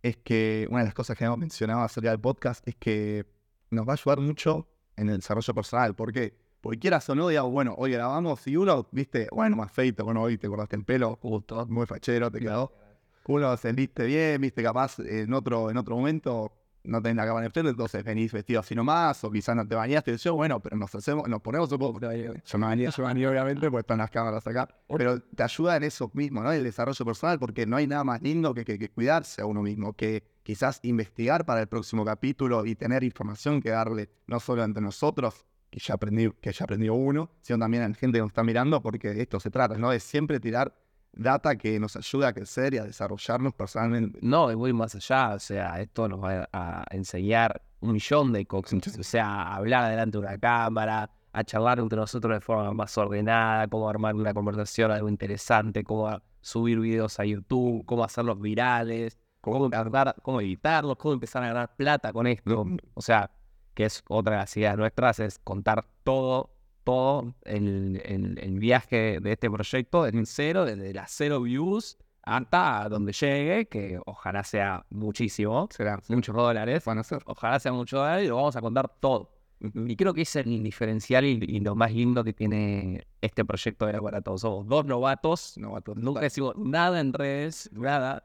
es 0.03 0.17
que 0.17 0.67
una 0.71 0.81
de 0.81 0.87
las 0.87 0.95
cosas 0.95 1.17
que 1.17 1.25
hemos 1.25 1.39
mencionado 1.39 1.83
acerca 1.83 2.11
del 2.11 2.21
podcast 2.21 2.67
es 2.67 2.77
que 2.77 3.27
nos 3.71 3.87
va 3.87 3.93
a 3.93 3.97
ayudar 3.97 4.21
mucho 4.21 4.69
en 4.97 5.11
el 5.11 5.17
desarrollo 5.17 5.55
personal. 5.55 5.95
¿Por 5.95 6.13
qué? 6.13 6.37
Porque 6.61 6.79
quieras 6.79 7.09
o 7.09 7.15
no, 7.15 7.29
digamos, 7.29 7.53
bueno, 7.53 7.75
hoy 7.79 7.93
grabamos 7.93 8.47
y 8.47 8.57
uno, 8.57 8.89
viste, 8.91 9.29
bueno, 9.31 9.57
más 9.57 9.71
feito, 9.71 10.05
bueno, 10.05 10.23
hoy 10.23 10.39
te 10.39 10.49
cortaste 10.49 10.77
el 10.77 10.85
pelo, 10.85 11.19
Justo. 11.23 11.67
muy 11.67 11.87
fachero, 11.87 12.31
te 12.31 12.41
quedó. 12.41 12.73
Uno 13.27 13.57
se 13.57 13.73
viste 13.73 14.07
bien, 14.07 14.41
viste, 14.41 14.63
capaz 14.63 14.99
en 15.01 15.33
otro, 15.35 15.71
en 15.71 15.77
otro 15.77 15.97
momento 15.97 16.53
no 16.85 17.03
tenés 17.03 17.17
la 17.17 17.27
cámara 17.27 17.47
en 17.47 17.53
frente, 17.53 17.71
entonces 17.71 18.03
venís 18.05 18.33
vestido 18.33 18.61
así 18.61 18.75
nomás, 18.75 19.23
o 19.25 19.31
quizás 19.31 19.55
no 19.57 19.67
te 19.67 19.75
bañaste, 19.75 20.17
yo, 20.17 20.35
bueno, 20.35 20.61
pero 20.61 20.77
nos 20.77 20.95
hacemos, 20.95 21.29
nos 21.29 21.41
ponemos 21.41 21.71
un 21.73 21.79
poco. 21.79 22.01
Yo 22.01 22.59
me 22.59 22.67
bañé, 22.67 22.85
yo 22.91 22.99
me 22.99 23.05
bañé, 23.05 23.29
obviamente, 23.29 23.71
pues 23.71 23.83
están 23.83 23.99
las 23.99 24.11
cámaras 24.11 24.47
acá. 24.47 24.69
Pero 24.97 25.21
te 25.21 25.43
ayuda 25.43 25.77
en 25.77 25.85
eso 25.85 26.11
mismo, 26.15 26.43
¿no? 26.43 26.53
El 26.53 26.65
desarrollo 26.65 27.05
personal, 27.05 27.39
porque 27.39 27.67
no 27.67 27.77
hay 27.77 27.87
nada 27.87 28.05
más 28.05 28.23
lindo 28.23 28.55
que, 28.55 28.65
que, 28.65 28.79
que 28.79 28.89
cuidarse 28.89 29.43
a 29.43 29.47
uno 29.47 29.63
mismo, 29.63 29.93
que 29.93 30.25
quizás 30.43 30.81
investigar 30.83 31.45
para 31.45 31.61
el 31.61 31.67
próximo 31.67 32.05
capítulo 32.05 32.65
y 32.65 32.75
tener 32.75 33.05
información 33.05 33.61
que 33.61 33.71
darle, 33.71 34.09
no 34.27 34.41
solo 34.41 34.65
entre 34.65 34.83
nosotros, 34.83 35.45
que 35.71 35.81
ya 35.81 35.95
aprendí, 35.95 36.31
que 36.41 36.53
ya 36.53 36.65
aprendió 36.65 36.95
uno, 36.95 37.31
sino 37.43 37.59
también 37.59 37.83
a 37.83 37.89
la 37.89 37.95
gente 37.95 38.17
que 38.17 38.23
nos 38.23 38.31
está 38.31 38.43
mirando, 38.43 38.81
porque 38.83 39.13
de 39.13 39.23
esto 39.23 39.41
se 39.41 39.51
trata, 39.51 39.77
¿no? 39.77 39.91
De 39.91 40.01
siempre 40.01 40.41
tirar 40.41 40.75
data 41.13 41.57
que 41.57 41.79
nos 41.81 41.97
ayude 41.97 42.27
a 42.27 42.33
crecer 42.33 42.75
y 42.75 42.79
a 42.79 42.85
desarrollarnos 42.85 43.55
personalmente. 43.55 44.19
No, 44.23 44.51
y 44.51 44.55
voy 44.55 44.73
más 44.73 44.95
allá, 44.95 45.35
o 45.35 45.39
sea, 45.39 45.81
esto 45.81 46.09
nos 46.09 46.23
va 46.23 46.49
a 46.53 46.85
enseñar 46.91 47.63
un 47.81 47.93
millón 47.93 48.33
de 48.33 48.47
cosas, 48.47 48.99
o 48.99 49.03
sea, 49.03 49.27
a 49.27 49.57
hablar 49.57 49.91
delante 49.91 50.19
de 50.19 50.25
una 50.25 50.39
cámara, 50.39 51.11
a 51.33 51.45
charlar 51.45 51.79
entre 51.79 51.99
nosotros 51.99 52.35
de 52.35 52.41
forma 52.41 52.73
más 52.73 52.97
ordenada, 52.99 53.69
cómo 53.69 53.89
armar 53.89 54.15
una 54.15 54.35
conversación, 54.35 54.91
algo 54.91 55.09
interesante, 55.09 55.85
cómo 55.85 56.21
subir 56.41 56.81
videos 56.81 57.21
a 57.21 57.25
YouTube, 57.25 57.85
cómo 57.87 58.05
hacerlos 58.05 58.41
virales, 58.41 59.19
cómo, 59.41 59.71
cómo 60.23 60.41
editarlos, 60.41 60.97
cómo 60.97 61.15
empezar 61.15 61.45
a 61.45 61.49
ganar 61.49 61.77
plata 61.77 62.13
con 62.13 62.27
esto. 62.27 62.67
O 62.95 63.03
sea, 63.03 63.31
que 63.75 63.85
es 63.85 64.03
otra 64.09 64.33
de 64.33 64.39
las 64.41 64.57
ideas 64.57 64.77
nuestras, 64.77 65.21
es 65.21 65.39
contar 65.39 65.87
todo 66.03 66.51
todo 66.89 67.35
el, 67.45 68.01
el, 68.03 68.59
viaje 68.59 69.21
de 69.21 69.33
este 69.33 69.51
proyecto 69.51 70.05
desde 70.05 70.25
cero, 70.25 70.65
desde 70.65 70.95
las 70.95 71.11
cero 71.11 71.43
views 71.43 71.99
hasta 72.23 72.89
donde 72.89 73.13
llegue, 73.13 73.69
que 73.69 74.01
ojalá 74.07 74.43
sea 74.43 74.87
muchísimo, 74.89 75.69
será 75.71 76.01
muchos 76.09 76.35
dólares, 76.35 76.83
van 76.87 76.97
a 76.99 77.05
ser. 77.05 77.23
ojalá 77.27 77.61
sea 77.61 77.73
muchos 77.73 77.99
dólares 78.01 78.25
y 78.25 78.29
lo 78.29 78.37
vamos 78.37 78.57
a 78.57 78.63
contar 78.63 78.91
todo. 79.01 79.31
Y 79.61 79.97
creo 79.97 80.15
que 80.15 80.23
es 80.23 80.35
el 80.37 80.63
diferencial 80.63 81.27
y, 81.27 81.61
lo 81.61 81.75
más 81.75 81.93
lindo 81.93 82.25
que 82.25 82.33
tiene 82.33 83.07
este 83.21 83.45
proyecto 83.45 83.85
de 83.85 83.93
Laboratorio. 83.93 84.39
Somos 84.39 84.67
dos 84.67 84.87
novatos, 84.87 85.59
novatos. 85.59 85.95
nunca 85.99 86.21
decimos 86.21 86.57
nada 86.57 87.01
en 87.01 87.13
redes, 87.13 87.69
nada. 87.75 88.25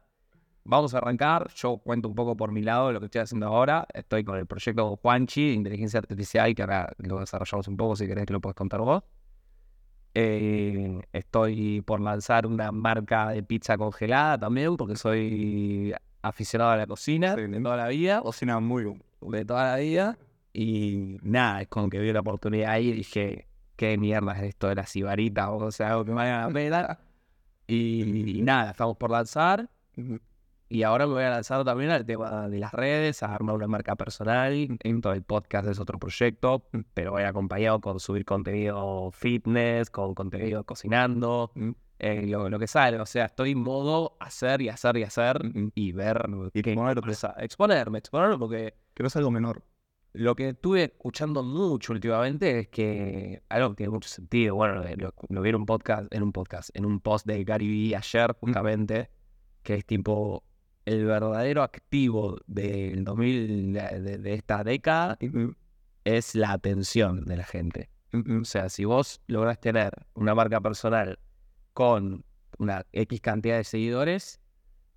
Vamos 0.66 0.94
a 0.94 1.00
arrancar. 1.00 1.50
Yo 1.56 1.78
cuento 1.78 2.08
un 2.08 2.16
poco 2.16 2.38
por 2.38 2.52
mi 2.52 2.62
lado 2.62 2.92
lo 2.92 3.00
que 3.00 3.08
estoy 3.08 3.22
haciendo 3.22 3.48
ahora. 3.48 3.86
Estoy 3.94 4.24
con 4.24 4.38
el 4.38 4.46
proyecto 4.46 4.96
Juanchi 4.96 5.52
inteligencia 5.52 6.00
artificial, 6.00 6.56
que 6.56 6.62
ahora 6.62 6.94
lo 6.98 7.20
desarrollamos 7.20 7.68
un 7.68 7.78
poco. 7.78 7.96
Si 7.96 8.08
querés, 8.08 8.26
que 8.26 8.34
lo 8.34 8.40
puedes 8.40 8.56
contar 8.56 8.80
vos. 8.80 9.04
Eh, 10.16 11.02
estoy 11.12 11.82
por 11.82 12.00
lanzar 12.00 12.46
una 12.46 12.72
marca 12.72 13.30
de 13.30 13.44
pizza 13.44 13.78
congelada 13.78 14.38
también, 14.38 14.78
porque 14.78 14.96
soy 14.96 15.94
aficionado 16.22 16.72
a 16.72 16.78
la 16.78 16.88
cocina 16.88 17.36
de 17.36 17.62
toda 17.62 17.76
la 17.76 17.88
vida. 17.90 18.22
Cocina 18.22 18.60
muy 18.60 18.84
bien. 18.86 19.04
De 19.22 19.44
toda 19.44 19.72
la 19.72 19.78
vida. 19.78 20.18
Y 20.54 21.18
nada, 21.24 21.64
es 21.64 21.68
como 21.68 21.90
que 21.90 22.00
vi 22.00 22.14
la 22.14 22.22
oportunidad 22.22 22.72
ahí 22.72 22.90
y 22.90 22.94
dije, 22.94 23.48
¿qué 23.76 23.98
mierda 23.98 24.34
es 24.38 24.44
esto 24.44 24.68
de 24.70 24.76
la 24.76 24.86
cibarita? 24.86 25.52
O 25.52 25.72
sea, 25.72 25.90
algo 25.92 26.06
que 26.06 26.12
me 26.12 26.18
vaya 26.18 26.48
la 26.48 26.54
pena. 26.54 27.00
Y, 27.68 28.38
y, 28.40 28.42
nada, 28.44 28.72
estamos 28.72 28.96
por 28.96 29.10
lanzar. 29.12 29.70
Y 30.74 30.82
ahora 30.82 31.06
me 31.06 31.14
voy 31.14 31.24
a 31.24 31.30
lanzar 31.30 31.64
también 31.64 31.92
al 31.92 32.04
tema 32.04 32.50
de 32.50 32.58
las 32.58 32.74
redes, 32.74 33.22
a 33.22 33.32
armar 33.36 33.54
una 33.54 33.68
marca 33.68 33.96
personal. 33.96 34.76
Dentro 34.84 35.12
del 35.12 35.22
podcast 35.22 35.68
es 35.68 35.80
otro 35.80 36.00
proyecto, 36.00 36.68
pero 36.96 37.12
voy 37.12 37.22
acompañado 37.22 37.80
con 37.80 38.00
subir 38.00 38.26
contenido 38.26 39.12
fitness, 39.12 39.92
con 39.92 40.16
contenido 40.16 40.64
cocinando, 40.64 41.52
eh, 42.00 42.26
lo, 42.26 42.58
que 42.58 42.66
sale. 42.66 43.00
O 43.00 43.06
sea, 43.06 43.26
estoy 43.26 43.52
en 43.52 43.60
modo 43.60 44.18
hacer 44.20 44.64
y 44.64 44.70
hacer 44.70 44.98
y 44.98 45.04
hacer 45.04 45.42
y 45.76 45.92
ver 45.92 46.26
y 46.56 46.60
exponerme, 46.60 47.14
exponerme, 47.38 47.98
exponerme 48.00 48.38
porque... 48.40 48.74
Que 48.96 49.04
no 49.04 49.08
es 49.08 49.16
algo 49.16 49.30
menor. 49.30 49.64
Lo 50.14 50.34
que 50.34 50.50
estuve 50.50 50.86
escuchando 50.86 51.44
mucho 51.44 51.94
últimamente 51.94 52.62
es 52.62 52.68
que 52.70 53.44
algo 53.48 53.70
que 53.70 53.76
tiene 53.76 53.92
mucho 53.92 54.10
sentido. 54.10 54.56
Bueno, 54.56 54.84
lo, 54.98 55.14
lo 55.30 55.42
vi 55.44 55.50
en 55.50 55.56
un 55.56 55.68
podcast, 55.68 56.12
en 56.12 56.24
un 56.24 56.32
podcast, 56.32 56.72
en 56.74 56.86
un 56.86 57.00
post 57.00 57.28
de 57.28 57.44
Gary 57.44 57.68
Vee 57.68 57.96
ayer, 57.96 58.36
justamente, 58.40 59.12
que 59.62 59.76
es 59.76 59.86
tipo 59.86 60.44
el 60.86 61.06
verdadero 61.06 61.64
activo 61.64 62.40
del 62.48 63.04
2000, 63.04 63.74
de, 63.74 64.34
esta 64.34 64.64
década 64.64 65.18
es 66.04 66.36
la 66.36 66.52
atención 66.52 67.26
de 67.26 67.38
la 67.38 67.44
gente. 67.44 67.90
O 68.14 68.46
sea, 68.46 68.70
si 68.70 68.86
vos 68.86 69.22
lográs 69.28 69.60
tener 69.60 69.92
una 70.14 70.36
marca 70.36 70.62
personal 70.62 71.18
con 71.74 72.24
una 72.60 72.86
X 72.92 73.22
cantidad 73.22 73.58
de 73.58 73.64
seguidores, 73.64 74.40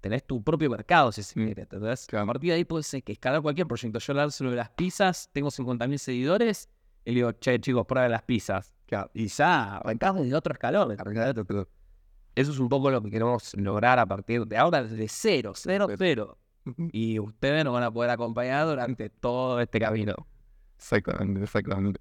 tenés 0.01 0.25
tu 0.25 0.43
propio 0.43 0.69
mercado, 0.69 1.13
si 1.13 1.23
se 1.23 1.35
quiere. 1.35 1.63
Entonces, 1.63 2.13
a 2.13 2.27
partir 2.27 2.51
de 2.51 2.57
ahí 2.57 2.65
puedes 2.65 2.93
escalar 2.93 3.41
cualquier 3.41 3.67
proyecto. 3.67 3.99
Yo 3.99 4.13
lanzo 4.13 4.45
lo 4.45 4.51
de 4.51 4.57
las 4.57 4.71
pizzas, 4.71 5.31
tengo 5.33 5.49
50.000 5.49 5.97
seguidores, 5.99 6.69
y 7.07 7.15
digo, 7.15 7.33
che, 7.33 7.59
chicos, 7.61 7.87
prueben 7.87 8.11
las 8.11 8.23
pizzas. 8.23 8.75
Y 9.15 9.29
ya 9.29 9.77
arrancamos 9.79 10.27
de 10.27 10.35
otro 10.35 10.53
escalón. 10.53 10.97
Eso 12.37 12.53
es 12.53 12.59
un 12.59 12.69
poco 12.69 12.91
lo 12.91 13.03
que 13.03 13.11
queremos 13.11 13.55
lograr 13.55 13.99
a 13.99 14.05
partir 14.05 14.47
de 14.47 14.59
ahora, 14.59 14.83
desde 14.83 15.09
cero, 15.09 15.53
cero, 15.55 15.89
cero. 15.97 16.39
Y 16.93 17.19
ustedes 17.19 17.65
nos 17.65 17.73
van 17.73 17.85
a 17.85 17.91
poder 17.91 18.11
acompañar 18.11 18.67
durante 18.67 19.09
todo 19.09 19.59
este 19.59 19.81
camino. 19.81 20.15
Exactamente, 20.77 21.43
exactamente. 21.43 21.99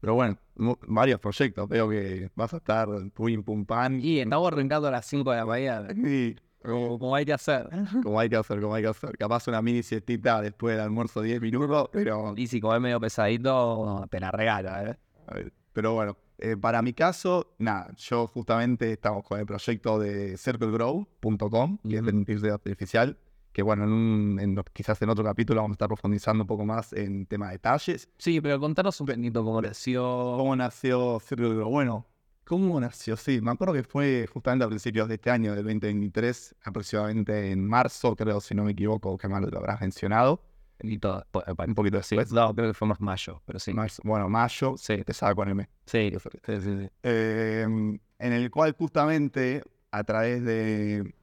Pero 0.00 0.14
bueno, 0.14 0.38
varios 0.86 1.20
proyectos. 1.20 1.68
Veo 1.68 1.90
que 1.90 2.30
vas 2.34 2.54
a 2.54 2.56
estar 2.56 2.88
pum, 3.12 3.42
pum, 3.42 3.66
pan. 3.66 4.00
Y 4.00 4.20
estamos 4.20 4.50
arrancando 4.50 4.88
a 4.88 4.92
las 4.92 5.04
5 5.04 5.30
de 5.30 5.36
la 5.36 5.44
mañana. 5.44 5.88
Sí. 5.94 6.36
Como, 6.62 7.14
hay 7.14 7.26
que 7.26 7.34
hacer. 7.34 7.68
Como 8.02 8.18
hay 8.18 8.30
que 8.30 8.36
hacer, 8.36 8.60
como 8.60 8.74
hay 8.74 8.82
que 8.82 8.88
hacer. 8.88 9.16
Capaz 9.18 9.46
una 9.46 9.60
mini 9.62 9.82
siestita 9.82 10.40
después 10.40 10.74
del 10.74 10.84
almuerzo 10.84 11.20
10 11.20 11.40
minutos, 11.40 11.90
pero... 11.92 12.34
Y 12.36 12.46
si 12.46 12.60
comes 12.60 12.80
medio 12.80 12.98
pesadito, 12.98 14.06
te 14.10 14.18
la 14.18 14.32
regala, 14.32 14.90
¿eh? 14.90 15.50
Pero 15.72 15.92
bueno, 15.92 16.16
eh, 16.38 16.56
para 16.56 16.82
mi 16.82 16.92
caso, 16.92 17.54
nada, 17.58 17.92
yo 17.96 18.26
justamente 18.26 18.92
estamos 18.92 19.24
con 19.24 19.40
el 19.40 19.46
proyecto 19.46 19.98
de 19.98 20.36
circlegrow.com, 20.36 21.78
que 21.78 21.96
es 21.96 22.04
de 22.04 22.10
inteligencia 22.10 22.54
artificial, 22.54 23.18
que 23.52 23.62
bueno, 23.62 23.84
en 23.84 24.62
quizás 24.74 25.00
en 25.00 25.08
otro 25.08 25.24
capítulo 25.24 25.62
vamos 25.62 25.74
a 25.74 25.76
estar 25.76 25.88
profundizando 25.88 26.44
un 26.44 26.46
poco 26.46 26.66
más 26.66 26.92
en 26.92 27.24
tema 27.24 27.46
de 27.46 27.52
detalles. 27.52 28.08
Sí, 28.18 28.40
pero 28.42 28.60
contanos 28.60 29.00
un 29.00 29.06
poquito 29.06 29.42
cómo 29.42 29.62
nació. 29.62 30.02
¿Cómo 30.36 30.54
nació 30.54 31.18
CircleGrow? 31.20 31.70
Bueno, 31.70 32.06
¿cómo 32.44 32.78
nació? 32.78 33.16
Sí, 33.16 33.40
me 33.40 33.52
acuerdo 33.52 33.72
que 33.72 33.82
fue 33.82 34.28
justamente 34.30 34.66
a 34.66 34.68
principios 34.68 35.08
de 35.08 35.14
este 35.14 35.30
año, 35.30 35.54
del 35.54 35.64
2023, 35.64 36.56
aproximadamente 36.64 37.50
en 37.50 37.66
marzo, 37.66 38.14
creo, 38.14 38.42
si 38.42 38.54
no 38.54 38.62
me 38.64 38.72
equivoco, 38.72 39.16
que 39.16 39.26
mal 39.26 39.48
lo 39.50 39.58
habrás 39.58 39.80
mencionado. 39.80 40.42
Y 40.80 40.98
todo, 40.98 41.24
un 41.66 41.74
poquito 41.74 41.96
después. 41.96 42.32
No, 42.32 42.54
creo 42.54 42.68
que 42.68 42.74
fue 42.74 42.88
más 42.88 43.00
mayo, 43.00 43.42
pero 43.46 43.58
sí. 43.58 43.72
bueno, 44.04 44.28
mayo, 44.28 44.74
sí. 44.76 44.94
empezaba 44.94 45.34
con 45.34 45.48
M. 45.48 45.68
Sí, 45.86 46.12
sí, 46.20 46.28
sí. 46.44 46.60
sí. 46.60 46.90
Em, 47.02 47.98
en 48.18 48.32
el 48.32 48.50
cual 48.50 48.74
justamente 48.78 49.62
a 49.90 50.04
través 50.04 50.44
de 50.44 51.14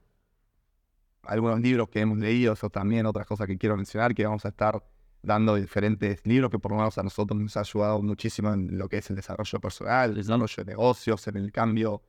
algunos 1.22 1.60
libros 1.60 1.88
que 1.88 2.00
hemos 2.00 2.18
leído, 2.18 2.54
eso 2.54 2.68
también 2.68 3.06
otras 3.06 3.26
cosas 3.26 3.46
que 3.46 3.56
quiero 3.56 3.76
mencionar, 3.76 4.14
que 4.14 4.24
vamos 4.24 4.44
a 4.44 4.48
estar 4.48 4.82
dando 5.22 5.54
diferentes 5.54 6.20
libros 6.26 6.50
que 6.50 6.58
por 6.58 6.72
lo 6.72 6.78
menos 6.78 6.98
a 6.98 7.02
nosotros 7.02 7.38
nos 7.40 7.56
ha 7.56 7.60
ayudado 7.60 8.02
muchísimo 8.02 8.52
en 8.52 8.76
lo 8.76 8.88
que 8.88 8.98
es 8.98 9.08
el 9.08 9.16
desarrollo 9.16 9.60
personal, 9.60 10.10
el 10.10 10.16
desarrollo 10.16 10.54
de 10.56 10.64
negocios, 10.64 11.26
en 11.28 11.36
el 11.36 11.50
cambio, 11.50 12.02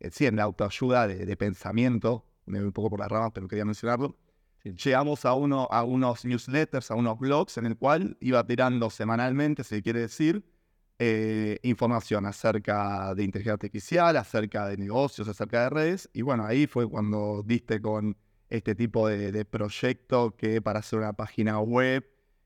eh, 0.00 0.10
sí, 0.10 0.26
en 0.26 0.36
la 0.36 0.44
autoayuda 0.44 1.06
de, 1.06 1.26
de 1.26 1.36
pensamiento, 1.36 2.24
me 2.46 2.58
voy 2.58 2.68
un 2.68 2.72
poco 2.72 2.90
por 2.90 3.00
las 3.00 3.10
ramas, 3.10 3.32
pero 3.34 3.48
quería 3.48 3.64
mencionarlo 3.64 4.16
llegamos 4.64 5.24
a, 5.24 5.34
uno, 5.34 5.68
a 5.70 5.82
unos 5.84 6.24
newsletters, 6.24 6.90
a 6.90 6.94
unos 6.94 7.18
blogs 7.18 7.58
en 7.58 7.66
el 7.66 7.76
cual 7.76 8.16
iba 8.20 8.44
tirando 8.46 8.90
semanalmente, 8.90 9.64
si 9.64 9.82
quiere 9.82 10.00
decir, 10.00 10.44
eh, 10.98 11.58
información 11.62 12.26
acerca 12.26 13.14
de 13.14 13.24
inteligencia 13.24 13.54
artificial, 13.54 14.16
acerca 14.16 14.68
de 14.68 14.76
negocios, 14.76 15.26
acerca 15.26 15.64
de 15.64 15.70
redes. 15.70 16.08
Y 16.12 16.22
bueno, 16.22 16.46
ahí 16.46 16.66
fue 16.66 16.88
cuando 16.88 17.42
diste 17.44 17.80
con 17.82 18.16
este 18.48 18.74
tipo 18.74 19.08
de, 19.08 19.44
proyecto 19.44 20.36
que 20.36 20.62
para 20.62 20.78
hacer 20.80 20.98
una 20.98 21.14
página 21.14 21.58
web 21.60 22.04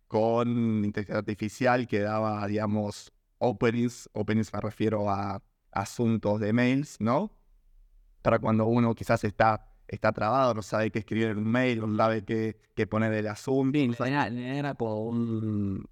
con 0.08 0.84
inteligencia 0.84 1.18
artificial 1.18 1.86
que 1.86 2.00
daba, 2.00 2.46
digamos, 2.46 3.12
openings, 3.38 4.08
openings 4.12 4.52
me 4.52 4.60
refiero 4.60 5.10
a 5.10 5.42
asuntos 5.72 6.40
de 6.40 6.52
mails, 6.52 6.96
¿no? 7.00 7.32
Para 8.22 8.38
cuando 8.38 8.66
uno 8.66 8.94
quizás 8.94 9.24
está 9.24 9.75
está 9.88 10.12
trabado, 10.12 10.54
no 10.54 10.62
sabe 10.62 10.90
qué 10.90 11.00
escribir 11.00 11.28
en 11.28 11.38
un 11.38 11.50
mail, 11.50 11.80
no 11.80 11.96
sabe 11.96 12.24
qué, 12.24 12.56
qué 12.74 12.86
poner 12.86 13.12
el 13.12 13.26
asunto. 13.26 13.78
era, 14.04 14.28
era 14.28 14.74
como 14.74 15.04
un... 15.04 15.88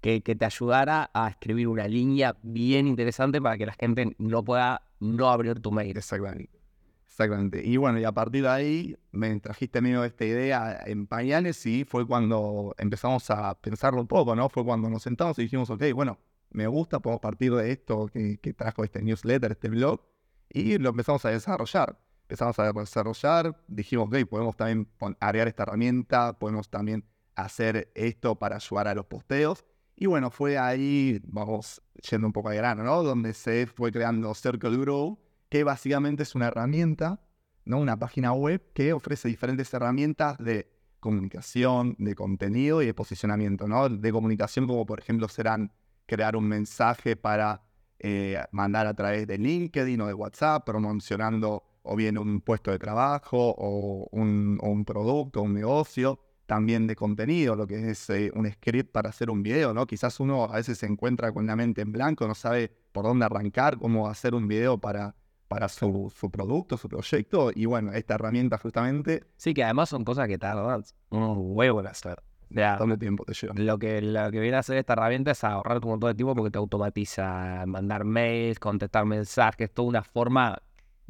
Que, 0.00 0.22
que, 0.22 0.34
te 0.34 0.46
ayudara 0.46 1.10
a 1.12 1.28
escribir 1.28 1.68
una 1.68 1.86
línea 1.86 2.34
bien 2.42 2.86
interesante 2.86 3.40
para 3.42 3.58
que 3.58 3.66
la 3.66 3.74
gente 3.74 4.16
no 4.16 4.42
pueda 4.42 4.82
no 4.98 5.28
abrir 5.28 5.60
tu 5.60 5.72
mail. 5.72 5.94
Exactamente. 5.94 6.58
Exactamente. 7.06 7.62
Y 7.62 7.76
bueno, 7.76 7.98
y 7.98 8.04
a 8.04 8.12
partir 8.12 8.44
de 8.44 8.48
ahí 8.48 8.96
me 9.12 9.38
trajiste 9.40 9.82
medio 9.82 10.02
esta 10.04 10.24
idea 10.24 10.80
en 10.86 11.06
pañales 11.06 11.66
y 11.66 11.84
fue 11.84 12.06
cuando 12.06 12.74
empezamos 12.78 13.28
a 13.30 13.60
pensarlo 13.60 14.00
un 14.00 14.06
poco, 14.06 14.34
¿no? 14.34 14.48
Fue 14.48 14.64
cuando 14.64 14.88
nos 14.88 15.02
sentamos 15.02 15.38
y 15.38 15.42
dijimos, 15.42 15.68
ok, 15.68 15.82
bueno, 15.94 16.18
me 16.50 16.66
gusta, 16.66 17.00
podemos 17.00 17.20
partir 17.20 17.52
de 17.54 17.72
esto 17.72 18.06
que, 18.06 18.38
que 18.38 18.54
trajo 18.54 18.84
este 18.84 19.02
newsletter, 19.02 19.52
este 19.52 19.68
blog, 19.68 20.00
y 20.48 20.78
lo 20.78 20.90
empezamos 20.90 21.22
a 21.26 21.30
desarrollar 21.30 21.98
empezamos 22.30 22.56
a 22.60 22.72
desarrollar, 22.72 23.56
dijimos, 23.66 24.06
ok, 24.06 24.28
podemos 24.28 24.56
también 24.56 24.88
agregar 25.18 25.48
esta 25.48 25.64
herramienta, 25.64 26.38
podemos 26.38 26.70
también 26.70 27.04
hacer 27.34 27.90
esto 27.96 28.36
para 28.36 28.54
ayudar 28.54 28.86
a 28.86 28.94
los 28.94 29.06
posteos. 29.06 29.64
Y 29.96 30.06
bueno, 30.06 30.30
fue 30.30 30.56
ahí, 30.56 31.20
vamos 31.24 31.82
yendo 32.08 32.28
un 32.28 32.32
poco 32.32 32.50
al 32.50 32.54
grano, 32.54 32.84
¿no? 32.84 33.02
Donde 33.02 33.34
se 33.34 33.66
fue 33.66 33.90
creando 33.90 34.32
Circle 34.34 34.76
Grow, 34.76 35.18
que 35.48 35.64
básicamente 35.64 36.22
es 36.22 36.36
una 36.36 36.46
herramienta, 36.46 37.20
¿no? 37.64 37.80
Una 37.80 37.98
página 37.98 38.32
web 38.32 38.62
que 38.74 38.92
ofrece 38.92 39.26
diferentes 39.26 39.74
herramientas 39.74 40.38
de 40.38 40.70
comunicación, 41.00 41.96
de 41.98 42.14
contenido 42.14 42.80
y 42.80 42.86
de 42.86 42.94
posicionamiento, 42.94 43.66
¿no? 43.66 43.88
De 43.88 44.12
comunicación 44.12 44.68
como 44.68 44.86
por 44.86 45.00
ejemplo 45.00 45.28
serán 45.28 45.72
crear 46.06 46.36
un 46.36 46.46
mensaje 46.46 47.16
para 47.16 47.64
eh, 47.98 48.40
mandar 48.52 48.86
a 48.86 48.94
través 48.94 49.26
de 49.26 49.36
LinkedIn 49.36 50.00
o 50.00 50.06
de 50.06 50.14
WhatsApp 50.14 50.64
promocionando 50.64 51.64
o 51.82 51.96
bien 51.96 52.18
un 52.18 52.40
puesto 52.40 52.70
de 52.70 52.78
trabajo 52.78 53.54
o 53.56 54.08
un, 54.12 54.58
o 54.62 54.68
un 54.68 54.84
producto, 54.84 55.42
un 55.42 55.54
negocio, 55.54 56.20
también 56.50 56.88
de 56.88 56.96
contenido, 56.96 57.54
lo 57.54 57.64
que 57.64 57.90
es 57.90 58.10
eh, 58.10 58.32
un 58.34 58.50
script 58.50 58.90
para 58.90 59.10
hacer 59.10 59.30
un 59.30 59.40
video, 59.40 59.72
¿no? 59.72 59.86
Quizás 59.86 60.18
uno 60.18 60.44
a 60.44 60.56
veces 60.56 60.78
se 60.78 60.86
encuentra 60.86 61.30
con 61.30 61.46
la 61.46 61.54
mente 61.54 61.80
en 61.80 61.92
blanco, 61.92 62.26
no 62.26 62.34
sabe 62.34 62.72
por 62.90 63.04
dónde 63.04 63.24
arrancar, 63.24 63.78
cómo 63.78 64.08
hacer 64.08 64.34
un 64.34 64.48
video 64.48 64.76
para, 64.76 65.14
para 65.46 65.68
su, 65.68 66.12
su 66.12 66.28
producto, 66.28 66.76
su 66.76 66.88
proyecto, 66.88 67.52
y 67.54 67.66
bueno, 67.66 67.92
esta 67.92 68.14
herramienta 68.14 68.58
justamente... 68.58 69.22
Sí, 69.36 69.54
que 69.54 69.62
además 69.62 69.90
son 69.90 70.04
cosas 70.04 70.26
que 70.26 70.38
tardan 70.38 70.82
un 71.10 71.36
huevo 71.54 71.78
en 71.78 71.86
hacer. 71.86 72.20
Ya, 72.48 72.76
¿Dónde 72.76 72.98
tiempo 72.98 73.24
te 73.24 73.32
lleva? 73.32 73.54
Lo 73.56 73.78
que, 73.78 74.02
lo 74.02 74.28
que 74.32 74.40
viene 74.40 74.56
a 74.56 74.58
hacer 74.58 74.76
esta 74.76 74.94
herramienta 74.94 75.30
es 75.30 75.44
ahorrar 75.44 75.78
un 75.84 75.90
montón 75.90 76.10
de 76.10 76.14
tiempo 76.16 76.34
porque 76.34 76.50
te 76.50 76.58
automatiza 76.58 77.64
mandar 77.66 78.02
mails, 78.02 78.58
contestar 78.58 79.06
mensajes, 79.06 79.72
toda 79.72 79.88
una 79.88 80.02
forma 80.02 80.60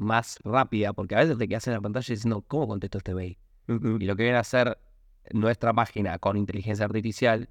más 0.01 0.39
rápida, 0.43 0.93
porque 0.93 1.15
a 1.15 1.19
veces 1.19 1.39
te 1.39 1.47
quedas 1.47 1.67
en 1.69 1.75
la 1.75 1.81
pantalla 1.81 2.07
diciendo, 2.09 2.43
¿cómo 2.47 2.67
contesto 2.67 2.99
este 2.99 3.15
mail? 3.15 3.39
Y 3.69 4.05
lo 4.05 4.17
que 4.17 4.25
viene 4.25 4.37
a 4.37 4.41
hacer 4.41 4.79
nuestra 5.33 5.73
página 5.73 6.19
con 6.19 6.37
inteligencia 6.37 6.85
artificial 6.87 7.49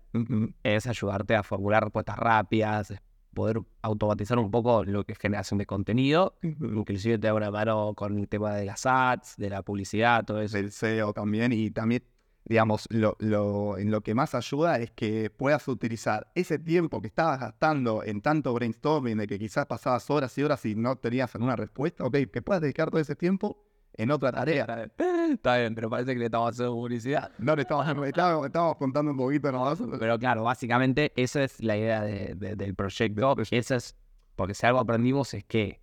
es 0.64 0.88
ayudarte 0.88 1.36
a 1.36 1.44
formular 1.44 1.84
respuestas 1.84 2.18
rápidas, 2.18 2.94
poder 3.34 3.62
automatizar 3.84 4.40
un 4.40 4.52
poco 4.52 4.84
lo 4.84 5.06
que 5.06 5.14
es 5.14 5.20
generación 5.20 5.60
de 5.60 5.66
contenido, 5.66 6.36
inclusive 6.42 7.18
te 7.20 7.28
da 7.28 7.34
una 7.34 7.52
mano 7.52 7.94
con 7.96 8.18
el 8.18 8.28
tema 8.28 8.54
de 8.56 8.66
las 8.66 8.86
ads, 8.86 9.36
de 9.38 9.50
la 9.50 9.62
publicidad, 9.62 10.26
todo 10.26 10.42
eso. 10.42 10.58
Del 10.58 10.72
SEO 10.72 11.14
también, 11.14 11.54
y 11.54 11.70
también, 11.72 12.04
digamos, 12.46 12.88
lo, 12.90 13.16
lo- 13.20 13.78
en 13.78 13.92
lo 13.92 14.02
que 14.02 14.16
más 14.16 14.34
ayuda 14.36 14.80
es 14.80 14.92
que 14.92 15.30
puedas 15.30 15.68
utilizar 15.68 16.32
ese 16.36 16.58
tiempo 16.58 17.02
que 17.02 17.08
estabas 17.08 17.40
gastando 17.40 18.04
en 18.04 18.22
tanto 18.22 18.54
brainstorming, 18.54 19.18
de 19.18 19.28
que 19.28 19.38
quizás 19.38 19.66
pasabas 19.66 20.10
horas 20.10 20.36
y 20.38 20.44
horas 20.44 20.66
y 20.66 20.76
no 20.76 20.96
tenías 20.96 21.34
alguna 21.36 21.56
respuesta, 21.56 22.04
ok, 22.06 22.16
que 22.32 22.42
puedas 22.42 22.62
dedicar 22.62 22.90
todo 22.90 23.00
ese 23.02 23.16
tiempo 23.16 23.64
en 23.94 24.12
otra 24.12 24.32
tarea. 24.32 24.90
Está 25.32 25.58
bien, 25.58 25.76
pero 25.76 25.90
parece 25.90 26.14
que 26.14 26.20
le 26.20 26.26
estamos 26.26 26.52
haciendo 26.52 26.74
publicidad. 26.74 27.32
No 27.38 27.56
le 27.56 27.64
estamos, 27.64 27.86
estábamos 28.08 28.78
contando 28.78 29.12
un 29.12 29.18
poquito 29.18 29.52
nomás. 29.52 29.78
Pero 30.00 30.18
claro, 30.18 30.44
básicamente 30.44 31.12
esa 31.16 31.44
es 31.44 31.62
la 31.62 31.76
idea 31.78 32.02
de- 32.02 32.34
de- 32.36 32.56
del 32.56 32.76
proyecto. 32.76 33.36
Esa 33.52 33.76
es, 33.76 33.96
porque 34.36 34.54
si 34.54 34.66
algo 34.66 34.80
aprendimos 34.80 35.34
es 35.34 35.44
que 35.44 35.82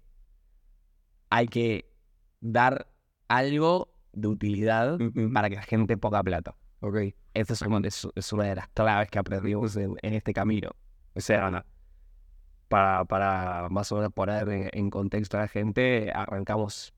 hay 1.31 1.47
que 1.49 1.93
dar 2.41 2.89
algo 3.29 3.93
de 4.17 4.29
utilidad 4.29 4.99
para 5.33 5.49
que 5.51 5.57
la 5.57 5.63
gente 5.63 5.97
ponga 5.97 6.23
plata. 6.23 6.57
Ok. 6.81 6.97
Esa 7.35 7.53
es, 7.53 7.63
una- 7.63 7.87
es- 7.87 8.09
es 8.15 8.33
una 8.33 8.45
de 8.45 8.55
las 8.57 8.69
claves 8.69 9.11
que 9.11 9.19
aprendimos 9.19 9.77
en, 9.77 9.95
en 10.03 10.15
este 10.15 10.33
camino. 10.33 10.71
O 11.15 11.21
sea, 11.21 11.65
para, 12.69 13.05
para 13.05 13.69
más 13.71 13.91
o 13.93 13.97
menos 13.97 14.13
poner 14.13 14.49
en, 14.49 14.71
en 14.73 14.91
contexto 14.91 15.37
a 15.39 15.43
la 15.43 15.49
gente, 15.49 16.11
arrancamos 16.13 16.93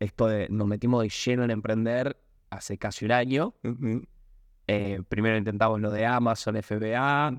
esto 0.00 0.26
de, 0.28 0.48
nos 0.48 0.66
metimos 0.66 1.02
de 1.02 1.08
lleno 1.08 1.44
en 1.44 1.50
emprender 1.50 2.16
hace 2.50 2.78
casi 2.78 3.04
un 3.04 3.12
año. 3.12 3.54
Eh, 4.66 5.00
primero 5.08 5.36
intentamos 5.36 5.80
lo 5.80 5.90
de 5.90 6.06
Amazon, 6.06 6.56
FBA, 6.62 7.32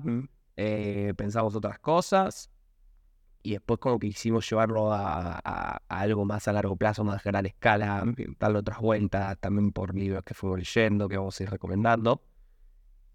eh, 0.56 1.12
pensamos 1.16 1.54
otras 1.56 1.78
cosas 1.78 2.50
y 3.46 3.52
después 3.52 3.78
como 3.78 3.98
que 3.98 4.08
quisimos 4.08 4.48
llevarlo 4.50 4.92
a, 4.92 5.36
a- 5.44 5.82
a 5.88 6.00
algo 6.00 6.24
más 6.24 6.48
a 6.48 6.52
largo 6.52 6.76
plazo, 6.76 7.04
más 7.04 7.24
a 7.24 7.30
gran 7.30 7.46
escala, 7.46 8.04
darle 8.40 8.58
otras 8.58 8.80
vueltas, 8.80 9.38
también 9.38 9.70
por 9.72 9.94
libros 9.94 10.24
que 10.24 10.34
fuimos 10.34 10.58
leyendo, 10.58 11.08
que 11.08 11.16
vamos 11.16 11.38
a 11.40 11.42
ir 11.44 11.50
recomendando. 11.50 12.22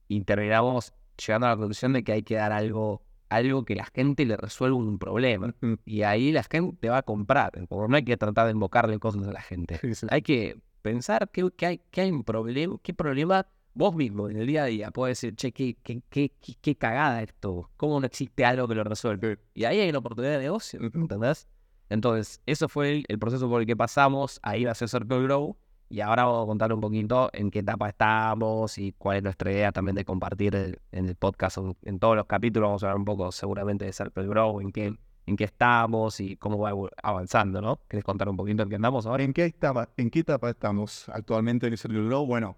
Y 0.07 0.21
terminamos 0.21 0.93
llegando 1.25 1.47
a 1.47 1.49
la 1.51 1.55
conclusión 1.57 1.93
de 1.93 2.03
que 2.03 2.11
hay 2.13 2.23
que 2.23 2.35
dar 2.35 2.51
algo, 2.51 3.01
algo 3.29 3.63
que 3.65 3.75
la 3.75 3.85
gente 3.85 4.25
le 4.25 4.37
resuelva 4.37 4.77
un 4.77 4.99
problema. 4.99 5.53
Y 5.85 6.03
ahí 6.03 6.31
la 6.31 6.43
gente 6.43 6.89
va 6.89 6.97
a 6.99 7.03
comprar. 7.03 7.51
Como 7.67 7.87
no 7.87 7.95
hay 7.95 8.03
que 8.03 8.17
tratar 8.17 8.45
de 8.47 8.51
invocarle 8.53 8.99
cosas 8.99 9.27
a 9.27 9.31
la 9.31 9.41
gente. 9.41 9.79
Hay 10.09 10.21
que 10.21 10.57
pensar 10.81 11.29
que 11.29 11.49
hay, 11.65 11.81
que 11.91 12.01
hay 12.01 12.11
un 12.11 12.23
problema, 12.23 12.77
qué 12.83 12.93
problema 12.93 13.47
vos 13.73 13.95
mismo 13.95 14.29
en 14.29 14.37
el 14.37 14.47
día 14.47 14.63
a 14.63 14.65
día 14.67 14.91
puedes 14.91 15.19
decir, 15.21 15.35
che, 15.35 15.51
qué, 15.51 15.77
qué, 15.83 16.01
qué, 16.09 16.31
qué, 16.61 16.75
cagada 16.75 17.21
esto, 17.21 17.69
cómo 17.77 17.99
no 17.99 18.05
existe 18.05 18.45
algo 18.45 18.67
que 18.67 18.75
lo 18.75 18.83
resuelve. 18.83 19.39
Y 19.53 19.63
ahí 19.65 19.79
hay 19.79 19.89
una 19.89 19.99
oportunidad 19.99 20.33
de 20.33 20.39
negocio, 20.39 20.79
¿entendés? 20.81 21.47
Entonces, 21.89 22.41
eso 22.45 22.69
fue 22.69 22.91
el, 22.91 23.05
el 23.07 23.19
proceso 23.19 23.49
por 23.49 23.61
el 23.61 23.67
que 23.67 23.75
pasamos, 23.75 24.39
ahí 24.43 24.65
va 24.65 24.71
a 24.71 24.75
ser 24.75 24.87
Circle 24.89 25.23
Grow, 25.23 25.57
y 25.89 25.99
ahora 25.99 26.23
vamos 26.23 26.43
a 26.43 26.47
contar 26.47 26.71
un 26.71 26.79
poquito 26.79 27.29
en 27.33 27.51
qué 27.51 27.59
etapa 27.59 27.89
estamos 27.89 28.77
y 28.77 28.93
cuál 28.93 29.17
es 29.17 29.23
nuestra 29.23 29.51
idea 29.51 29.73
también 29.73 29.95
de 29.95 30.05
compartir 30.05 30.55
el- 30.55 30.79
en 30.93 31.05
el 31.09 31.15
podcast, 31.17 31.57
en, 31.83 31.99
todos 31.99 32.15
los 32.15 32.25
capítulos 32.27 32.67
vamos 32.69 32.83
a 32.83 32.87
hablar 32.87 32.97
un 32.97 33.05
poco 33.05 33.29
seguramente 33.33 33.83
de 33.83 33.91
Circle 33.91 34.25
Grow, 34.25 34.61
en 34.61 34.71
qué, 34.71 34.95
en 35.25 35.35
qué 35.35 35.43
estamos 35.43 36.21
y 36.21 36.37
cómo 36.37 36.57
va 36.59 36.71
avanzando, 37.03 37.61
¿no? 37.61 37.81
¿Querés 37.89 38.05
contar 38.05 38.29
un 38.29 38.37
poquito 38.37 38.63
en 38.63 38.69
qué 38.69 38.75
andamos 38.75 39.05
ahora? 39.05 39.23
¿En 39.23 39.33
qué 39.33 39.43
etapa, 39.43 39.89
en 39.97 40.09
qué 40.09 40.19
etapa 40.19 40.49
estamos 40.49 41.09
actualmente 41.09 41.67
en 41.67 41.73
el 41.73 41.77
Circle 41.77 42.05
Grow? 42.05 42.25
Bueno, 42.25 42.55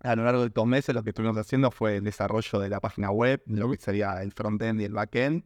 a 0.00 0.16
lo 0.16 0.24
largo 0.24 0.40
de 0.42 0.48
estos 0.48 0.66
meses 0.66 0.94
lo 0.94 1.02
que 1.02 1.10
estuvimos 1.10 1.36
haciendo 1.36 1.70
fue 1.70 1.96
el 1.96 2.04
desarrollo 2.04 2.58
de 2.58 2.68
la 2.68 2.80
página 2.80 3.10
web, 3.10 3.42
lo 3.46 3.70
que 3.70 3.76
sería 3.78 4.22
el 4.22 4.32
frontend 4.32 4.80
y 4.80 4.84
el 4.84 4.92
backend. 4.92 5.44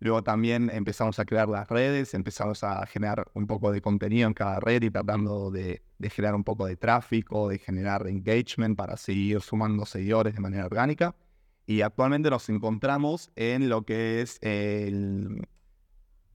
Luego 0.00 0.22
también 0.24 0.68
empezamos 0.72 1.18
a 1.20 1.24
crear 1.24 1.48
las 1.48 1.68
redes, 1.68 2.12
empezamos 2.14 2.64
a 2.64 2.84
generar 2.86 3.30
un 3.34 3.46
poco 3.46 3.70
de 3.70 3.80
contenido 3.80 4.26
en 4.26 4.34
cada 4.34 4.58
red 4.58 4.82
y 4.82 4.90
tratando 4.90 5.50
de, 5.52 5.82
de 5.98 6.10
generar 6.10 6.34
un 6.34 6.42
poco 6.44 6.66
de 6.66 6.76
tráfico, 6.76 7.48
de 7.48 7.58
generar 7.58 8.08
engagement 8.08 8.76
para 8.76 8.96
seguir 8.96 9.40
sumando 9.42 9.86
seguidores 9.86 10.34
de 10.34 10.40
manera 10.40 10.66
orgánica. 10.66 11.14
Y 11.66 11.82
actualmente 11.82 12.30
nos 12.30 12.48
encontramos 12.48 13.30
en 13.36 13.68
lo 13.68 13.82
que 13.84 14.20
es 14.22 14.38
el- 14.42 15.46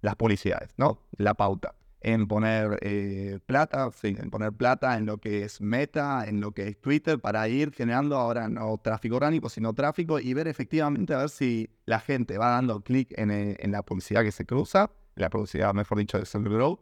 las 0.02 0.16
publicidades, 0.16 0.72
¿no? 0.78 1.02
La 1.18 1.34
pauta. 1.36 1.76
En 2.00 2.28
poner 2.28 2.78
eh, 2.82 3.40
plata, 3.46 3.90
sí, 3.92 4.16
en 4.20 4.30
poner 4.30 4.54
plata 4.54 4.98
en 4.98 5.08
lo 5.08 5.18
que 5.18 5.44
es 5.44 5.62
Meta, 5.62 6.26
en 6.28 6.42
lo 6.42 6.52
que 6.52 6.68
es 6.68 6.80
Twitter, 6.80 7.20
para 7.20 7.48
ir 7.48 7.74
generando 7.74 8.18
ahora 8.18 8.48
no 8.50 8.78
tráfico 8.78 9.16
orgánico, 9.16 9.50
sino 9.50 9.74
tráfico 9.74 10.20
y 10.20 10.34
ver 10.34 10.48
efectivamente 10.48 11.14
a 11.16 11.20
ver 11.20 11.30
si 11.30 11.70
la 11.86 12.00
gente 12.00 12.38
va 12.38 12.50
dando 12.50 12.82
clic 12.82 13.18
en, 13.18 13.32
eh, 13.32 13.56
en 13.60 13.72
la 13.72 13.82
publicidad 13.84 14.22
que 14.22 14.32
se 14.32 14.46
cruza, 14.46 14.92
la 15.16 15.30
publicidad, 15.30 15.74
mejor 15.74 15.98
dicho, 15.98 16.20
de 16.20 16.26
Grow, 16.40 16.80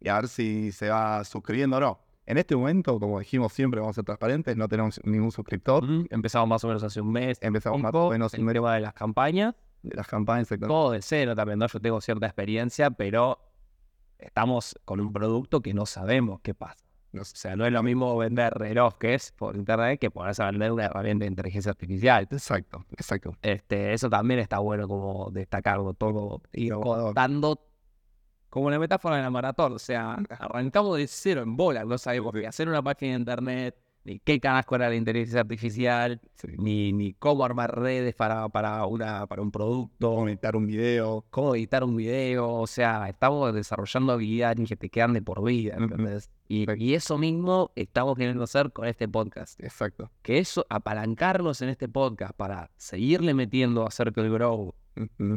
y 0.00 0.08
a 0.08 0.16
ver 0.16 0.28
si 0.28 0.70
se 0.72 0.90
va 0.90 1.24
suscribiendo 1.24 1.78
o 1.78 1.80
no. 1.80 2.00
En 2.26 2.36
este 2.36 2.54
momento, 2.54 3.00
como 3.00 3.18
dijimos 3.18 3.54
siempre, 3.54 3.80
vamos 3.80 3.94
a 3.94 3.96
ser 3.96 4.04
transparentes, 4.04 4.54
no 4.54 4.68
tenemos 4.68 5.00
ningún 5.04 5.32
suscriptor. 5.32 5.82
Empezamos 6.10 6.46
más 6.46 6.62
o 6.62 6.68
menos 6.68 6.82
hace 6.82 7.00
un 7.00 7.10
mes. 7.10 7.38
Empezamos 7.40 7.80
más 7.80 7.94
o 7.94 8.10
menos 8.10 8.34
el 8.34 8.46
tema 8.46 8.74
de 8.74 8.80
las 8.80 8.92
campañas. 8.92 9.54
de 9.82 9.96
las 9.96 10.06
campañas. 10.06 10.46
Todo 10.60 10.90
de 10.90 11.00
cero 11.00 11.34
también, 11.34 11.58
¿no? 11.58 11.66
Yo 11.68 11.80
tengo 11.80 12.00
cierta 12.02 12.26
experiencia, 12.26 12.90
pero 12.90 13.38
estamos 14.18 14.78
con 14.84 15.00
un 15.00 15.12
producto 15.12 15.60
que 15.60 15.74
no 15.74 15.86
sabemos 15.86 16.40
qué 16.42 16.54
pasa. 16.54 16.84
No 17.12 17.22
O 17.22 17.24
sea, 17.24 17.56
no 17.56 17.64
es 17.64 17.72
lo 17.72 17.82
mismo 17.82 18.16
vender 18.18 18.52
relojes 18.52 19.32
por 19.32 19.56
internet 19.56 19.98
que 19.98 20.10
ponerse 20.10 20.42
a 20.42 20.50
vender 20.50 20.72
una 20.72 20.84
herramienta 20.84 21.24
de 21.24 21.30
inteligencia 21.30 21.70
artificial. 21.70 22.28
Exacto, 22.30 22.84
exacto. 22.90 23.34
Este, 23.40 23.94
eso 23.94 24.10
también 24.10 24.40
está 24.40 24.58
bueno 24.58 24.86
como 24.86 25.30
destacarlo 25.30 25.94
todo, 25.94 26.42
Innovador. 26.52 27.06
contando 27.06 27.64
como 28.50 28.70
la 28.70 28.78
metáfora 28.78 29.16
de 29.16 29.22
la 29.22 29.30
maratón. 29.30 29.72
O 29.74 29.78
sea, 29.78 30.18
arrancamos 30.38 30.98
de 30.98 31.06
cero 31.06 31.42
en 31.42 31.56
bola, 31.56 31.84
no 31.84 31.96
sabemos 31.96 32.32
qué 32.32 32.46
hacer 32.46 32.68
una 32.68 32.82
página 32.82 33.12
de 33.12 33.18
internet, 33.20 33.76
ni 34.08 34.18
qué 34.20 34.40
carajo 34.40 34.74
era 34.76 34.88
la 34.88 34.94
inteligencia 34.96 35.40
artificial, 35.40 36.20
ni, 36.56 36.92
ni 36.94 37.12
cómo 37.12 37.44
armar 37.44 37.78
redes 37.78 38.14
para, 38.14 38.48
para, 38.48 38.86
una, 38.86 39.26
para 39.26 39.42
un 39.42 39.50
producto, 39.50 40.14
Conectar 40.14 40.56
un 40.56 40.66
video. 40.66 41.26
cómo 41.30 41.54
editar 41.54 41.84
un 41.84 41.94
video, 41.94 42.50
o 42.54 42.66
sea, 42.66 43.08
estamos 43.08 43.52
desarrollando 43.52 44.14
habilidades 44.14 44.66
que 44.68 44.76
te 44.76 44.88
quedan 44.88 45.12
de 45.12 45.20
por 45.20 45.44
vida. 45.44 45.76
¿entendés? 45.76 46.30
Y, 46.48 46.66
y 46.82 46.94
eso 46.94 47.18
mismo 47.18 47.70
estamos 47.76 48.16
queriendo 48.16 48.44
hacer 48.44 48.72
con 48.72 48.86
este 48.86 49.06
podcast. 49.08 49.62
Exacto. 49.62 50.10
Que 50.22 50.38
eso, 50.38 50.64
apalancarnos 50.70 51.60
en 51.60 51.68
este 51.68 51.88
podcast 51.88 52.32
para 52.34 52.70
seguirle 52.76 53.34
metiendo 53.34 53.86
a 53.86 53.90
Circle 53.90 54.30
Grow, 54.30 54.74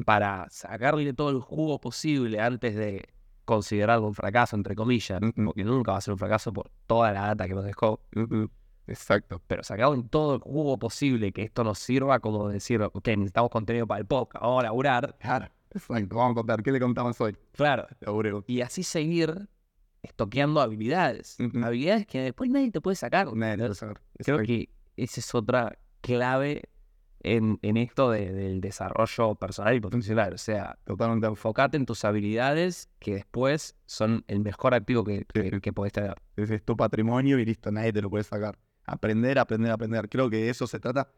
para 0.06 0.48
sacarle 0.50 1.14
todo 1.14 1.30
el 1.30 1.40
jugo 1.42 1.80
posible 1.82 2.40
antes 2.40 2.76
de 2.76 3.10
considerarlo 3.44 4.08
un 4.08 4.14
fracaso, 4.14 4.56
entre 4.56 4.76
comillas, 4.76 5.20
Ujú. 5.22 5.46
porque 5.46 5.64
nunca 5.66 5.92
va 5.92 5.98
a 5.98 6.02
ser 6.02 6.14
un 6.14 6.18
fracaso 6.18 6.54
por 6.54 6.72
toda 6.88 7.12
la 7.12 7.28
data 7.28 7.48
que 7.48 7.54
nos 7.54 7.66
dejó. 7.66 8.00
Exacto. 8.92 9.42
pero 9.48 9.64
sacarle 9.64 10.04
todo 10.10 10.36
el 10.36 10.42
jugo 10.42 10.78
posible 10.78 11.32
que 11.32 11.44
esto 11.44 11.64
nos 11.64 11.80
sirva 11.80 12.20
como 12.20 12.48
decir, 12.50 12.82
ok, 12.82 13.08
necesitamos 13.08 13.50
contenido 13.50 13.88
para 13.88 14.00
el 14.02 14.06
podcast, 14.06 14.42
vamos 14.44 14.60
a 14.60 14.64
laburar, 14.64 15.18
Claro. 15.20 15.48
Exacto. 15.74 16.16
Vamos 16.18 16.32
a 16.34 16.36
contar. 16.36 16.62
¿Qué 16.64 16.72
le 16.72 16.80
contamos 16.82 17.20
hoy? 17.22 17.36
claro, 17.54 17.88
Seguro. 18.00 18.44
y 18.48 18.60
así 18.62 18.84
seguir 18.84 19.48
estoqueando 20.04 20.60
habilidades, 20.62 21.38
habilidades 21.64 22.06
que 22.08 22.20
después 22.22 22.50
nadie 22.50 22.72
te 22.72 22.82
puede 22.82 22.96
sacar. 22.96 23.28
Nadie 23.34 23.58
lo 23.58 23.66
¿entendés? 23.66 23.78
sabe. 23.78 23.94
Creo 24.20 24.40
que 24.40 24.70
esa 24.98 25.20
es 25.20 25.34
otra 25.36 25.78
clave 26.02 26.64
en, 27.24 27.60
en 27.62 27.78
esto 27.78 28.10
de- 28.10 28.32
del 28.34 28.62
desarrollo 28.62 29.36
personal 29.36 29.76
y 29.76 29.80
profesional. 29.80 30.34
O 30.34 30.38
sea, 30.40 30.78
Totalmente. 30.86 31.28
enfocate 31.28 31.78
en 31.78 31.86
tus 31.86 32.04
habilidades 32.04 32.90
que 33.00 33.14
después 33.14 33.76
son 33.86 34.26
el 34.28 34.40
mejor 34.40 34.74
activo 34.74 35.04
que, 35.04 35.26
que, 35.32 35.62
que 35.62 35.72
podés 35.72 35.94
tener. 35.94 36.16
Ese 36.36 36.56
es 36.56 36.66
tu 36.66 36.76
patrimonio 36.76 37.38
y 37.40 37.46
listo, 37.46 37.72
nadie 37.72 37.94
te 37.94 38.02
lo 38.02 38.10
puede 38.10 38.24
sacar. 38.24 38.58
Aprender, 38.92 39.40
aprender, 39.40 39.72
aprender. 39.72 40.10
Creo 40.10 40.30
que 40.30 40.50
eso 40.50 40.68
se 40.68 40.78
trata, 40.78 41.10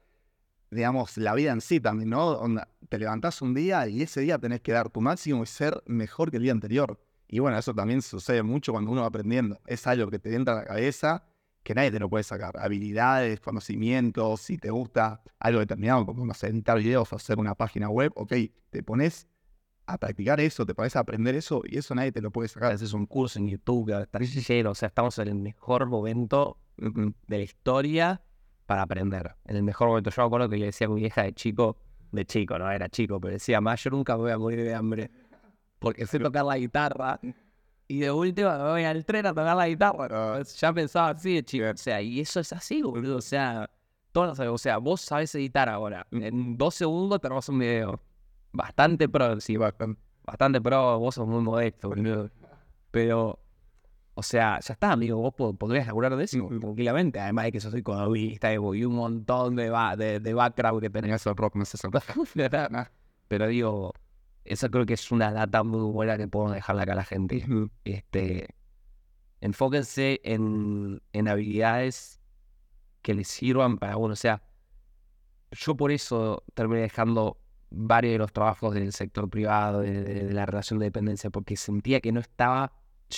digamos, 0.69 1.17
la 1.17 1.33
vida 1.33 1.51
en 1.51 1.59
sí 1.59 1.79
también, 1.79 2.11
¿no? 2.11 2.39
Te 2.87 2.99
levantás 2.99 3.41
un 3.41 3.55
día 3.55 3.87
y 3.87 4.03
ese 4.03 4.21
día 4.21 4.37
tenés 4.37 4.61
que 4.61 4.71
dar 4.71 4.89
tu 4.89 5.01
máximo 5.01 5.41
y 5.41 5.47
ser 5.47 5.81
mejor 5.87 6.29
que 6.29 6.37
el 6.37 6.43
día 6.43 6.51
anterior. 6.51 6.99
Y 7.27 7.39
bueno, 7.39 7.57
eso 7.57 7.73
también 7.73 8.03
sucede 8.03 8.43
mucho 8.43 8.73
cuando 8.73 8.91
uno 8.91 9.01
va 9.01 9.07
aprendiendo. 9.07 9.59
Es 9.65 9.87
algo 9.87 10.11
que 10.11 10.19
te 10.19 10.35
entra 10.35 10.53
a 10.53 10.57
la 10.57 10.65
cabeza 10.65 11.23
que 11.63 11.73
nadie 11.73 11.89
te 11.89 11.99
lo 11.99 12.09
puede 12.09 12.23
sacar. 12.23 12.59
Habilidades, 12.59 13.39
conocimientos, 13.39 14.41
si 14.41 14.59
te 14.59 14.69
gusta 14.69 15.23
algo 15.39 15.59
determinado, 15.59 16.05
como 16.05 16.27
no 16.27 16.33
sé, 16.35 16.49
editar 16.49 16.77
videos 16.77 17.11
hacer 17.11 17.39
una 17.39 17.55
página 17.55 17.89
web, 17.89 18.11
ok, 18.15 18.33
te 18.69 18.83
pones 18.83 19.27
a 19.87 19.97
practicar 19.97 20.39
eso, 20.39 20.63
te 20.63 20.75
pones 20.75 20.95
a 20.95 20.99
aprender 20.99 21.33
eso 21.33 21.63
y 21.65 21.79
eso 21.79 21.95
nadie 21.95 22.11
te 22.11 22.21
lo 22.21 22.29
puede 22.29 22.49
sacar. 22.49 22.73
Haces 22.73 22.93
un 22.93 23.07
curso 23.07 23.39
en 23.39 23.47
YouTube, 23.47 23.99
está 23.99 24.19
lleno, 24.19 24.69
o 24.71 24.75
sea, 24.75 24.89
estamos 24.89 25.17
en 25.17 25.27
el 25.29 25.35
mejor 25.35 25.87
momento. 25.87 26.59
De 26.77 27.37
la 27.37 27.43
historia 27.43 28.21
para 28.65 28.83
aprender. 28.83 29.35
En 29.45 29.55
el 29.55 29.63
mejor 29.63 29.89
momento. 29.89 30.09
Yo 30.09 30.21
me 30.21 30.27
acuerdo 30.27 30.49
que 30.49 30.57
le 30.57 30.65
decía 30.67 30.87
a 30.87 30.89
mi 30.89 31.01
vieja 31.01 31.23
de 31.23 31.33
chico, 31.33 31.77
de 32.11 32.25
chico, 32.25 32.57
no 32.57 32.69
era 32.71 32.89
chico, 32.89 33.19
pero 33.19 33.33
decía, 33.33 33.61
más 33.61 33.83
yo 33.83 33.91
nunca 33.91 34.15
me 34.15 34.23
voy 34.23 34.31
a 34.31 34.37
morir 34.37 34.63
de 34.63 34.73
hambre. 34.73 35.11
Porque 35.79 36.05
sé 36.05 36.19
tocar 36.19 36.45
la 36.45 36.57
guitarra. 36.57 37.19
Y 37.87 37.99
de 37.99 38.11
última 38.11 38.57
me 38.57 38.63
voy 38.63 38.83
al 38.85 39.05
tren 39.05 39.25
a 39.25 39.29
tocar 39.29 39.55
la 39.57 39.67
guitarra. 39.67 40.41
Ya 40.41 40.73
pensaba 40.73 41.09
así 41.09 41.35
de 41.35 41.43
chico. 41.43 41.65
O 41.73 41.77
sea, 41.77 42.01
y 42.01 42.21
eso 42.21 42.39
es 42.39 42.53
así, 42.53 42.81
boludo. 42.81 43.17
O 43.17 43.21
sea, 43.21 43.69
todos 44.13 44.39
o 44.39 44.57
sea, 44.57 44.77
vos 44.77 45.01
sabés 45.01 45.35
editar 45.35 45.67
ahora. 45.67 46.07
En 46.11 46.57
dos 46.57 46.75
segundos 46.75 47.19
tenemos 47.19 47.49
un 47.49 47.59
video. 47.59 47.99
Bastante 48.53 49.09
pro, 49.09 49.39
sí, 49.41 49.57
bastante 49.57 50.61
pro. 50.61 50.99
Vos 50.99 51.15
sos 51.15 51.27
muy 51.27 51.41
modesto, 51.41 51.89
boludo. 51.89 52.29
Pero, 52.91 53.39
o 54.15 54.21
sea, 54.23 54.59
ya 54.59 54.73
está, 54.73 54.91
amigo. 54.91 55.17
Vos 55.17 55.33
po- 55.33 55.53
podrías 55.55 55.87
laburar 55.87 56.15
de 56.15 56.23
eso 56.25 56.47
tranquilamente. 56.59 57.19
Además 57.19 57.45
de 57.45 57.51
que 57.51 57.59
yo 57.59 57.71
soy 57.71 57.79
economista 57.79 58.53
y 58.53 58.57
un 58.57 58.93
montón 58.95 59.55
de, 59.55 59.69
ba- 59.69 59.95
de, 59.95 60.19
de 60.19 60.33
background 60.33 60.81
que 60.81 60.89
tenés. 60.89 61.11
Eso 61.13 61.33
rock, 61.33 61.55
no 61.55 61.65
sé, 61.65 61.77
eso. 61.77 61.89
Pero 63.27 63.47
digo, 63.47 63.93
eso 64.45 64.69
creo 64.69 64.85
que 64.85 64.93
es 64.93 65.11
una 65.11 65.31
data 65.31 65.63
muy 65.63 65.91
buena 65.91 66.17
que 66.17 66.27
podemos 66.27 66.53
dejarle 66.53 66.83
acá 66.83 66.91
a 66.93 66.95
la 66.95 67.03
gente. 67.05 67.43
Este, 67.85 68.47
enfóquense 69.41 70.21
en, 70.23 71.01
en 71.13 71.27
habilidades 71.27 72.19
que 73.01 73.13
les 73.13 73.27
sirvan 73.27 73.77
para 73.77 73.97
uno. 73.97 74.13
O 74.13 74.17
sea, 74.17 74.41
yo 75.51 75.75
por 75.75 75.91
eso 75.91 76.43
terminé 76.53 76.81
dejando 76.81 77.37
varios 77.69 78.13
de 78.13 78.17
los 78.19 78.31
trabajos 78.33 78.73
del 78.75 78.93
sector 78.93 79.29
privado, 79.29 79.81
de, 79.81 80.03
de- 80.03 80.23
de 80.25 80.33
la 80.33 80.45
relación 80.45 80.79
de 80.79 80.85
dependencia, 80.85 81.29
porque 81.29 81.57
sentía 81.57 81.99
que 82.01 82.11
no 82.11 82.19
estaba 82.19 82.71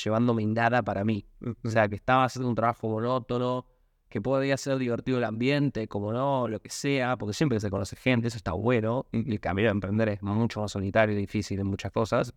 llevándome 0.04 0.46
nada 0.46 0.84
para 0.84 1.04
mí. 1.04 1.26
O 1.64 1.70
sea, 1.70 1.88
que 1.88 1.96
estaba 1.96 2.26
haciendo 2.26 2.50
un 2.50 2.56
trabajo 2.56 2.90
monótono, 2.90 3.66
que 4.10 4.22
podía 4.22 4.56
ser 4.58 4.78
divertido 4.78 5.18
el 5.18 5.24
ambiente, 5.24 5.88
como 5.88 6.14
no, 6.14 6.48
lo 6.48 6.60
que 6.60 6.70
sea, 6.70 7.18
porque 7.18 7.34
siempre 7.34 7.60
se 7.60 7.70
conoce 7.70 7.96
gente, 7.96 8.28
eso 8.28 8.38
está 8.38 8.54
bueno. 8.54 9.08
y 9.12 9.32
El 9.34 9.40
camino 9.40 9.68
de 9.68 9.72
emprender 9.72 10.10
es 10.10 10.22
mucho 10.22 10.62
más 10.62 10.72
solitario 10.72 11.16
y 11.16 11.20
difícil 11.20 11.60
en 11.60 11.68
muchas 11.68 11.92
cosas. 11.92 12.34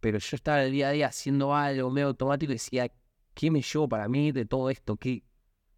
Pero 0.00 0.18
yo 0.18 0.34
estaba 0.36 0.62
el 0.64 0.72
día 0.72 0.88
a 0.88 0.92
día 0.92 1.06
haciendo 1.06 1.54
algo 1.54 1.90
medio 1.90 2.08
automático 2.08 2.52
y 2.52 2.56
decía, 2.56 2.90
¿qué 3.34 3.50
me 3.50 3.62
llevo 3.62 3.88
para 3.88 4.08
mí 4.08 4.32
de 4.32 4.44
todo 4.44 4.68
esto? 4.68 4.96
¿Qué, 4.96 5.22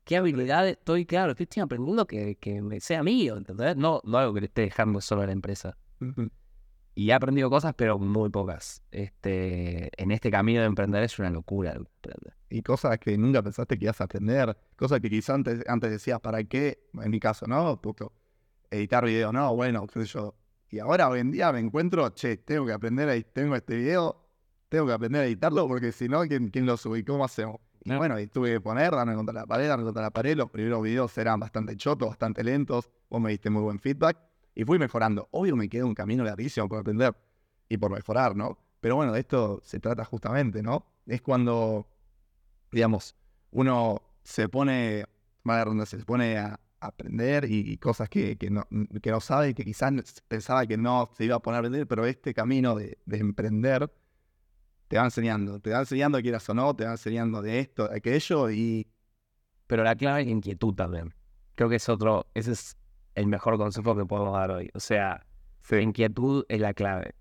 qué 0.05 0.17
habilidades 0.17 0.79
estoy, 0.79 1.07
claro, 1.07 1.35
estoy 1.39 1.63
aprendiendo 1.63 2.07
que, 2.07 2.37
que 2.37 2.63
me 2.63 2.81
sea 2.81 3.03
mío? 3.03 3.37
¿Entendés? 3.37 3.77
No, 3.77 4.01
no 4.05 4.19
algo 4.19 4.35
que 4.35 4.41
le 4.41 4.47
esté 4.47 4.63
dejando 4.63 5.01
solo 5.01 5.23
a 5.23 5.27
la 5.27 5.33
empresa. 5.33 5.77
Y 6.95 7.11
he 7.11 7.13
aprendido 7.13 7.51
cosas, 7.51 7.75
pero 7.77 7.99
muy 7.99 8.31
pocas. 8.31 8.83
Este, 8.91 9.91
en 10.01 10.13
este 10.13 10.31
camino 10.31 10.61
de 10.61 10.67
emprender 10.67 11.03
es 11.03 11.19
una 11.19 11.31
locura. 11.31 11.77
y 12.49 12.63
cosas 12.63 12.99
que 12.99 13.19
nunca 13.19 13.43
pensaste 13.43 13.77
que 13.77 13.87
ibas 13.87 14.01
a 14.01 14.05
aprender, 14.05 14.57
cosas 14.77 15.01
que 15.01 15.11
quizás 15.11 15.35
antes, 15.35 15.65
antes 15.67 15.91
decías, 15.91 16.21
¿para 16.21 16.45
qué? 16.45 16.87
En 17.03 17.11
mi 17.11 17.19
caso, 17.19 17.47
¿no? 17.47 17.81
Editar 18.71 19.05
video, 19.05 19.33
no, 19.33 19.55
bueno, 19.57 19.87
qué 19.87 20.05
sé 20.05 20.07
yo. 20.07 20.37
Y 20.71 20.79
ahora 20.79 21.09
hoy 21.09 21.21
en 21.21 21.31
día 21.31 21.53
me 21.53 21.61
encuentro, 21.61 22.09
che, 22.11 22.37
tengo 22.37 22.67
que 22.67 22.73
aprender, 22.73 23.09
a, 23.09 23.21
tengo 23.33 23.55
este 23.57 23.77
video, 23.77 24.29
tengo 24.69 24.87
que 24.87 24.93
aprender 24.93 25.23
a 25.23 25.27
editarlo, 25.27 25.69
porque 25.69 25.93
si 25.93 26.09
no, 26.09 26.23
¿quién, 26.23 26.49
quién 26.51 26.67
lo 26.67 26.77
sube? 26.77 26.99
¿Y 27.01 27.05
¿Cómo 27.05 27.25
hacemos? 27.25 27.61
Y 27.85 27.95
bueno, 27.95 28.19
y 28.19 28.27
tuve 28.29 28.53
que 28.53 28.61
poner, 28.61 28.93
darme 28.93 29.15
contra 29.15 29.35
la 29.35 29.47
pared, 29.47 29.69
darme 29.69 29.85
contra 29.85 30.03
la 30.03 30.11
pared. 30.11 30.37
Los 30.37 30.51
primeros 30.51 30.83
videos 30.83 31.17
eran 31.19 31.39
bastante 31.39 31.77
chotos, 31.77 32.09
bastante 32.09 32.43
lentos. 32.43 32.91
Vos 33.11 33.21
me 33.21 33.31
diste 33.31 33.51
muy 33.51 33.63
buen 33.63 33.79
feedback. 33.79 34.34
Y 34.55 34.65
fui 34.65 34.79
mejorando. 34.79 35.29
Obvio 35.33 35.57
me 35.57 35.69
queda 35.69 35.85
un 35.85 35.95
camino 35.95 36.25
larguísimo 36.25 36.69
por 36.69 36.81
aprender 36.81 37.15
y 37.69 37.77
por 37.77 37.91
mejorar, 37.91 38.37
¿no? 38.37 38.59
Pero 38.81 38.97
bueno, 38.97 39.13
de 39.13 39.21
esto 39.21 39.61
se 39.65 39.81
trata 39.81 40.05
justamente, 40.05 40.63
¿no? 40.63 40.87
Es 41.07 41.23
cuando, 41.23 41.89
digamos, 42.71 43.17
uno 43.51 44.03
se 44.23 44.49
pone, 44.49 45.07
donde 45.43 45.87
se 45.87 45.99
pone 45.99 46.39
a 46.39 46.61
aprender 46.81 47.47
y, 47.51 47.77
cosas 47.79 48.09
que, 48.09 48.37
que 48.37 48.51
no, 48.51 48.67
que 49.03 49.11
no 49.11 49.21
sabe 49.21 49.51
y 49.51 49.55
que 49.55 49.65
quizás 49.65 49.93
pensaba 50.29 50.67
que 50.67 50.77
no 50.77 51.11
se 51.17 51.25
iba 51.25 51.37
a 51.37 51.41
poner 51.41 51.57
a 51.57 51.59
aprender, 51.61 51.87
pero 51.87 52.05
este 52.05 52.35
camino 52.35 52.75
de, 52.75 52.99
de 53.07 53.19
emprender 53.19 53.91
te 54.89 54.99
va 54.99 55.05
enseñando, 55.05 55.61
te 55.61 55.71
va 55.71 55.81
enseñando 55.81 56.21
quieras 56.21 56.49
o 56.49 56.55
no, 56.55 56.75
te 56.77 56.85
va 56.85 56.93
enseñando 56.93 57.43
de 57.43 57.61
esto, 57.61 57.91
aquello 57.91 58.51
y 58.51 58.87
Pero 59.67 59.83
la 59.83 59.97
clave 59.97 60.21
es 60.21 60.27
la 60.27 60.33
inquietud 60.33 60.75
también. 60.75 61.15
Creo 61.55 61.69
que 61.69 61.77
es 61.77 61.89
otro, 61.89 62.27
ese 62.35 62.53
es 62.53 62.77
el 63.15 63.27
mejor 63.27 63.57
consejo 63.57 63.97
que 63.97 64.05
podemos 64.05 64.35
dar 64.35 64.51
hoy. 64.51 64.71
O 64.75 64.81
sea, 64.81 65.27
la 65.71 65.81
inquietud 65.81 66.45
es 66.49 66.61
la 66.61 66.75
clave. 66.75 67.15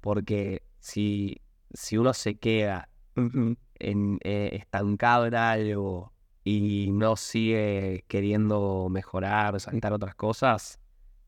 Porque 0.00 0.62
si, 0.78 1.40
si 1.72 1.98
uno 1.98 2.12
se 2.14 2.38
queda 2.38 2.88
en, 3.14 4.18
eh, 4.22 4.50
estancado 4.52 5.26
en 5.26 5.34
algo 5.34 6.12
y 6.44 6.90
no 6.92 7.16
sigue 7.16 8.04
queriendo 8.08 8.88
mejorar, 8.90 9.58
saltar 9.60 9.92
otras 9.92 10.14
cosas, 10.14 10.78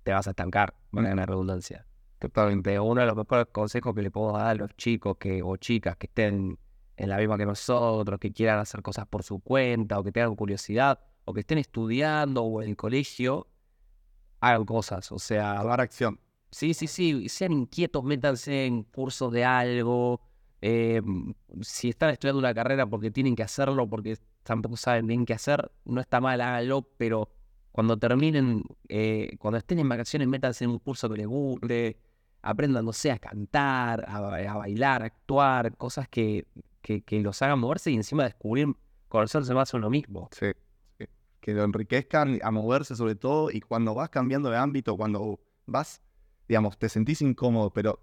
te 0.05 0.13
vas 0.13 0.27
a 0.27 0.31
estancar, 0.31 0.75
para 0.91 1.15
la 1.15 1.27
redundancia. 1.27 1.87
Totalmente. 2.19 2.79
Uno 2.79 3.01
de 3.01 3.07
los 3.07 3.17
mejores 3.17 3.47
consejos 3.53 3.95
que 3.95 4.03
le 4.03 4.11
puedo 4.11 4.33
dar 4.33 4.47
a 4.47 4.55
los 4.55 4.77
chicos 4.77 5.17
que, 5.19 5.43
o 5.43 5.57
chicas 5.57 5.97
que 5.97 6.07
estén 6.07 6.59
en 6.97 7.09
la 7.09 7.17
misma 7.17 7.39
que 7.39 7.47
nosotros, 7.47 8.19
que 8.19 8.33
quieran 8.33 8.59
hacer 8.59 8.83
cosas 8.83 9.07
por 9.07 9.23
su 9.23 9.39
cuenta, 9.41 9.99
o 9.99 10.03
que 10.03 10.11
tengan 10.11 10.35
curiosidad, 10.35 11.01
o 11.25 11.33
que 11.33 11.41
estén 11.41 11.59
estudiando 11.59 12.43
o 12.43 12.63
en 12.63 12.71
el 12.71 12.77
colegio, 12.77 13.47
hagan 14.41 14.65
cosas. 14.65 15.11
O 15.13 15.19
sea, 15.19 15.61
tomar 15.61 15.81
acción. 15.81 16.21
Sí, 16.51 16.73
sí, 16.75 16.87
sí, 16.87 17.29
sean 17.29 17.53
inquietos, 17.53 18.03
métanse 18.05 18.67
en 18.67 18.83
cursos 18.85 19.33
de 19.33 19.45
algo. 19.45 20.21
eh, 20.61 21.03
si 21.63 21.91
están 21.91 22.11
estudiando 22.11 22.39
una 22.41 22.55
carrera 22.55 22.87
porque 22.87 23.11
tienen 23.11 23.37
que 23.37 23.43
hacerlo, 23.43 23.89
porque 23.89 24.17
tampoco 24.43 24.77
saben 24.77 25.07
bien 25.07 25.25
qué 25.27 25.35
hacer, 25.35 25.71
no 25.85 26.01
está 26.01 26.21
mal, 26.21 26.41
háganlo, 26.41 26.83
pero 26.97 27.31
cuando 27.71 27.97
terminen, 27.99 28.65
eh, 28.89 29.37
cuando 29.39 29.59
estén 29.59 29.79
en 29.79 29.89
vacaciones, 29.89 30.27
métanse 30.29 30.65
en 30.65 30.71
un 30.71 30.79
curso 30.81 31.09
que 31.09 31.17
les 31.19 31.27
guste, 31.27 31.99
aprendan, 32.43 32.85
no 32.85 32.93
sé, 32.93 33.11
a 33.13 33.19
cantar, 33.19 34.05
a, 34.09 34.17
a 34.17 34.57
bailar, 34.57 35.03
a 35.03 35.07
actuar, 35.07 35.77
cosas 35.77 36.09
que, 36.09 36.47
que, 36.81 37.03
que 37.03 37.21
los 37.21 37.41
hagan 37.43 37.59
moverse 37.61 37.91
y 37.91 37.95
encima 37.97 38.25
descubrir, 38.25 38.69
conocerse 39.09 39.55
más 39.55 39.73
a 39.75 39.77
uno 39.77 39.91
mismo. 39.91 40.29
Sí, 40.33 40.47
sí. 40.47 40.53
Que 41.41 41.55
lo 41.55 41.65
enriquezcan 41.65 42.41
a 42.43 42.51
moverse 42.51 42.97
sobre 42.97 43.15
todo 43.15 43.51
y 43.51 43.61
cuando 43.61 43.95
vas 43.95 44.11
cambiando 44.11 44.51
de 44.51 44.57
ámbito, 44.57 44.97
cuando 44.97 45.41
vas, 45.67 46.03
digamos, 46.49 46.79
te 46.79 46.89
sentís 46.89 47.23
incómodo, 47.23 47.73
pero 47.73 48.01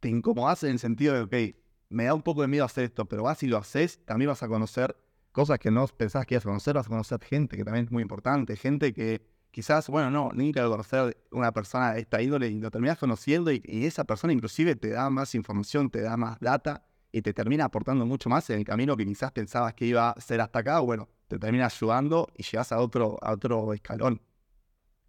te 0.00 0.08
incomodas 0.08 0.64
en 0.64 0.70
el 0.70 0.78
sentido 0.78 1.14
de, 1.14 1.20
ok, 1.22 1.56
me 1.90 2.04
da 2.04 2.14
un 2.14 2.22
poco 2.22 2.42
de 2.42 2.48
miedo 2.48 2.64
hacer 2.64 2.84
esto, 2.84 3.06
pero 3.06 3.22
vas 3.22 3.42
y 3.42 3.46
lo 3.46 3.56
haces, 3.56 4.04
también 4.04 4.28
vas 4.28 4.42
a 4.42 4.48
conocer 4.48 4.96
cosas 5.32 5.58
que 5.58 5.70
no 5.70 5.86
pensabas 5.86 6.26
que 6.26 6.34
ibas 6.34 6.44
a 6.44 6.48
conocer, 6.48 6.74
vas 6.74 6.86
a 6.86 6.88
conocer 6.88 7.20
gente 7.22 7.56
que 7.56 7.64
también 7.64 7.86
es 7.86 7.90
muy 7.90 8.02
importante, 8.02 8.56
gente 8.56 8.92
que 8.92 9.26
quizás, 9.50 9.88
bueno, 9.88 10.10
no, 10.10 10.30
nunca 10.32 10.66
conocer 10.68 11.16
una 11.30 11.52
persona 11.52 11.92
de 11.92 12.00
esta 12.00 12.20
índole 12.20 12.48
y 12.48 12.60
lo 12.60 12.70
terminas 12.70 12.98
conociendo 12.98 13.52
y, 13.52 13.62
y 13.64 13.86
esa 13.86 14.04
persona 14.04 14.32
inclusive 14.32 14.76
te 14.76 14.90
da 14.90 15.10
más 15.10 15.34
información, 15.34 15.90
te 15.90 16.02
da 16.02 16.16
más 16.16 16.38
data 16.40 16.84
y 17.12 17.22
te 17.22 17.32
termina 17.32 17.64
aportando 17.66 18.04
mucho 18.04 18.28
más 18.28 18.50
en 18.50 18.58
el 18.58 18.64
camino 18.64 18.96
que 18.96 19.06
quizás 19.06 19.30
pensabas 19.30 19.74
que 19.74 19.86
iba 19.86 20.10
a 20.10 20.20
ser 20.20 20.40
hasta 20.40 20.58
acá, 20.58 20.80
bueno, 20.80 21.08
te 21.34 21.46
termina 21.46 21.66
ayudando 21.66 22.28
y 22.36 22.42
llegas 22.42 22.72
a 22.72 22.80
otro, 22.80 23.18
a 23.20 23.32
otro 23.32 23.72
escalón. 23.72 24.20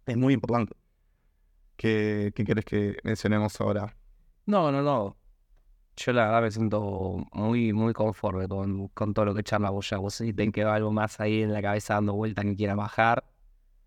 Es 0.04 0.16
muy 0.16 0.34
importante. 0.34 0.74
¿Qué, 1.76 2.32
qué 2.34 2.44
quieres 2.44 2.64
que 2.64 2.96
mencionemos 3.04 3.60
ahora? 3.60 3.96
No, 4.46 4.72
no, 4.72 4.82
no. 4.82 5.16
Yo 5.96 6.12
la 6.12 6.26
verdad 6.26 6.42
me 6.42 6.50
siento 6.50 7.24
muy, 7.32 7.72
muy 7.72 7.92
conforme 7.92 8.48
con, 8.48 8.88
con 8.88 9.14
todo 9.14 9.26
lo 9.26 9.34
que 9.34 9.42
charlamos 9.42 9.88
ya. 9.88 9.98
Vos 9.98 10.14
si 10.14 10.32
te 10.32 10.50
quedó 10.52 10.72
algo 10.72 10.92
más 10.92 11.20
ahí 11.20 11.42
en 11.42 11.52
la 11.52 11.62
cabeza 11.62 11.94
dando 11.94 12.14
vuelta 12.14 12.42
que 12.42 12.56
quiera 12.56 12.74
bajar. 12.74 13.24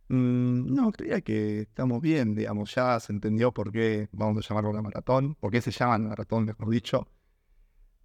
Mm, 0.09 0.73
no, 0.73 0.91
creía 0.91 1.21
que 1.21 1.61
estamos 1.61 2.01
bien, 2.01 2.33
digamos, 2.33 2.73
ya 2.73 2.99
se 2.99 3.13
entendió 3.13 3.51
por 3.53 3.71
qué 3.71 4.09
vamos 4.11 4.43
a 4.43 4.49
llamarlo 4.49 4.71
una 4.71 4.81
maratón, 4.81 5.35
por 5.35 5.51
qué 5.51 5.61
se 5.61 5.71
llama 5.71 5.97
una 5.97 6.09
maratón, 6.09 6.45
mejor 6.45 6.69
dicho, 6.69 7.07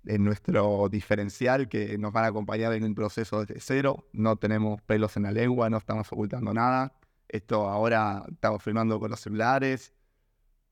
en 0.07 0.25
nuestro 0.25 0.89
diferencial 0.91 1.69
que 1.69 1.97
nos 1.99 2.13
van 2.13 2.25
a 2.25 2.29
acompañar 2.29 2.73
en 2.75 2.85
el 2.85 2.95
proceso 2.95 3.41
desde 3.45 3.61
cero, 3.61 4.07
no 4.13 4.37
tenemos 4.37 4.81
pelos 4.83 5.17
en 5.17 5.25
la 5.25 5.33
lengua, 5.33 5.71
no 5.71 5.79
estamos 5.79 6.13
ocultando 6.13 6.53
nada, 6.53 6.93
esto 7.29 7.69
ahora 7.69 8.25
estamos 8.31 8.63
filmando 8.63 9.01
con 9.01 9.11
los 9.11 9.21
celulares, 9.21 9.95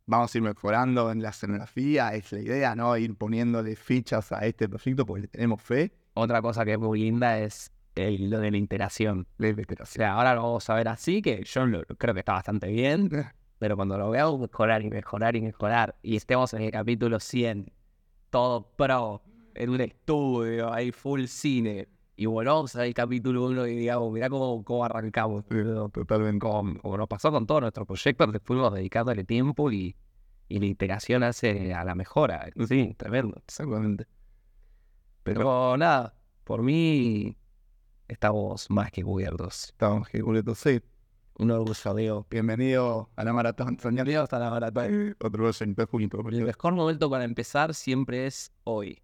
vamos 0.07 0.35
a 0.35 0.39
ir 0.39 0.43
mejorando 0.45 1.11
en 1.11 1.23
la 1.23 1.31
escenografía, 1.31 2.15
es 2.15 2.33
la 2.33 2.41
idea, 2.41 2.75
¿no? 2.75 2.97
Ir 2.97 3.15
poniéndole 3.17 3.77
fichas 3.77 4.33
a 4.33 4.45
este 4.47 4.69
proyecto 4.69 5.07
porque 5.07 5.23
le 5.23 5.29
tenemos 5.29 5.63
fe. 5.63 5.93
Otra 6.15 6.43
cosa 6.43 6.65
que 6.65 6.73
es 6.75 6.79
muy 6.79 7.01
linda 7.01 7.39
es 7.39 7.73
el- 7.95 8.29
lo 8.31 8.39
de 8.41 8.51
la 8.51 8.57
interacción. 8.59 9.27
La 9.39 9.47
O 9.47 9.51
investigación. 9.51 10.03
sea, 10.05 10.13
ahora 10.15 10.35
lo 10.35 10.43
vamos 10.43 10.69
a 10.69 10.75
ver 10.75 10.89
así, 10.89 11.23
que 11.23 11.43
yo 11.45 11.67
lo- 11.67 11.83
creo 11.85 12.15
que 12.15 12.21
está 12.21 12.33
bastante 12.35 12.69
bien, 12.69 13.09
pero 13.59 13.77
cuando 13.77 13.97
lo 13.97 14.11
veamos 14.11 14.41
mejorar 14.41 14.83
y 14.83 14.91
mejorar 14.91 15.37
y 15.37 15.41
mejorar, 15.41 15.97
y 16.03 16.17
estemos 16.17 16.53
en 16.55 16.63
el 16.63 16.71
capítulo 16.73 17.19
100, 17.21 17.73
todo 18.33 18.67
pro, 18.77 19.23
en 19.55 19.69
un 19.69 19.83
estudio, 19.83 20.73
ahí 20.73 20.91
full 20.91 21.27
cine, 21.27 21.87
y 22.17 22.25
volvamos 22.25 22.75
al 22.77 22.95
capítulo 22.95 23.45
1 23.45 23.67
y 23.67 23.77
digamos, 23.77 24.11
mirá 24.11 24.31
cómo, 24.31 24.65
cómo 24.65 24.85
arrancamos. 24.87 25.45
Totalmente. 25.93 26.39
Como, 26.39 26.81
como 26.81 26.97
nos 26.97 27.09
pasó 27.09 27.31
con 27.31 27.47
todos 27.47 27.61
nuestros 27.61 27.87
proyectos, 27.87 28.33
que 28.33 28.41
fuimos 28.41 28.73
dedicándole 28.73 29.25
tiempo 29.25 29.71
y, 29.71 29.95
y 30.49 30.59
la 30.59 30.67
iteración 30.67 31.23
hace 31.25 31.75
a 31.75 31.85
la 31.85 31.95
mejora. 31.95 32.49
Sí, 32.67 32.95
tremendo. 32.97 33.37
Exactamente. 33.47 34.07
Pero 35.23 35.77
nada, 35.77 36.15
por 36.45 36.63
mí 36.63 37.37
estamos 38.09 38.71
más 38.71 38.91
que 38.91 39.03
cubiertos. 39.03 39.65
Estamos 39.67 40.09
que 40.09 40.23
Julieta, 40.23 40.55
sí. 40.55 40.81
Un 41.39 41.51
orgullo, 41.51 41.95
Diego. 41.95 42.27
Bienvenido 42.31 43.11
a 43.17 43.25
la 43.25 43.33
maratón. 43.33 43.77
Bienvenidos 43.83 44.25
hasta 44.25 44.39
la 44.39 44.51
maratón. 44.51 45.17
Otro 45.19 45.31
proyecto, 45.31 45.87
Julito. 45.87 46.19
El 46.29 46.45
mejor 46.45 46.75
momento 46.75 47.11
para 47.11 47.25
empezar 47.25 47.75
siempre 47.75 48.27
es 48.27 48.53
hoy. 48.65 49.03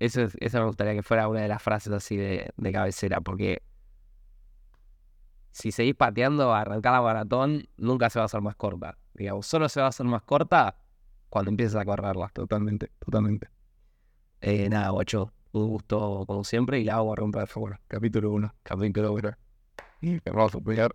Eso, 0.00 0.22
es- 0.22 0.36
eso 0.40 0.58
me 0.58 0.66
gustaría 0.66 0.94
que 0.94 1.02
fuera 1.02 1.28
una 1.28 1.40
de 1.40 1.48
las 1.48 1.62
frases 1.62 1.92
así 1.92 2.16
de, 2.16 2.50
de 2.56 2.72
cabecera, 2.72 3.20
porque 3.20 3.62
si 5.52 5.70
seguís 5.70 5.94
pateando, 5.94 6.52
arrancar 6.52 6.92
la 6.92 7.00
maratón 7.00 7.68
nunca 7.76 8.10
se 8.10 8.18
va 8.18 8.24
a 8.24 8.26
hacer 8.26 8.40
más 8.40 8.56
corta. 8.56 8.98
Digamos, 9.14 9.46
solo 9.46 9.68
se 9.68 9.80
va 9.80 9.86
a 9.86 9.90
hacer 9.90 10.04
más 10.06 10.22
corta 10.22 10.76
cuando 11.30 11.50
empieces 11.50 11.76
a 11.76 11.84
correrla. 11.84 12.28
Totalmente, 12.32 12.90
totalmente. 12.98 13.48
Eh, 14.40 14.68
nada, 14.68 14.90
guacho, 14.90 15.32
un 15.52 15.68
gusto 15.68 16.24
como 16.26 16.42
siempre 16.42 16.80
y 16.80 16.84
la 16.84 16.96
hago 16.96 17.12
a 17.12 17.16
romper. 17.16 17.48
Capítulo 17.86 18.32
1. 18.32 18.52
Capítulo 18.64 19.12
1. 19.12 19.30
Vamos 20.26 20.54
a 20.56 20.60
pelear. 20.60 20.94